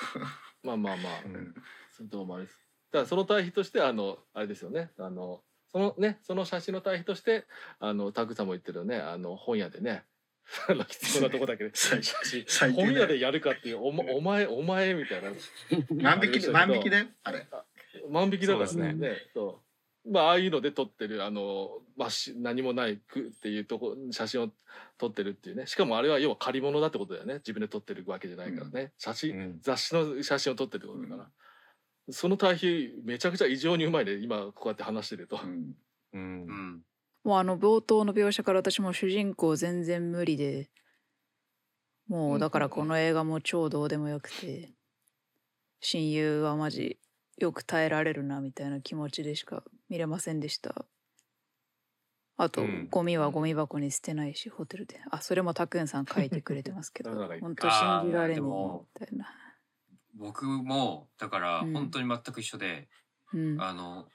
[0.62, 1.54] まあまあまあ、うん。
[1.92, 2.58] そのどうもあれです。
[2.92, 4.90] だからその対比としてあのあれですよね。
[4.98, 7.44] あのそのねその写真の対比として
[7.78, 10.04] あのタグさんも言ってるねあの本屋でね。
[10.68, 11.72] あの必要なとこだけで。
[12.74, 15.30] 本屋でやるかっていうお,、ま、お前お前みたいな。
[16.02, 17.04] 万引きで万引きで？
[17.24, 17.46] あれ。
[18.10, 19.65] 万引きだからそうですねそう
[20.10, 24.48] まあああいうので撮ってるあの、まあ、し何もないくっていうとこ写真を
[24.98, 25.66] 撮ってるっていうね。
[25.66, 27.34] しかもあれは要は借り物だってことだよね。
[27.34, 29.58] 自分で撮ってるわけじゃないからね、写真、うん。
[29.60, 31.30] 雑誌の写真を撮ってるってことだから、
[32.10, 34.14] その対比めちゃくちゃ異常にうまいね。
[34.14, 35.74] 今こうやって話してると、うん。
[36.12, 36.42] うん。
[36.44, 36.82] うん。
[37.24, 40.70] もうあの冒頭の描写から私も主人公全然無理で。
[42.08, 44.76] もうだからこの映画も超どうでもよくて。
[45.80, 46.98] 親友はマジ
[47.38, 50.86] よく耐えられるなみたいな気持ちでしか見れませんでした。
[52.38, 52.88] あと、うん。
[52.90, 55.00] ゴミはゴミ箱に捨てないしホテルで。
[55.10, 57.10] あそれもたくんさん書いてくれてますけど。
[57.40, 58.88] 本当信じられんあーでも。
[59.00, 59.34] みたいな。
[60.14, 61.72] 僕もだからうん。
[61.72, 62.88] 本当に全く一緒で、
[63.32, 63.60] うん。
[63.60, 64.08] あの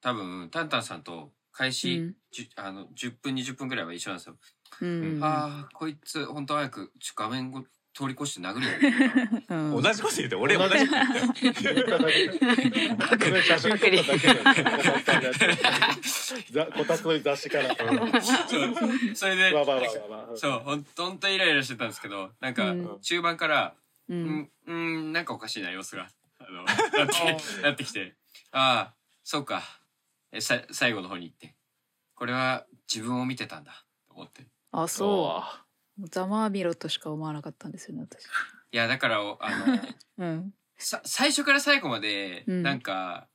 [0.00, 2.16] 多分タンタンさんと開始、うん。
[2.56, 4.38] あの10分20分ぐらいは一緒なんですよ。
[4.82, 5.24] うん。
[5.24, 7.64] ああこいつ本当早くちょ画面ご
[7.94, 8.72] 通り越して殴るよ。
[9.50, 9.82] うん。
[9.82, 10.86] 同じこと言って俺同じ。
[10.86, 15.34] こと言って言っただけそれ写真撮っただけだよ
[16.50, 17.74] ざこたつの雑誌から
[19.14, 19.50] それで、
[20.36, 23.74] そうほんほんとイライラしてたんですけどなんかうん中盤から
[24.08, 26.08] ううんん、うん、なんかおかしいな様子が
[26.38, 28.14] あのなってなってきて
[28.52, 29.62] ああそうか
[30.32, 31.54] えさ最後の方に行って
[32.14, 35.67] これは自分を見てたんだと思ってあそう
[36.06, 38.24] ざまあみろとしか思わなかったんですよね私。
[38.70, 39.78] いやだからおあの
[40.18, 40.54] うん。
[40.76, 42.62] さ最初から最後までうん。
[42.62, 43.28] なんか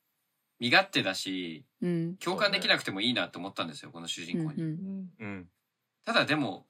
[0.59, 2.17] 身勝手だしうん。
[2.17, 5.49] 共感できなくてもいいなと思ったんですよこの主人公に、うんうん。
[6.05, 6.67] ただでも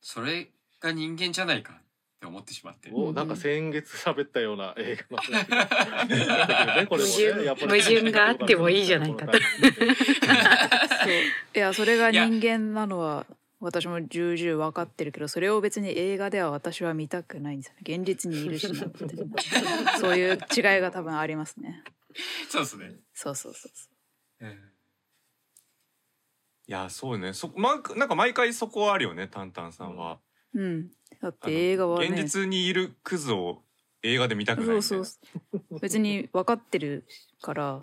[0.00, 1.76] それが人間じゃないかっ
[2.20, 2.90] て思ってしまって。
[2.92, 6.08] おなんか先月喋ったような映画の話。
[6.78, 6.98] ね矛
[7.78, 9.38] 盾があってもいいじゃないかと。
[9.38, 9.42] そう。
[11.54, 13.26] いやそれが人間なのは
[13.60, 17.96] 私も重々分かってるけどそれを別に映画では私は見たくないんですよね。
[17.96, 19.04] 現実にいるしなって
[20.00, 21.84] そういう違いが多分ありますね。
[22.48, 22.92] そうですね。
[23.12, 23.90] そうそうそうそ
[26.66, 27.32] いやそうね。
[27.34, 30.20] そまなんか毎回そこはあるよねタンタンさんは、
[30.54, 30.90] ううん。
[31.20, 32.06] だって映画はね。
[32.08, 33.62] 現実にいるクズを
[34.02, 35.20] 映画で見たくないそうそ
[35.52, 37.04] う別に分かってる
[37.42, 37.80] から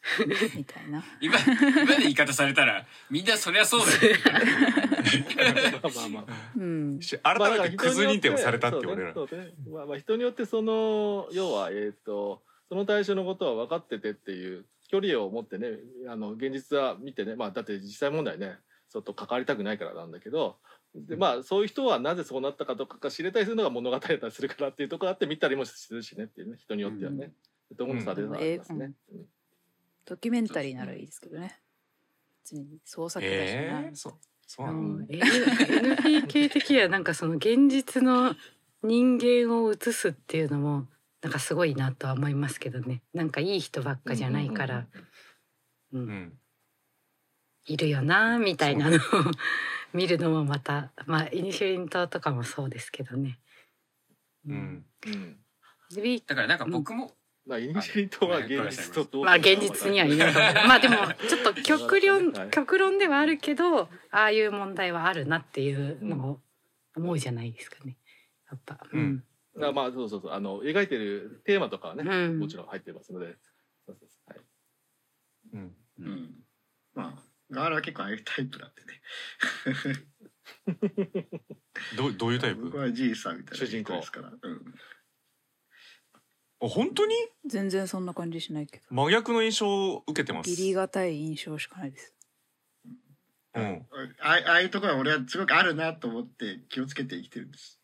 [0.56, 1.04] みたいな。
[1.20, 4.16] 今今の言い方されたらみんなそりゃそうだよ。
[5.94, 6.24] まあまあ
[6.56, 7.00] うん。
[7.00, 9.44] し改めてクズ認定をされたって俺ら、そうね。
[9.44, 15.78] ねまあまあ人によってその要はえっ、とその対象のことは分かっててっていう距離を持ってね
[16.08, 17.36] あの現実は見てね。
[17.36, 18.56] まあだって実際問題ね
[18.90, 20.56] ちょっと関わりたくないからなんだけど
[20.94, 26.56] でまあそういう人はなぜそうなったかとかが知れたりするのが物語だったりするからっていうところあって見たりもするしねっていうね。
[26.58, 27.32] 人によってはね。
[27.76, 28.92] と思う差ではありますね。
[29.12, 29.26] うん
[30.04, 31.60] ドキュメンタリーならいいですけどね。
[32.42, 38.34] 別に創作だしな、えー、そそうなの、う NPK 的にはなんかその現実の
[38.82, 40.86] 人間を映すっていうのも
[41.22, 43.02] なんかすごいなとは思いますけどね。
[43.14, 44.86] なんかいい人ばっかじゃないから、
[45.92, 46.32] うんうん
[47.66, 49.00] いるよなみたいなのを
[49.92, 53.38] 見るのもまたまあイニシュリン島とかもそうですけどね。
[54.46, 54.86] うん。
[55.06, 55.40] うん。
[55.92, 57.16] でだからなんか僕も、
[57.50, 60.32] まあイニシャリとは現実とどうまあ現実にはいない
[60.68, 60.96] まあでも
[61.28, 62.50] ちょっと極論 はい。
[62.50, 66.40] 極論ではあるけどああいう問題はあるなっていうのを
[66.94, 67.96] 思うじゃないですかね。
[68.48, 68.86] やっぱ。
[68.92, 69.24] うん。
[69.60, 70.30] あまあそうそうそう。
[70.30, 72.38] あの描いてるテーマとかはね、うん。
[72.38, 73.36] もちろん入ってますので。
[73.84, 74.32] そうそうそう。
[74.32, 74.40] はい。
[75.54, 75.76] うん。
[75.98, 76.44] うん。
[76.94, 79.02] まあガーラは結構ああいうタイプなんでね。
[81.96, 82.64] どどういうタイプ？
[82.66, 84.74] 僕はじいさんみたいな主人公ですから、うん、
[86.62, 87.14] あ本当に？
[87.46, 88.84] 全然そんな感じしないけど。
[88.90, 90.50] 真逆の印象を受けてます。
[90.50, 92.14] ビリがたい印象しかないです。
[93.54, 93.86] うん。
[94.20, 97.80] あああいうところは俺はすごくあるなと思って気をつけて生きてるんです。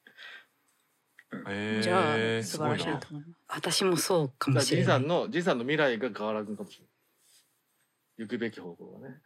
[1.48, 3.40] えー、じゃあす素晴らしいと思います。
[3.48, 5.04] 私もそうかもしれなんい。
[5.04, 8.28] さのじいさんの未来がガーラ君かもしれない。
[8.28, 9.16] 行くべき方向がね。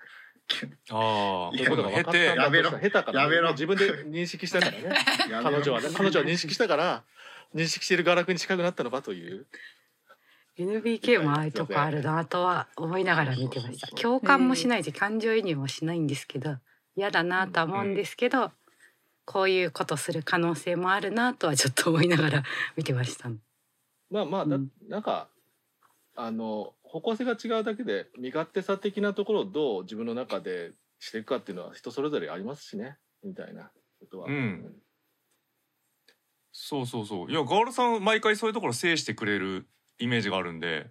[0.90, 2.70] ああそういうことが分かったんだやめろ。
[2.70, 4.96] 下手から、やめろ自分で認識したからね。
[5.42, 7.04] 彼女はね彼女は認識したから
[7.54, 9.46] 認識しているガーラ君に近くなったのかという。
[10.58, 16.56] NBK もああいうとこあるなとは思いながら見てました共感もしないし感情移入もしないんですけど
[16.96, 18.50] 嫌だなとは思うんですけど、
[19.24, 22.42] こういうことする可能性もあるなとはちょっと思いながら
[22.76, 23.30] 見てました。
[24.10, 25.28] まあまあだ、うんなんか
[26.16, 33.70] あの方向性が違うだけで身勝手さ的なところをどう自分の中でしていくかっていうのは人それぞれありますしねみたいな
[34.00, 34.26] ことは。
[34.26, 34.74] うん
[36.52, 40.90] そうそうそういやガールさん毎回そういうところ制してくれるイメージがあるんで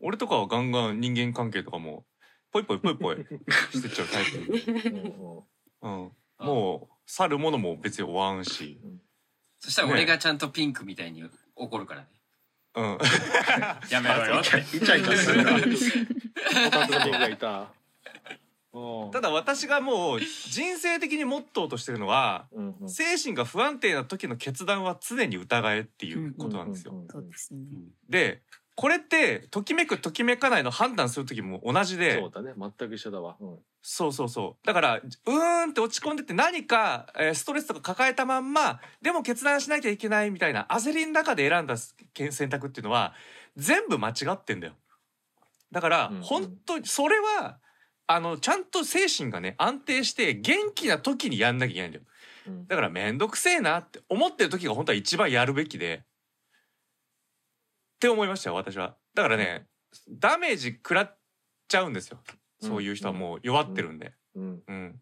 [0.00, 2.04] 俺とかはガンガン人間関係とかも
[2.52, 3.16] ポイポイポイポイ
[3.72, 5.44] してっちゃうタイプ、
[5.82, 6.04] うんうん
[6.40, 8.80] うん、もう去るものも別に追わんし、
[9.58, 11.24] そしたら俺がちゃんとピンクみたいに
[11.56, 12.06] 怒るからね。
[12.74, 12.98] うん、
[13.90, 14.60] やめろよって。
[14.60, 15.52] イチャイチャするな。
[15.52, 17.72] ホタテの僕がいた。
[18.72, 19.10] うん。
[19.10, 22.88] ただ私がもう人生的にモットーとしてるのはうんうん。
[22.88, 26.94] 精神が不安定な時の決断は常に疑えっていうことなんですよ。
[28.08, 28.42] で
[28.74, 32.54] これってときめくときめかないの判断する時も同じでそうだね。
[32.56, 33.36] 全く一緒だわ。
[33.38, 33.58] うん。
[33.82, 34.66] そうそうそう。
[34.66, 41.76] だからうーんって落ち込んでて何か、えーストレスとか抱えたまんまでも決断しなきゃいけないみたいな焦りの中で選んだ
[42.14, 43.12] け選択っていうのは
[43.56, 44.72] 全部間違ってんだよ。
[45.70, 46.22] だから、うんうん。
[46.22, 47.58] 本当にそれは
[48.06, 52.04] あのちゃんと精神がね安定して元気な時にやんなきゃいけないんだよ。
[52.48, 52.66] うん。
[52.66, 56.02] だから面倒くせえなって思ってる時が本当は一番やるべきで。
[56.04, 58.96] って思いましたよ私は。
[59.14, 59.66] だからね
[60.08, 61.18] ダメージ食らっ
[61.68, 62.18] ちゃうんですよ。
[62.60, 64.12] そういう人はもう弱ってるんで。
[64.34, 65.00] うんうん。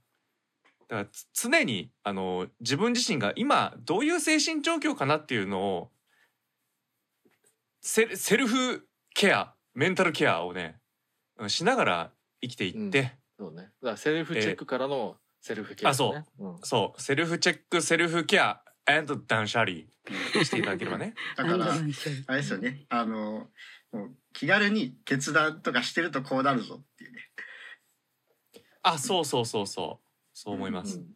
[0.89, 5.91] だからつ常にあの自分自身が今どういう精神状況かなっていうのを
[7.81, 10.81] セセルフケアメンタルケアをね
[11.39, 12.11] うんしながら
[12.43, 13.63] 生きていって、そうね。
[13.63, 15.91] だからセルフチェックからのセルフケア、ね。
[15.91, 16.45] あそう。
[16.45, 16.59] うん。
[16.63, 17.03] そう。
[17.03, 18.63] セルフチェックセルフケア
[19.27, 19.71] 断捨離
[20.45, 21.15] していただければね。
[21.37, 22.87] だから、あれですよね。
[22.89, 23.51] あの、
[23.93, 27.31] もう気軽に決断とかしてるとこうなるぞっていうね。
[28.83, 30.07] あそうそうそうそう。
[30.33, 31.07] そう思います、うん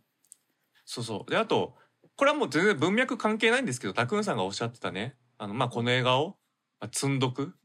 [0.85, 1.31] そうそう。
[1.31, 1.75] であと
[2.17, 5.17] これはもう全然文脈関係ないんですけどタクーンさんがおっしゃってたね。
[5.39, 6.37] あのまあこの映画を
[6.79, 7.57] まあ積んどく、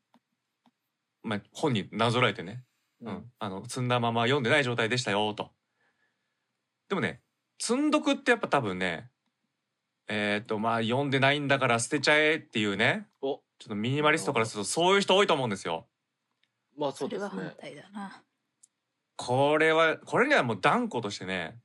[1.22, 2.64] まあ、本になぞらえてね、
[3.01, 5.51] うんうんあの積んだまま読んでない状態でしたよと
[6.89, 7.21] でもね
[7.59, 9.09] 積んどくってやっぱ多分ね
[10.07, 15.85] えっ、とまあ読んでないんだから捨てちゃえっていうねおちょっとミニマリストからするとそういう人多いと思うんですよ。
[16.77, 17.55] まあそそうれは反ですね。
[17.59, 18.23] 対だな。
[19.17, 21.59] これはこれにはもう断固としてね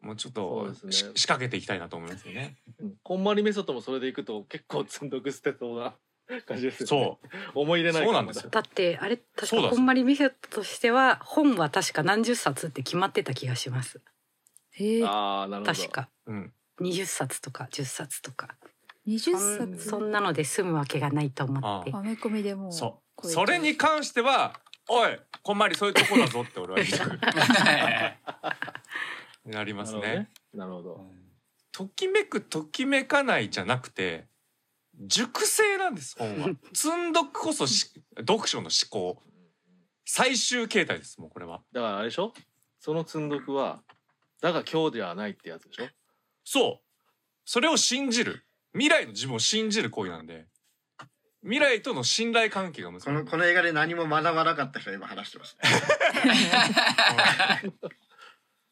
[0.00, 2.56] もうちょっとねし仕掛けていきたいなと思いますよね。
[2.78, 5.94] うんこんまりメソッドもそれでいくと結構積んどく捨てそうな
[6.46, 6.86] 感じですよね。
[6.86, 7.18] そ
[7.54, 8.50] う思い入れないそうなんですよ。
[8.50, 14.00] だってあれ確かこんまりメソッドとしては本は確か何十冊って決まってた気がします
[14.72, 15.04] へえ。
[15.04, 15.78] ああなるほど。
[15.78, 18.56] 確かうん、20冊とか10冊とか
[19.06, 19.88] 二十そん冊。
[19.88, 27.18] そんなので済むわけがないと思ってアメコミでもうそうそれに関しては「おいこんまりそういうとこだぞ」って俺は言いたく
[29.44, 30.30] なりますね。
[30.54, 31.24] なるほど。
[31.70, 34.26] ときめくときめかないじゃなくて
[35.00, 36.48] 熟成なんです本は。
[36.72, 37.12] 積ん。
[37.12, 39.22] どくこそし読書の思考。
[40.06, 41.62] 最終形態ですもうこれは。
[41.72, 42.32] だからあれでしょ？
[42.78, 43.82] その積んどくは
[44.42, 45.88] だが今日ではないってやつでしょ？
[46.44, 46.86] そう。
[47.44, 48.44] それを信じる。
[48.72, 50.46] 未来の自分を信じる行為なんで。
[51.42, 55.70] 未来との信頼関係が結こばれるのこの映画で何も学ばなかった人が今話してますね。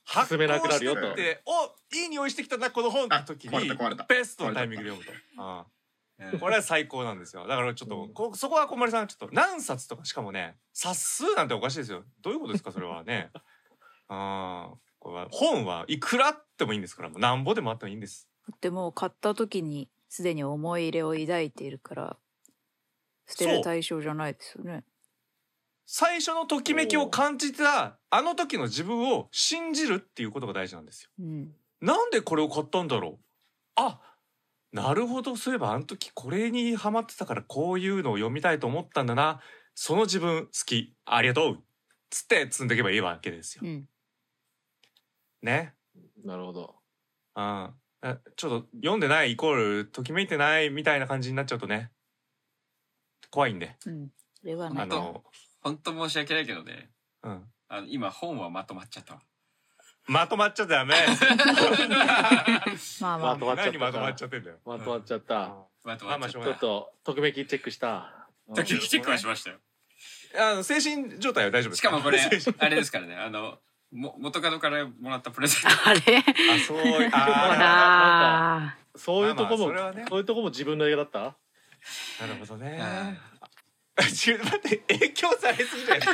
[0.28, 1.00] 進めなくなるよと。
[1.12, 3.70] 発行してっておいい匂いしてきたなこの本って時に
[4.08, 5.42] ベストのタイミングで読むと。
[5.42, 5.66] ああ
[6.40, 7.46] これは最高なんですよ。
[7.46, 12.04] だからちょっと、こそこは小丸さんちょっと何冊とかしかもね冊数なんておかしいですよ。
[12.22, 13.30] どういうことですかそれはね。
[14.08, 18.28] ああこれは本はいくらあってもいいんですからもうなんぼでもあってもいいんです。
[18.49, 22.16] だってもう買った時にすでに思い入れを抱いているから
[23.26, 24.84] 捨てる対象じゃないですよね。
[25.86, 31.11] 最初のときめきを感じたあの時の自分を信じるっていうことが大事なんですよ。
[31.18, 31.54] うん。
[31.80, 33.24] なんでこれを買ったんだろう。
[33.76, 34.00] あ
[34.72, 39.40] なるほどそういえばあの時これにハマってたからこういうのを読みたいと思ったんだな
[39.74, 41.58] その自分好きありがとう
[42.11, 43.88] つって積んでいけばいいわけですようん。
[45.42, 45.74] ね？
[46.24, 46.74] なるほど。
[47.34, 51.90] ああちょっと読んでないイコールときめいてないみたいな感じになっちゃうとね
[53.30, 54.11] 怖いんでうん。
[54.40, 54.66] それは。
[54.74, 55.22] あの、
[55.61, 56.90] 本当申し訳ないけどね。
[57.22, 59.20] うん、あの今本はまとまっちゃったわ。
[60.07, 60.95] まとまっちゃダメ。
[63.00, 63.34] まあまあ。
[63.34, 63.72] まとまっちゃった？
[63.72, 64.57] 何まとまっちゃってんだよ。
[64.66, 65.54] まとまっちゃった。
[65.84, 68.12] まとまっちゃっまあまあしょうちょっとときめきチェックした。
[68.64, 69.57] チェックはしましたよ。
[70.38, 72.29] あの精神状態は大丈夫ですしかもこれ あ
[72.68, 73.16] れですからね。
[73.16, 73.58] あの
[73.92, 75.68] も元カノからもらったプレゼント。
[75.88, 76.00] あれ？
[76.18, 76.22] あ
[76.66, 78.76] そういう ほあら。
[78.96, 79.72] そういうとこも、
[80.08, 81.18] そういうとこも自分の映画だった？
[81.18, 81.33] ー
[82.20, 82.80] なるほどね。
[83.95, 86.08] あちょっと待って影響されすぎじゃない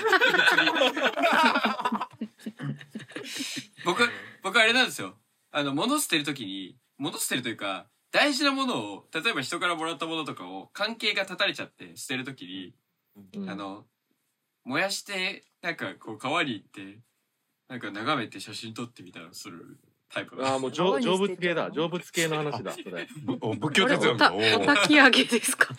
[3.89, 4.03] 僕
[4.43, 5.15] 僕あれなんですよ。
[5.51, 12.75] あの物捨てるときに物捨てるというか大事なものを例えば人からもらったものとかを関係が断たれちゃって捨てるときに
[13.35, 13.49] うん。
[13.51, 13.85] あの
[14.65, 16.99] 燃やしてなんかこう川に行って
[17.69, 19.79] なんか眺めて写真撮ってみたりする
[20.13, 21.71] タイプああもう成成仏系だ。
[21.75, 22.73] 成仏系の話だ。
[22.77, 23.09] そ れ
[23.41, 25.75] お仏教哲学だおき上げですか？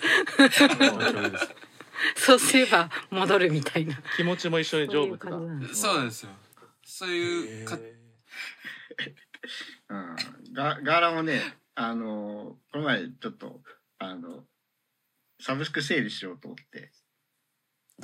[2.16, 3.96] そうすれば戻るみたいな。
[4.18, 5.32] 気持ちも一緒に成仏だ。
[5.32, 6.30] そういう感じなんですそうなんですよ。
[6.84, 7.78] そういうか
[9.90, 10.16] うん、
[10.54, 11.42] ガガーラもね
[11.76, 13.62] あのこの前ちょっと
[13.98, 14.44] あの
[15.42, 16.92] サブスク整理しようと思って。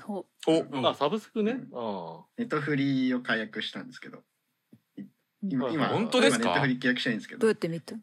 [0.04, 1.58] ほおあサブスクね？
[1.74, 4.24] あネットフリーを解約したんですけど。
[5.42, 6.44] 今はい今本当ですか？
[6.44, 7.38] 今ネットフリー契約したいんですけど。
[7.38, 7.96] うどやって見た？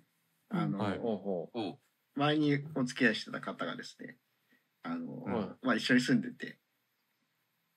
[0.51, 0.99] あの、はい。
[0.99, 1.79] ほうほおう。
[2.15, 4.17] 前にお付き合いしてた方がですね
[4.83, 5.67] あの、はい。
[5.67, 6.59] まあ、一緒に住んでて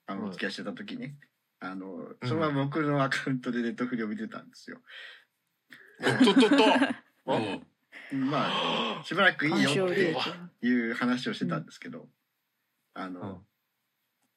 [0.07, 0.29] あのはい。
[0.29, 1.15] お付き合いしてた時ね
[1.59, 4.79] あのそのまま僕のアカウントでネットフリーを見てたんですよ。
[6.01, 6.47] おっとっと。
[6.47, 6.55] っと
[7.25, 7.37] お
[8.11, 10.15] うまあしばらくいいよって
[10.61, 12.07] いう話をしてたんですけど、
[12.93, 13.45] あの、うん。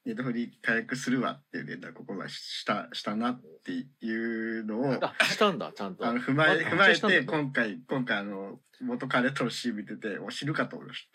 [0.09, 6.07] ネットフリー解約するわっていう連絡をここはしたしたなっていうのをうあしたんだちゃんと。
[6.07, 11.11] あの踏まえあ踏まえて今回今回あの元彼とのシーン見ててお死ぬかと思いまし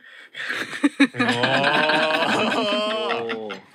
[1.17, 3.61] あー おー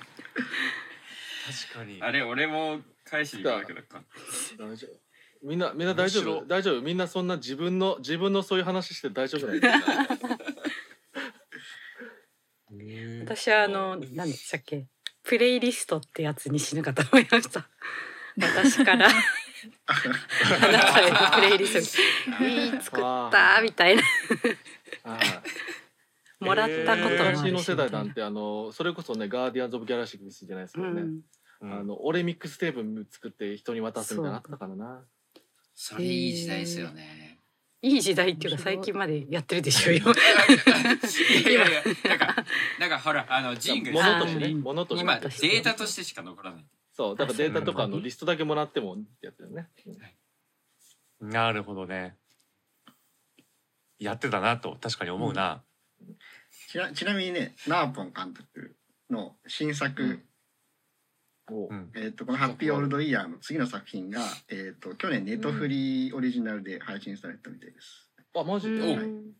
[1.49, 1.97] 確かに。
[2.01, 4.01] あれ俺も返しに行かなきゃなか
[4.57, 4.91] 大丈夫。
[5.47, 6.37] みんなみんな大丈面白。
[6.39, 6.81] 夫大丈夫？
[6.81, 9.59] みんなそんな自分の自分のそういう話して大丈夫なん
[13.21, 14.85] 私はあの何でしたっけ？
[15.23, 17.67] プレイリストってやつに死ぬかと思いました。
[18.39, 19.07] 私から。
[19.07, 19.11] あ
[20.71, 21.79] なたへのプレイリスト
[22.43, 24.01] いい作ったみたいな。
[25.03, 25.19] はい
[26.39, 27.43] もらったこともあるし。
[27.43, 31.19] 昔の世代なんてあのそれこそねガーディアンズ・オブ・ギャラクシーじゃないですけどね、うん
[31.61, 35.01] あの俺ミックステープ作って人に渡すみたいなのあったからな。
[35.75, 37.39] それいい時代ですよね。
[37.81, 41.83] いい時代っていうか最近までやってるでしょうよいやいやいや。
[42.09, 42.35] なんか
[42.79, 43.95] なんかほらあのジングル。
[43.95, 44.55] 物としてね。
[44.55, 45.03] 物として。
[45.03, 46.65] 今データとしてしか残らない。
[46.91, 49.69] そうだからデータとかのリストだけもらってもってやつだよね。
[51.21, 52.17] なるほどね。
[53.99, 55.61] やってたなと確かに思うな、
[56.67, 58.75] たちなちなみにねナーポン監督
[59.09, 60.21] の新作、
[61.55, 61.91] うん。
[61.95, 68.09] えー、とこの「ハッピーオールドイヤー」の次の作品が、えー、と去年ネットフリーオリジナルで配信されたみたいです。
[68.35, 69.31] あマジで、うん。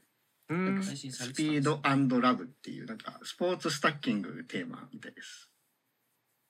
[0.49, 0.83] うん。
[0.83, 0.93] ス
[1.35, 5.49] ピードラブっていうなんかスポーツスタッキングテーマみたいです。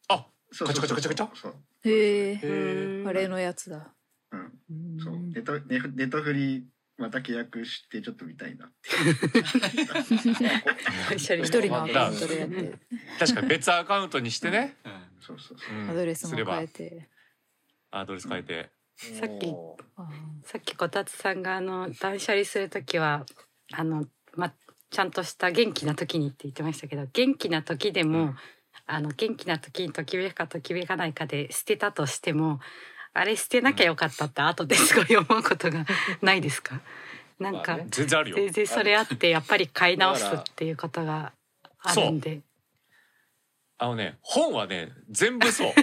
[0.07, 1.36] あそうカチャカチャカチャカチャ？
[1.36, 1.56] そう。
[1.84, 3.94] へえあれのやつだ。
[4.31, 4.60] うん。
[4.69, 4.99] うん。
[4.99, 5.18] そう。
[5.18, 6.64] ネットネネットフリー
[6.99, 8.89] また契約してちょっと見たいなって。
[11.15, 12.73] 一緒に一人のアカウントでやって。
[13.19, 15.77] 確かに別アカウントにしてね、うんそうそうそう。
[15.77, 15.89] うん。
[15.89, 16.55] アドレスもすれば。
[16.55, 17.09] 変えて
[17.91, 19.47] アドレス変えて、さっき
[20.43, 23.26] さっきこたつさんがあの断捨離する時は
[23.71, 24.05] あの
[24.35, 24.53] ま
[24.89, 28.35] ちゃんとした元気な時にって言ってましたけど元気な時でも、うん。
[28.85, 32.59] あの元気な時にときめくかときめかないかで捨てたとしても
[33.14, 35.86] あれ捨てなきゃよかったって後ですごい思うことが
[36.22, 36.81] ないですか？
[37.40, 38.36] なんか全然あるよ。
[38.36, 41.34] 全然それあってやっぱり買い直すっていうことが
[41.81, 42.41] あるんで。
[43.81, 45.73] あのね本はね全部そう。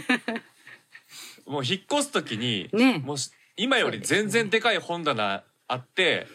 [1.51, 2.98] もう引っ越す時にね。
[2.98, 6.27] もうし今より全然でかい本棚あって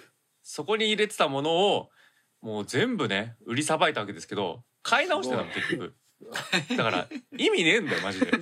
[0.41, 1.91] そこに入れてたものを
[2.41, 5.93] もう全部ね売りさばいたわけですけど買い直してたの結局。
[6.77, 7.07] だから
[7.37, 8.27] 意味ねえんだよマジで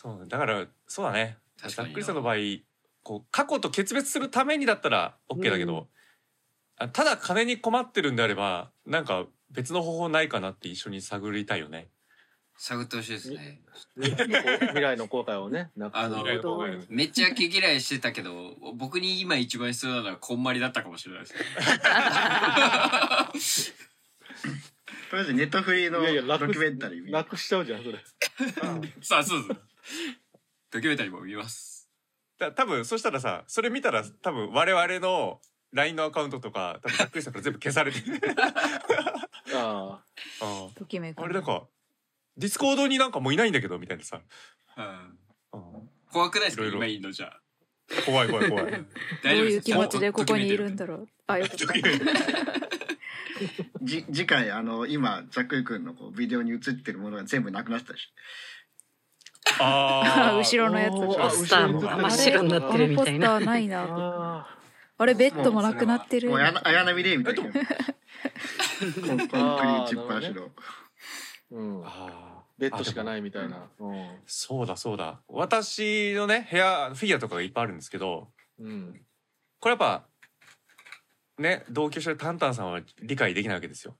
[0.00, 1.38] そうだからそうだね。
[1.60, 1.90] 確かにな。
[1.90, 2.36] ざっくりさんの場合
[3.02, 5.88] こう過去と決別するためにだったら OK だけど、
[6.76, 11.88] あただ金に困ってるんであればなんか別の方法ないかなって一緒に探りたいよね。
[12.56, 13.60] 探ってほしいですね。
[13.96, 16.24] 未来の後悔をね なあの
[16.88, 21.26] めっちゃ毛嫌いしてたけど僕に今一番必要なのはこんまりだったかもしれないで
[23.40, 23.74] す。
[25.10, 27.98] とりあえずネットフリーのいやいや楽ドキュメンタリー見なくしちゃうじゃんそれ。
[29.02, 29.67] さあそうです
[30.70, 31.88] ドキュメンタリーも見ます。
[32.38, 35.40] だ多分そしたらさそれ見たら多分我々の
[35.72, 38.20] LINE のアカウントとか多分ざっくりさんから全部消されてる。
[39.54, 40.02] あ
[40.40, 41.66] あときめくあれなんか
[42.36, 44.20] ディスコードになんかもういないんだけどみたいなさ、
[44.76, 45.18] うん。
[45.52, 46.62] うん怖くないですか？
[46.62, 46.78] いろいろ。
[46.78, 47.40] 今いいのじゃあ。
[48.06, 48.70] 怖い怖い怖い。
[48.70, 48.86] どう
[49.22, 51.08] 大丈夫ですいう気持ちでここにいるんだだろう。
[51.26, 51.66] あよかった。
[53.82, 58.12] じ次回あの今ざっくりくんのこうビデオに映ってるものが全部なくなってたし
[59.60, 60.38] あー。
[60.38, 61.22] 後ろのやつおー。
[61.22, 61.80] ポスターも。
[61.80, 63.36] 真っ白になってるみたいな。
[63.36, 64.58] あのポスターないなあ
[65.00, 66.30] あれベッドもなくなってる。
[66.30, 67.42] もう綾綾波レイみたいな。
[67.48, 70.48] コンクリーチっぱなしの。
[70.48, 70.50] ー
[71.52, 71.86] うん。
[71.86, 72.38] あー。
[72.58, 73.68] ベッドしかないみたいな。
[73.78, 74.18] うん。
[74.26, 75.20] そうだそうだ。
[75.28, 79.00] 私のね部屋フィギュアとかがいっぱいあるんですけどうん。
[79.60, 80.04] これやっぱ
[81.38, 83.96] ね同居してるタンタンさんは理解できないわけですよ。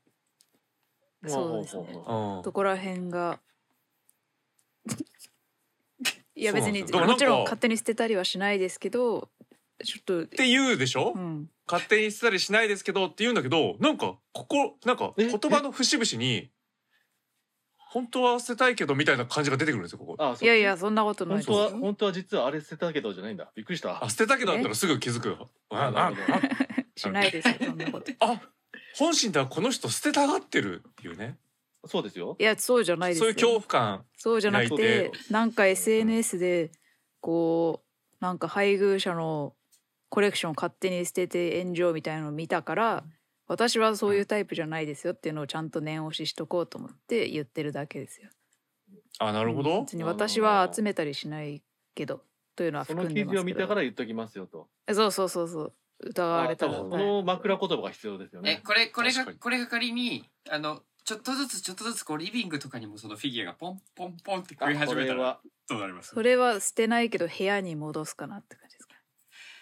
[1.27, 1.85] そうですね。
[2.07, 2.43] うん。
[2.43, 3.39] どこら辺が
[6.39, 7.01] いやそうなん別にですよ。
[7.01, 9.29] だからなんかもちろん勝手に捨てたりはしないですけど
[9.85, 11.51] ちょっとって言うでしょ、うん。
[11.67, 16.51] 勝手に捨てたりしないですけどって言うんだけどなんかここなんかえ言葉の節々に
[17.77, 20.17] 本当は捨てたいけどみたいな感じが出てくるんですよここ。
[20.19, 20.45] うあそう。
[20.45, 23.51] いやいやそんなことない本当はですよ本当は実はあれ捨てたけどじゃないんだ。
[23.57, 24.05] びっくりした。
[24.05, 25.29] あ捨てたけどだったらすぐ気づく。
[25.29, 25.49] よ。
[25.71, 26.35] あななるほど。
[26.35, 26.41] あ
[26.95, 28.13] しないですよそんなこと。
[28.21, 28.41] あ
[28.95, 31.37] 本心ではこの人捨てたがってるっていうね
[31.87, 32.37] そうですよ。
[32.39, 33.25] いやそうじゃないですよ。
[33.25, 34.05] そういう恐怖感。
[34.17, 35.13] そうじゃなくてで。
[35.31, 36.71] なんか SNS で
[37.21, 37.83] こ
[38.21, 39.55] うなんか配偶者の
[40.09, 43.05] コレクション勝手に捨てて炎上みたいなのを見たから
[43.47, 48.29] 私はそういうタイプじゃないですよっていうのをちゃんと念押ししとこうと思って言ってるだけですよ。
[49.21, 49.83] あなるほど。
[49.83, 51.63] 別に私は集めたりしない
[51.95, 52.23] けど
[52.57, 54.69] というのはそ含んでの記事を見たから言っときますよと。
[54.93, 55.73] そうそうそうそう。
[56.01, 65.41] 疑われたらこの枕言葉が必要ですよえねこれこれがこれが仮にあのちょっとずつちょっとずつこうリビングとかにもそのフィギュアがポンポンポンって食いあ始めたらこれは。
[65.67, 66.11] どうなります？
[66.15, 68.95] それは捨てないけど部屋に戻すかなって感じですか？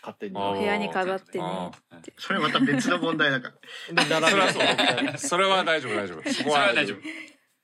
[0.02, 0.36] 勝手に。
[0.36, 1.44] あー部屋に飾ってね。
[1.44, 3.55] あってそれまた別の問題だか
[3.90, 4.28] ら。
[4.28, 4.60] それはそ
[5.14, 5.18] う。
[5.18, 6.32] それは大丈夫 大丈夫。
[6.32, 6.98] そこは大丈夫。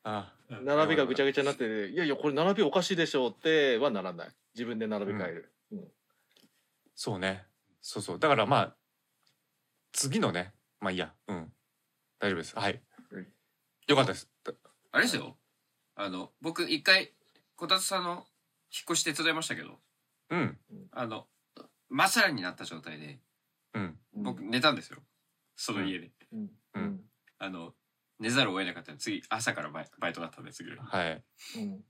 [0.05, 4.29] あ並びがぐちゃぐちゃになってていやいやこれ並びおかしいでしょうってはならない。
[4.55, 5.89] 自分で並び替える、うん。
[6.95, 7.47] そうね。
[7.81, 8.19] そうそう。
[8.21, 8.77] だからまあ
[9.91, 10.55] 次のね。
[10.79, 11.13] まあいいや。
[11.27, 11.53] うん。
[12.21, 12.57] 大丈夫です。
[12.57, 12.75] はい。
[12.75, 12.81] うん
[13.89, 14.29] よかったです。
[14.93, 15.37] あれですよ。
[15.97, 17.13] あの僕一回
[17.57, 18.23] こたつさんの引っ
[18.91, 19.79] 越し手伝いましたけど。
[20.31, 20.59] うん。
[20.93, 21.27] あの
[21.89, 23.19] まさらになった状態で
[23.75, 23.99] うん。
[24.15, 24.99] 僕寝たんですよ。
[25.57, 26.51] その家で、うん。
[26.75, 27.01] うん。
[27.39, 27.73] あの
[28.19, 28.99] 寝ざるを得なかったの。
[28.99, 31.23] 次朝からバイバイトだったんで次の日はい。
[31.59, 31.81] うん。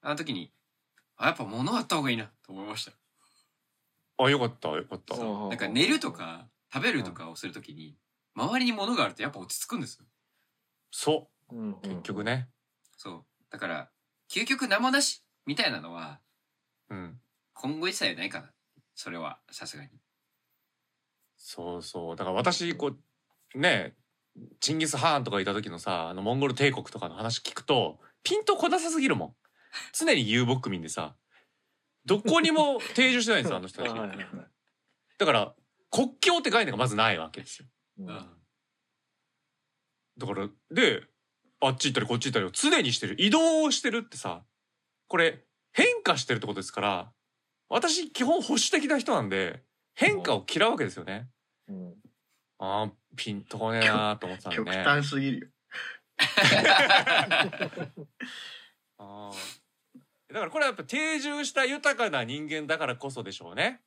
[0.00, 0.52] あの時に
[1.16, 2.92] あやっぱ物あった方がいいなと思いました。
[4.24, 5.16] あよかったよかった。
[5.16, 5.46] う。
[5.46, 7.96] んなんか寝るとか食べるとかをするときに
[8.34, 10.06] 周りに物があるとやっぱ落ち着くんですよ。
[10.90, 12.48] そうんう結局ね。
[12.96, 13.24] そう。
[13.50, 13.90] だから
[14.30, 16.20] 究極生なしみたいなのは
[16.90, 17.20] うん。
[17.54, 18.50] 今後一切ないかな。
[18.94, 19.90] それはさすがに。
[21.36, 22.16] そうそう。
[22.16, 22.92] だから私こ
[23.54, 23.94] うね
[24.60, 29.34] チンギス・ハーンとかいた時のさあのモンゴル帝国とかの話聞くとピンとこなさすぎるもん。
[29.92, 31.14] 常に遊牧民でさ
[32.04, 33.92] どこにも定住してないんですよ あの人たち。
[33.92, 34.26] はいはいはい。
[35.18, 35.54] だから
[35.90, 37.68] 国境って概念がまずないわけですよ。
[37.98, 38.06] うん。
[40.18, 41.06] だからで
[41.62, 44.42] あっち行ったりこっち行ったりを常にしてる移動をしてるってさ
[45.08, 47.12] これ変化してるってことですから
[47.68, 49.62] 私基本保守的な人なんで
[49.94, 51.28] 変化を嫌うわけですよね。
[51.68, 51.94] うん
[52.58, 54.82] あーピンとこねえなーと思ってたんで極ね。
[54.84, 55.48] 端すぎるよ
[58.98, 59.62] あー
[60.32, 63.80] だからこれはやっぱ定住した豊かな人間だからこそでしょうね。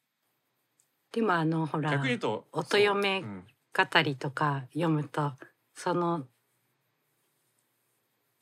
[1.12, 3.44] でもあのほら逆に言うと音嫁そううん
[3.78, 5.34] 語りとか読むと
[5.74, 6.28] その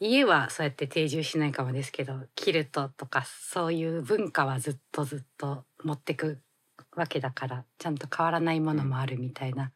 [0.03, 6.39] 家はそうやって定住しないかもですけどキルトとかそういう文化はずっとずっと持ってく
[6.95, 9.71] わけだからちゃんと変わらないものもあるみたいな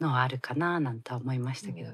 [0.00, 1.92] のはあるかななんて思いましたけど、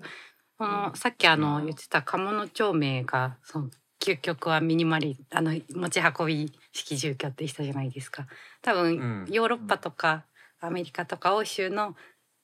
[0.59, 8.27] このさっきあの言ってた鴨の町名がその究極はミニマリあの持ち運び式住居って言ったじゃないですか。
[8.63, 9.33] 多分うん。
[9.33, 10.25] ヨーロッパとか
[10.61, 11.95] アメリカとか欧州の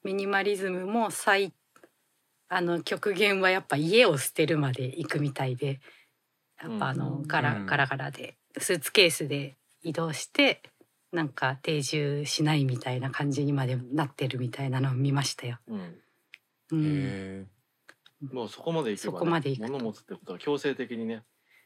[0.05, 1.52] ミニマリズムも最
[2.55, 5.81] あの極限はやっぱ家を捨てるまで行くみたいで
[6.62, 7.66] やっぱあのうんガラうん。
[7.66, 10.62] ガラガラでスーツケースで移動して
[11.10, 15.59] なんか定住しないみたいな感じにまでなってるみたいなのを見ましたよ。
[15.66, 16.01] うん。
[16.70, 17.47] うん、へ
[18.32, 19.72] もうそこまでいけば、ね、そこまでいくと。
[19.72, 21.24] 物持つってことは強制的にね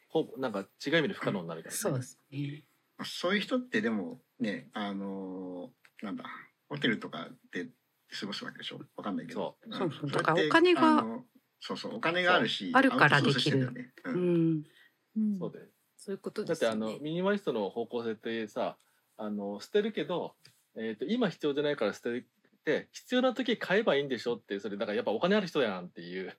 [0.08, 1.78] ほぼなんか違う意味で不可能になるから、ね。
[1.78, 2.64] そうですね。
[3.04, 6.24] そういう人ってでもねあのーなんだ
[6.68, 7.66] ホテルとかで
[8.10, 8.80] 過ごすわけでしょ？
[8.96, 9.56] わかんないけど。
[9.70, 10.10] そそうそう。
[10.10, 11.04] だからお金が
[11.60, 11.96] そうそう。
[11.96, 13.72] お金があるしあるからできる。
[13.72, 14.50] ねううん。
[14.54, 14.62] ん、
[15.16, 15.38] うん。
[15.38, 15.66] そうだよ。
[15.96, 16.76] そういうことだですよね。
[16.76, 18.76] ってあのミニマリストの方向性ってさ
[19.16, 20.34] あの捨てるけど、
[20.76, 22.24] えー、と今必要じゃないから捨て
[22.64, 26.36] て必要な時買えばいいんでしょってそれだからやっぱお金ある人やんっていう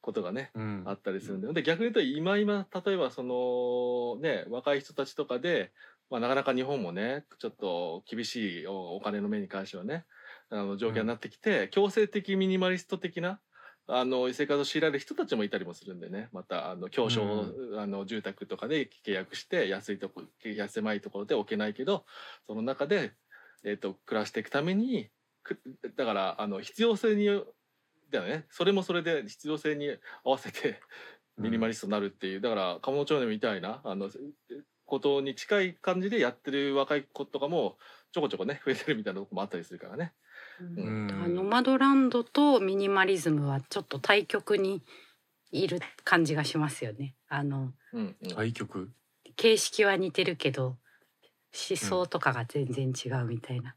[0.00, 0.82] ことがねーうん。
[0.86, 5.70] あったりするんでで逆に言うと今今例えばそのね若い人たちとかで、
[6.10, 10.06] まあ、なかなか日本もねちょっと厳しいおお金の面に関してはね
[10.52, 13.40] あの状況になってきて、強制的ミニマリスト的な
[13.88, 16.28] あの生活を強いられる人たちもいたりもするんでね。
[16.32, 17.46] またあの狭小、
[17.78, 22.04] あの住宅とかで契約して安いとこ安狭いところで置けないけど
[22.46, 23.12] その中で、
[23.64, 25.08] えー、と暮らしていくために
[25.42, 25.58] く
[25.96, 27.26] だからあの必要性に
[28.10, 28.44] だよね。
[28.50, 29.88] それもそれで必要性に
[30.24, 30.80] 合わせて
[31.38, 34.10] ミニマリストになるっていう、だから鴨の町でみたいなあの
[34.84, 37.78] ことに近い感じでやってる若い子とかも
[38.12, 40.12] ちょこちょこね増えてるみたいなとこもあったりするからね
[40.60, 41.08] うん。
[41.24, 44.82] あノマドランドとミニマリズムはちょっと対極に
[45.50, 47.14] いる感じがしますよね。
[47.28, 48.34] あのうんうん。
[48.34, 48.90] 対局
[49.36, 50.76] 形式は似てるけど
[51.68, 53.74] 思想とかが全然違うみたいな、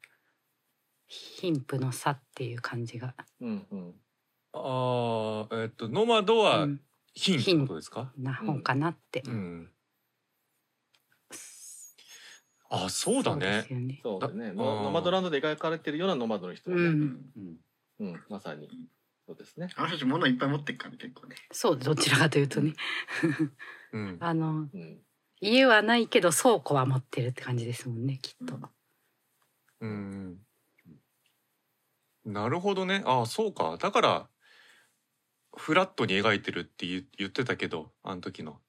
[1.07, 3.13] 貧富の差っていう感じが。
[3.41, 3.93] うんうん。
[4.53, 6.81] ああえっとノマドはうん。
[7.13, 8.11] 貧ってことですか？
[8.17, 9.21] な方かなって。
[9.25, 9.71] うん
[12.85, 13.99] あそうだそうでねすよね。
[14.03, 14.47] そうだね。
[14.47, 17.01] だノうんノマドランドで描かれてるようなノマドの人はね、ううん。
[17.01, 17.57] ん、
[17.99, 18.23] うん。
[18.29, 18.69] まさに。
[19.27, 19.69] そうですね。
[19.75, 21.35] あの人たち物いっぱい持ってるからね結構ね。
[21.51, 22.73] そうどちらかというとね、
[23.93, 24.17] うん。
[24.21, 25.01] あのうん。
[25.41, 28.59] 家はないけど倉庫は持ってるって感じですもんねきっと。
[29.81, 30.39] うん。
[32.25, 33.03] なるほどね。
[33.05, 33.77] ああそうか。
[33.77, 34.29] だから
[35.55, 38.59] フラットに描いてるって言言ってたけどあの時の。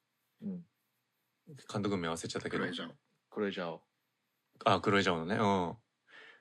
[0.41, 0.65] うん。
[1.71, 2.63] 監督名忘れちゃったけど。
[3.29, 3.77] これじゃ
[4.65, 5.35] ああ黒いジャオのね。
[5.35, 5.77] うん。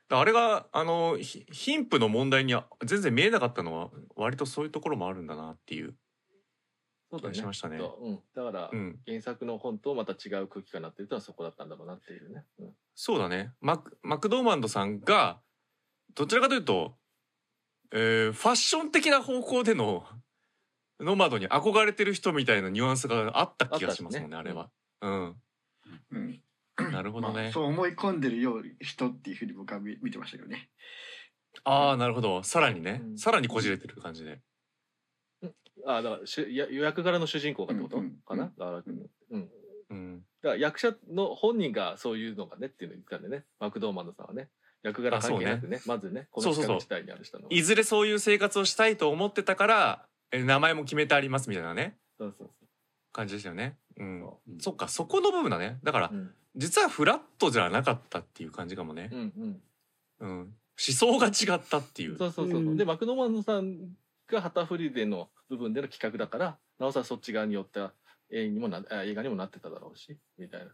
[0.08, 5.92] だあれがあのひ貧富の問題には全然見えなかったのは割とそういうところもあるんだなっていう。
[5.92, 5.96] 気
[7.10, 7.28] そうだね。
[7.28, 7.78] がしましたね。
[7.78, 8.98] そううん、だから、うん。
[9.06, 12.44] 原作の本とまた違う空気感になってるのはそこだったんだろうなっていうね。
[12.58, 12.72] うん。
[12.94, 13.52] そうだね。
[13.60, 15.40] マクマクドーマンドさんが
[16.14, 16.96] どちらかというと、
[17.92, 20.04] えーファッション的な方向での
[20.98, 24.50] ノマドに憧れてる人みたいなニュアンスがあった気がしますもんねあね。
[24.50, 24.70] あれは。
[25.02, 25.36] うん。
[26.10, 26.40] うん
[26.78, 27.42] なるほどね。
[27.42, 30.68] まあ、そう思い込んでるよう人っていうふうに僕は見見てましたけどね。
[31.64, 32.42] ああなるほど。
[32.42, 33.18] さらにね、うん。
[33.18, 34.40] さらにこじれてる感じで。
[35.86, 38.82] あだからしゅや予約柄の主人公がってこと、うんうんかな、だから
[39.30, 39.50] うん、
[39.90, 40.24] うん。
[40.42, 43.44] だから役者の本人がそういうのがねっていうのを言ってたんでね。
[43.58, 44.48] マクドーマンドさんはね。
[44.82, 46.80] 役柄関係なくねまずねこのそうそうそう。
[46.80, 47.46] 時間の時代にある人の。
[47.50, 51.96] いずれそういう生活をしたいと思ってたからえ名前も決めてありますみたいなね。
[52.18, 52.50] そうそう
[53.12, 53.78] 感じでしたよね。
[53.98, 54.20] うん。
[54.58, 55.78] そそっかそこの部分だね。
[55.82, 56.34] だからそう、うん。
[56.56, 59.10] 実はフラットじゃなかったっていう感じかもね。
[59.12, 59.16] う。
[59.16, 59.62] んうん。
[60.18, 62.16] うん、思想が違ったっていう。
[62.16, 62.62] そうそうそう、う。
[62.62, 62.76] ん。
[62.76, 63.96] でマクドーマンドさん
[64.28, 67.92] が旗振りでの部分での企画だからなおさらそっち側によった
[68.30, 70.66] 映画にもなあ映画にもなってただろうしみたいな。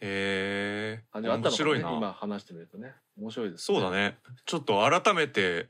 [0.00, 1.98] へえ感じがあったのかもね面白いな。
[1.98, 2.94] 今話してみるとね。
[3.18, 4.18] 面白いです、そうだね。
[4.46, 5.68] ちょっと改めて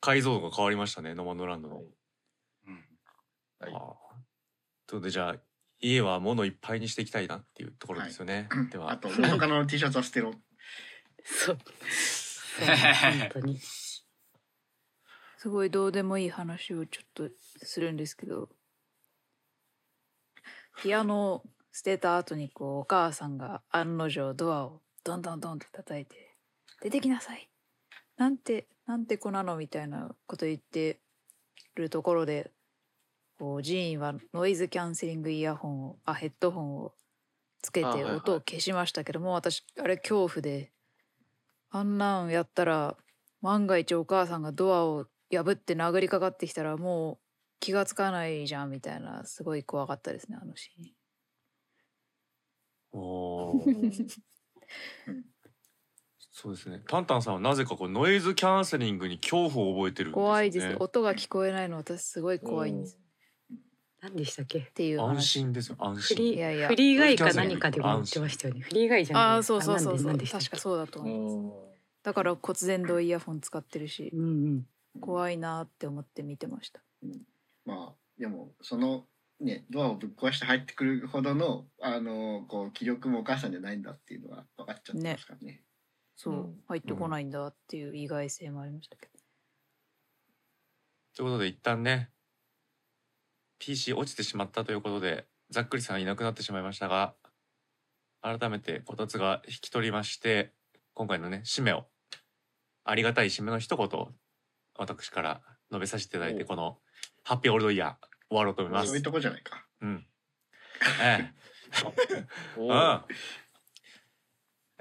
[0.00, 1.76] 解像度が変わりましたねノマドランドの。
[1.76, 1.84] はい。
[2.66, 2.74] うん。
[3.60, 3.72] はい。
[3.74, 4.14] ああ
[4.86, 5.36] ということでじゃあ
[5.84, 8.48] 家は物いっぱいにしていきたいなっていうところですよね。
[8.70, 10.32] ではあと元カノの T シャツは捨てろ
[11.22, 11.58] そう。
[12.58, 13.60] 本当に。
[15.44, 17.28] すごいどうでもいい話をちょっと
[17.62, 18.48] するんですけど
[20.80, 26.34] ピアノを捨てた後にこうお母さんが案の定ドアをドンドンドンって叩いて
[26.80, 27.50] 「出てきなさい!」
[28.16, 31.00] なんてなんて子なのみたいなこと言って
[31.74, 32.50] るところで
[33.38, 36.92] こうジーンはノイズキャンセリングイヤホンをあヘッドホンを
[37.62, 40.72] つけて音を消しましたけども私あれ恐怖で
[41.70, 42.96] あんなんやったら
[43.40, 47.18] 万が一お母さんがドアを破って殴りかかってきたらもう
[47.60, 50.92] 気がつかないじゃんみたいなすごい怖かったですねあのシーン。
[52.92, 54.18] おー
[56.36, 56.82] そうですね。
[56.88, 60.24] タンタンさんはなぜかこうノイズキャンセリングに恐怖を覚えてるんですよね。
[60.26, 62.98] 怖いです音が聞こえないの私すごい怖いんです
[64.04, 64.58] 何でしたっけ？
[64.58, 65.76] っていう安話心ですよ。
[65.78, 66.16] 安フ心。
[66.32, 66.66] リいやいや。
[66.66, 68.60] ーフリーガイか何かでも言ってましたよね。
[68.60, 69.24] フリーガイじゃない。
[69.24, 70.18] ああそうそうそうそう。
[70.18, 71.36] 確かそうだとう思います。
[71.36, 71.52] ん
[72.02, 74.66] だから骨伝導イヤホン使ってるしうんうん。
[75.00, 76.80] 怖いなって思って見てました。
[77.64, 79.06] まあでもその
[79.40, 85.62] ねドアをぶっ壊して入ってくるほどのあのこう気力もお母さんじゃないんだっていうのは分かっちゃってますからね。
[86.14, 86.60] そう、うん。
[86.68, 89.12] 入ってこないんだっていう意外性もありましたけど、
[91.16, 92.10] ということで一旦ね
[93.64, 97.14] PC 落ちてしまったということでざっくりさんいなくなってしまいましたが
[98.20, 100.52] 改めてこたつが引き取りまして
[100.92, 101.86] 今回のね締めを
[102.84, 104.08] ありがたい締めの一言を
[104.78, 106.76] 私から述べさせていただいておこの
[107.24, 108.88] 「ハッピーオールドイヤー」終わろうと思います。
[108.88, 109.02] そういう。
[109.02, 109.64] とこじゃないか。
[109.80, 110.06] うん。
[111.00, 111.34] ええ。
[112.56, 112.64] う。
[112.66, 113.04] ん。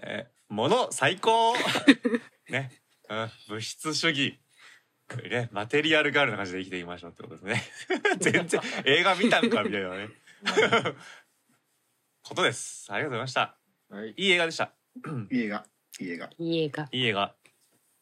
[0.02, 1.54] えー、もの最高。
[2.50, 2.72] ね、
[3.10, 4.43] うん、物質主義。
[5.30, 7.64] ね、マテリアルガールな感じで生きていきましょうってことですね。
[8.20, 10.10] 全然映画見たんかみたいなね。
[12.24, 12.92] ことです。
[12.92, 13.58] ありがとうございました。
[13.90, 14.74] はいいい映画でした。
[15.30, 15.66] いい映画
[16.00, 16.90] いい映画いい映画。
[16.92, 17.36] いい映画。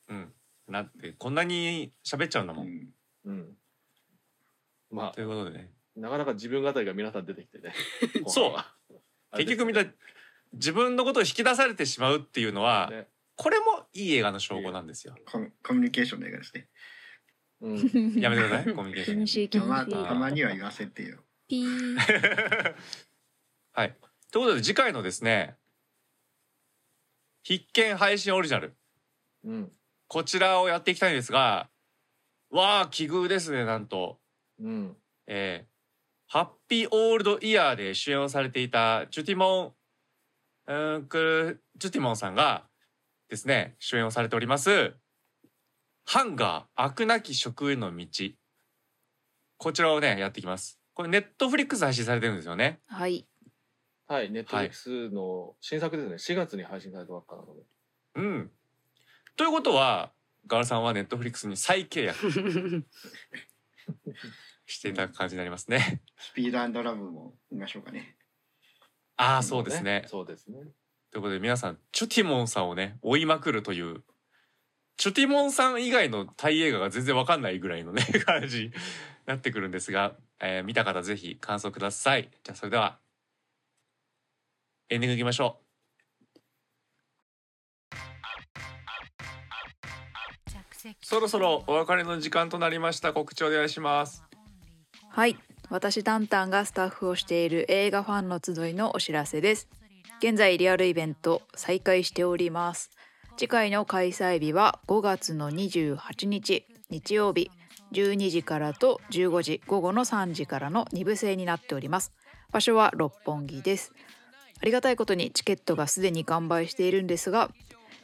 [0.07, 0.33] うん。
[0.67, 2.67] なってこんなに喋っちゃうんだもん。
[2.67, 2.93] うん
[3.25, 3.57] うん
[4.89, 5.71] まあということでね。
[5.95, 7.73] なかなか自分語りが皆さん出てきてね
[8.27, 8.73] そうあ
[9.37, 9.85] 結局みんな
[10.53, 15.15] 自分のことを引き出されてしまうっていうのは、ねこれもいい映画の証拠なんですよ。
[15.25, 16.67] コミコミュニケーションの映画ですね。
[17.61, 18.19] うん。
[18.19, 18.73] やめてください。
[18.75, 19.17] コミュニケーション。
[19.17, 19.63] まにしいた
[20.15, 21.23] まには言わせてよ。
[21.47, 22.75] ピー。
[23.73, 23.97] はい。
[24.31, 25.57] ということで次回のですね、
[27.43, 28.75] 必見配信オリジナル。
[29.43, 29.71] うん。
[30.07, 31.69] こちらをやっていきたいんですが
[32.49, 34.19] わあ奇遇ですねなんと、
[34.59, 34.97] うん。
[35.27, 35.71] えー
[36.27, 39.73] ハッピーオールドイヤーで主演をされていたチュティモン
[40.65, 42.63] うーんクルチュティモンさんが
[43.31, 44.93] ですね主演をされております。
[46.03, 48.05] ハンガー飽くなき食への道。
[49.55, 50.81] こちらをねやっていきます。
[50.93, 52.81] これネットフリックス配信されてるんですよね。
[52.87, 53.25] はい。
[54.05, 56.15] はいネットフリックスの新作ですね。
[56.15, 57.61] 4月に配信されたばっかなので。
[58.15, 58.51] うん。
[59.37, 60.11] ということは
[60.45, 62.19] ガラさんはネットフリックスに再契約。
[64.65, 66.01] していた感じになりますね。
[66.17, 68.17] スピードラブも見ましょうかね。
[69.15, 70.03] ああそうですね。
[70.07, 70.57] そうですね
[71.11, 74.01] ということで皆さんチュティモンさんをね追いまくるという
[74.97, 78.71] チュティモンさん以外のタイ映画が全然わかんないぐらいのね 感じに
[79.25, 82.29] なってくるんですが、えー見た方ぜひ感想ください。
[82.43, 82.99] じゃあそれでは
[84.89, 85.71] エンディングいきましょう。
[91.01, 93.13] そろそろお別れの時間となりました。
[93.13, 94.23] 告知お願いします。
[95.09, 95.37] はい。
[95.69, 99.80] 私タンタンがスタッフをしている映画ファンの集いのお知らせです。
[100.21, 102.91] 現在リアルイベント再開しております。
[103.37, 107.49] 次回の開催日は5月の28日日曜日
[107.91, 112.13] 12時からと15時午後の3時からの2部制になっております。
[112.51, 113.93] 場所は六本木です。
[114.61, 117.49] ありがたいことにチケットがすでに完売しているんですが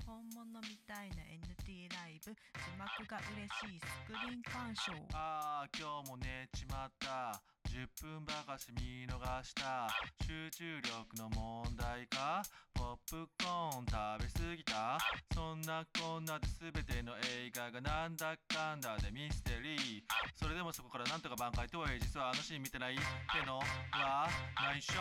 [0.07, 2.33] 本物みたいな NT ライブ。
[2.33, 2.37] 字
[2.79, 3.81] 幕が嬉しい。
[3.81, 4.93] スクリーン鑑賞。
[5.13, 7.43] ああ今日も寝ちまった
[7.77, 9.86] 10分ばかし見逃した。
[10.24, 12.43] 集中力の問題か。
[12.73, 14.98] ポップコーン食べ過ぎた。
[15.35, 20.03] そんなこんなで全ての映画がなんだかんだでミステリー。
[20.32, 23.03] それでもそこからなんとか挽回とはいえ実はあのシーン見てないって
[23.47, 24.27] のは
[24.73, 24.97] 内緒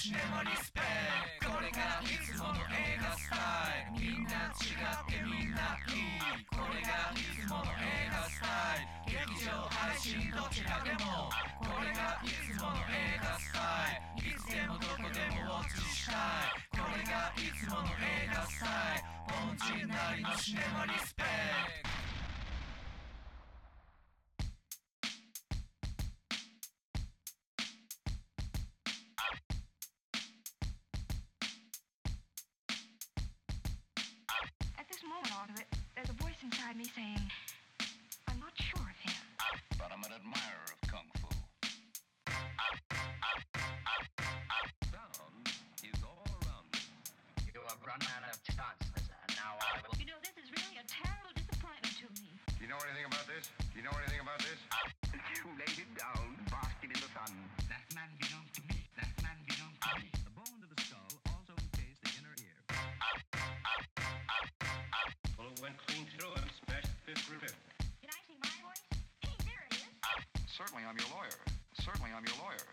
[0.00, 0.80] シネマリスペ
[1.44, 3.36] クこれがいつもの映画スタ
[3.84, 4.00] イル。
[4.00, 5.76] みんな違ってみんな。
[5.92, 6.48] いい。
[6.48, 9.20] これがいつもの映画スタイル。
[9.28, 11.28] 劇場配信どちらでも
[11.60, 16.64] これがいつもの映画スタイルいつでもどこでもウォッチしたい。
[16.72, 19.20] これがいつもの映画スタイル。
[19.28, 19.52] 本
[19.84, 21.28] 人なりのシネマリスペ
[71.90, 72.69] Certainly I'm your lawyer.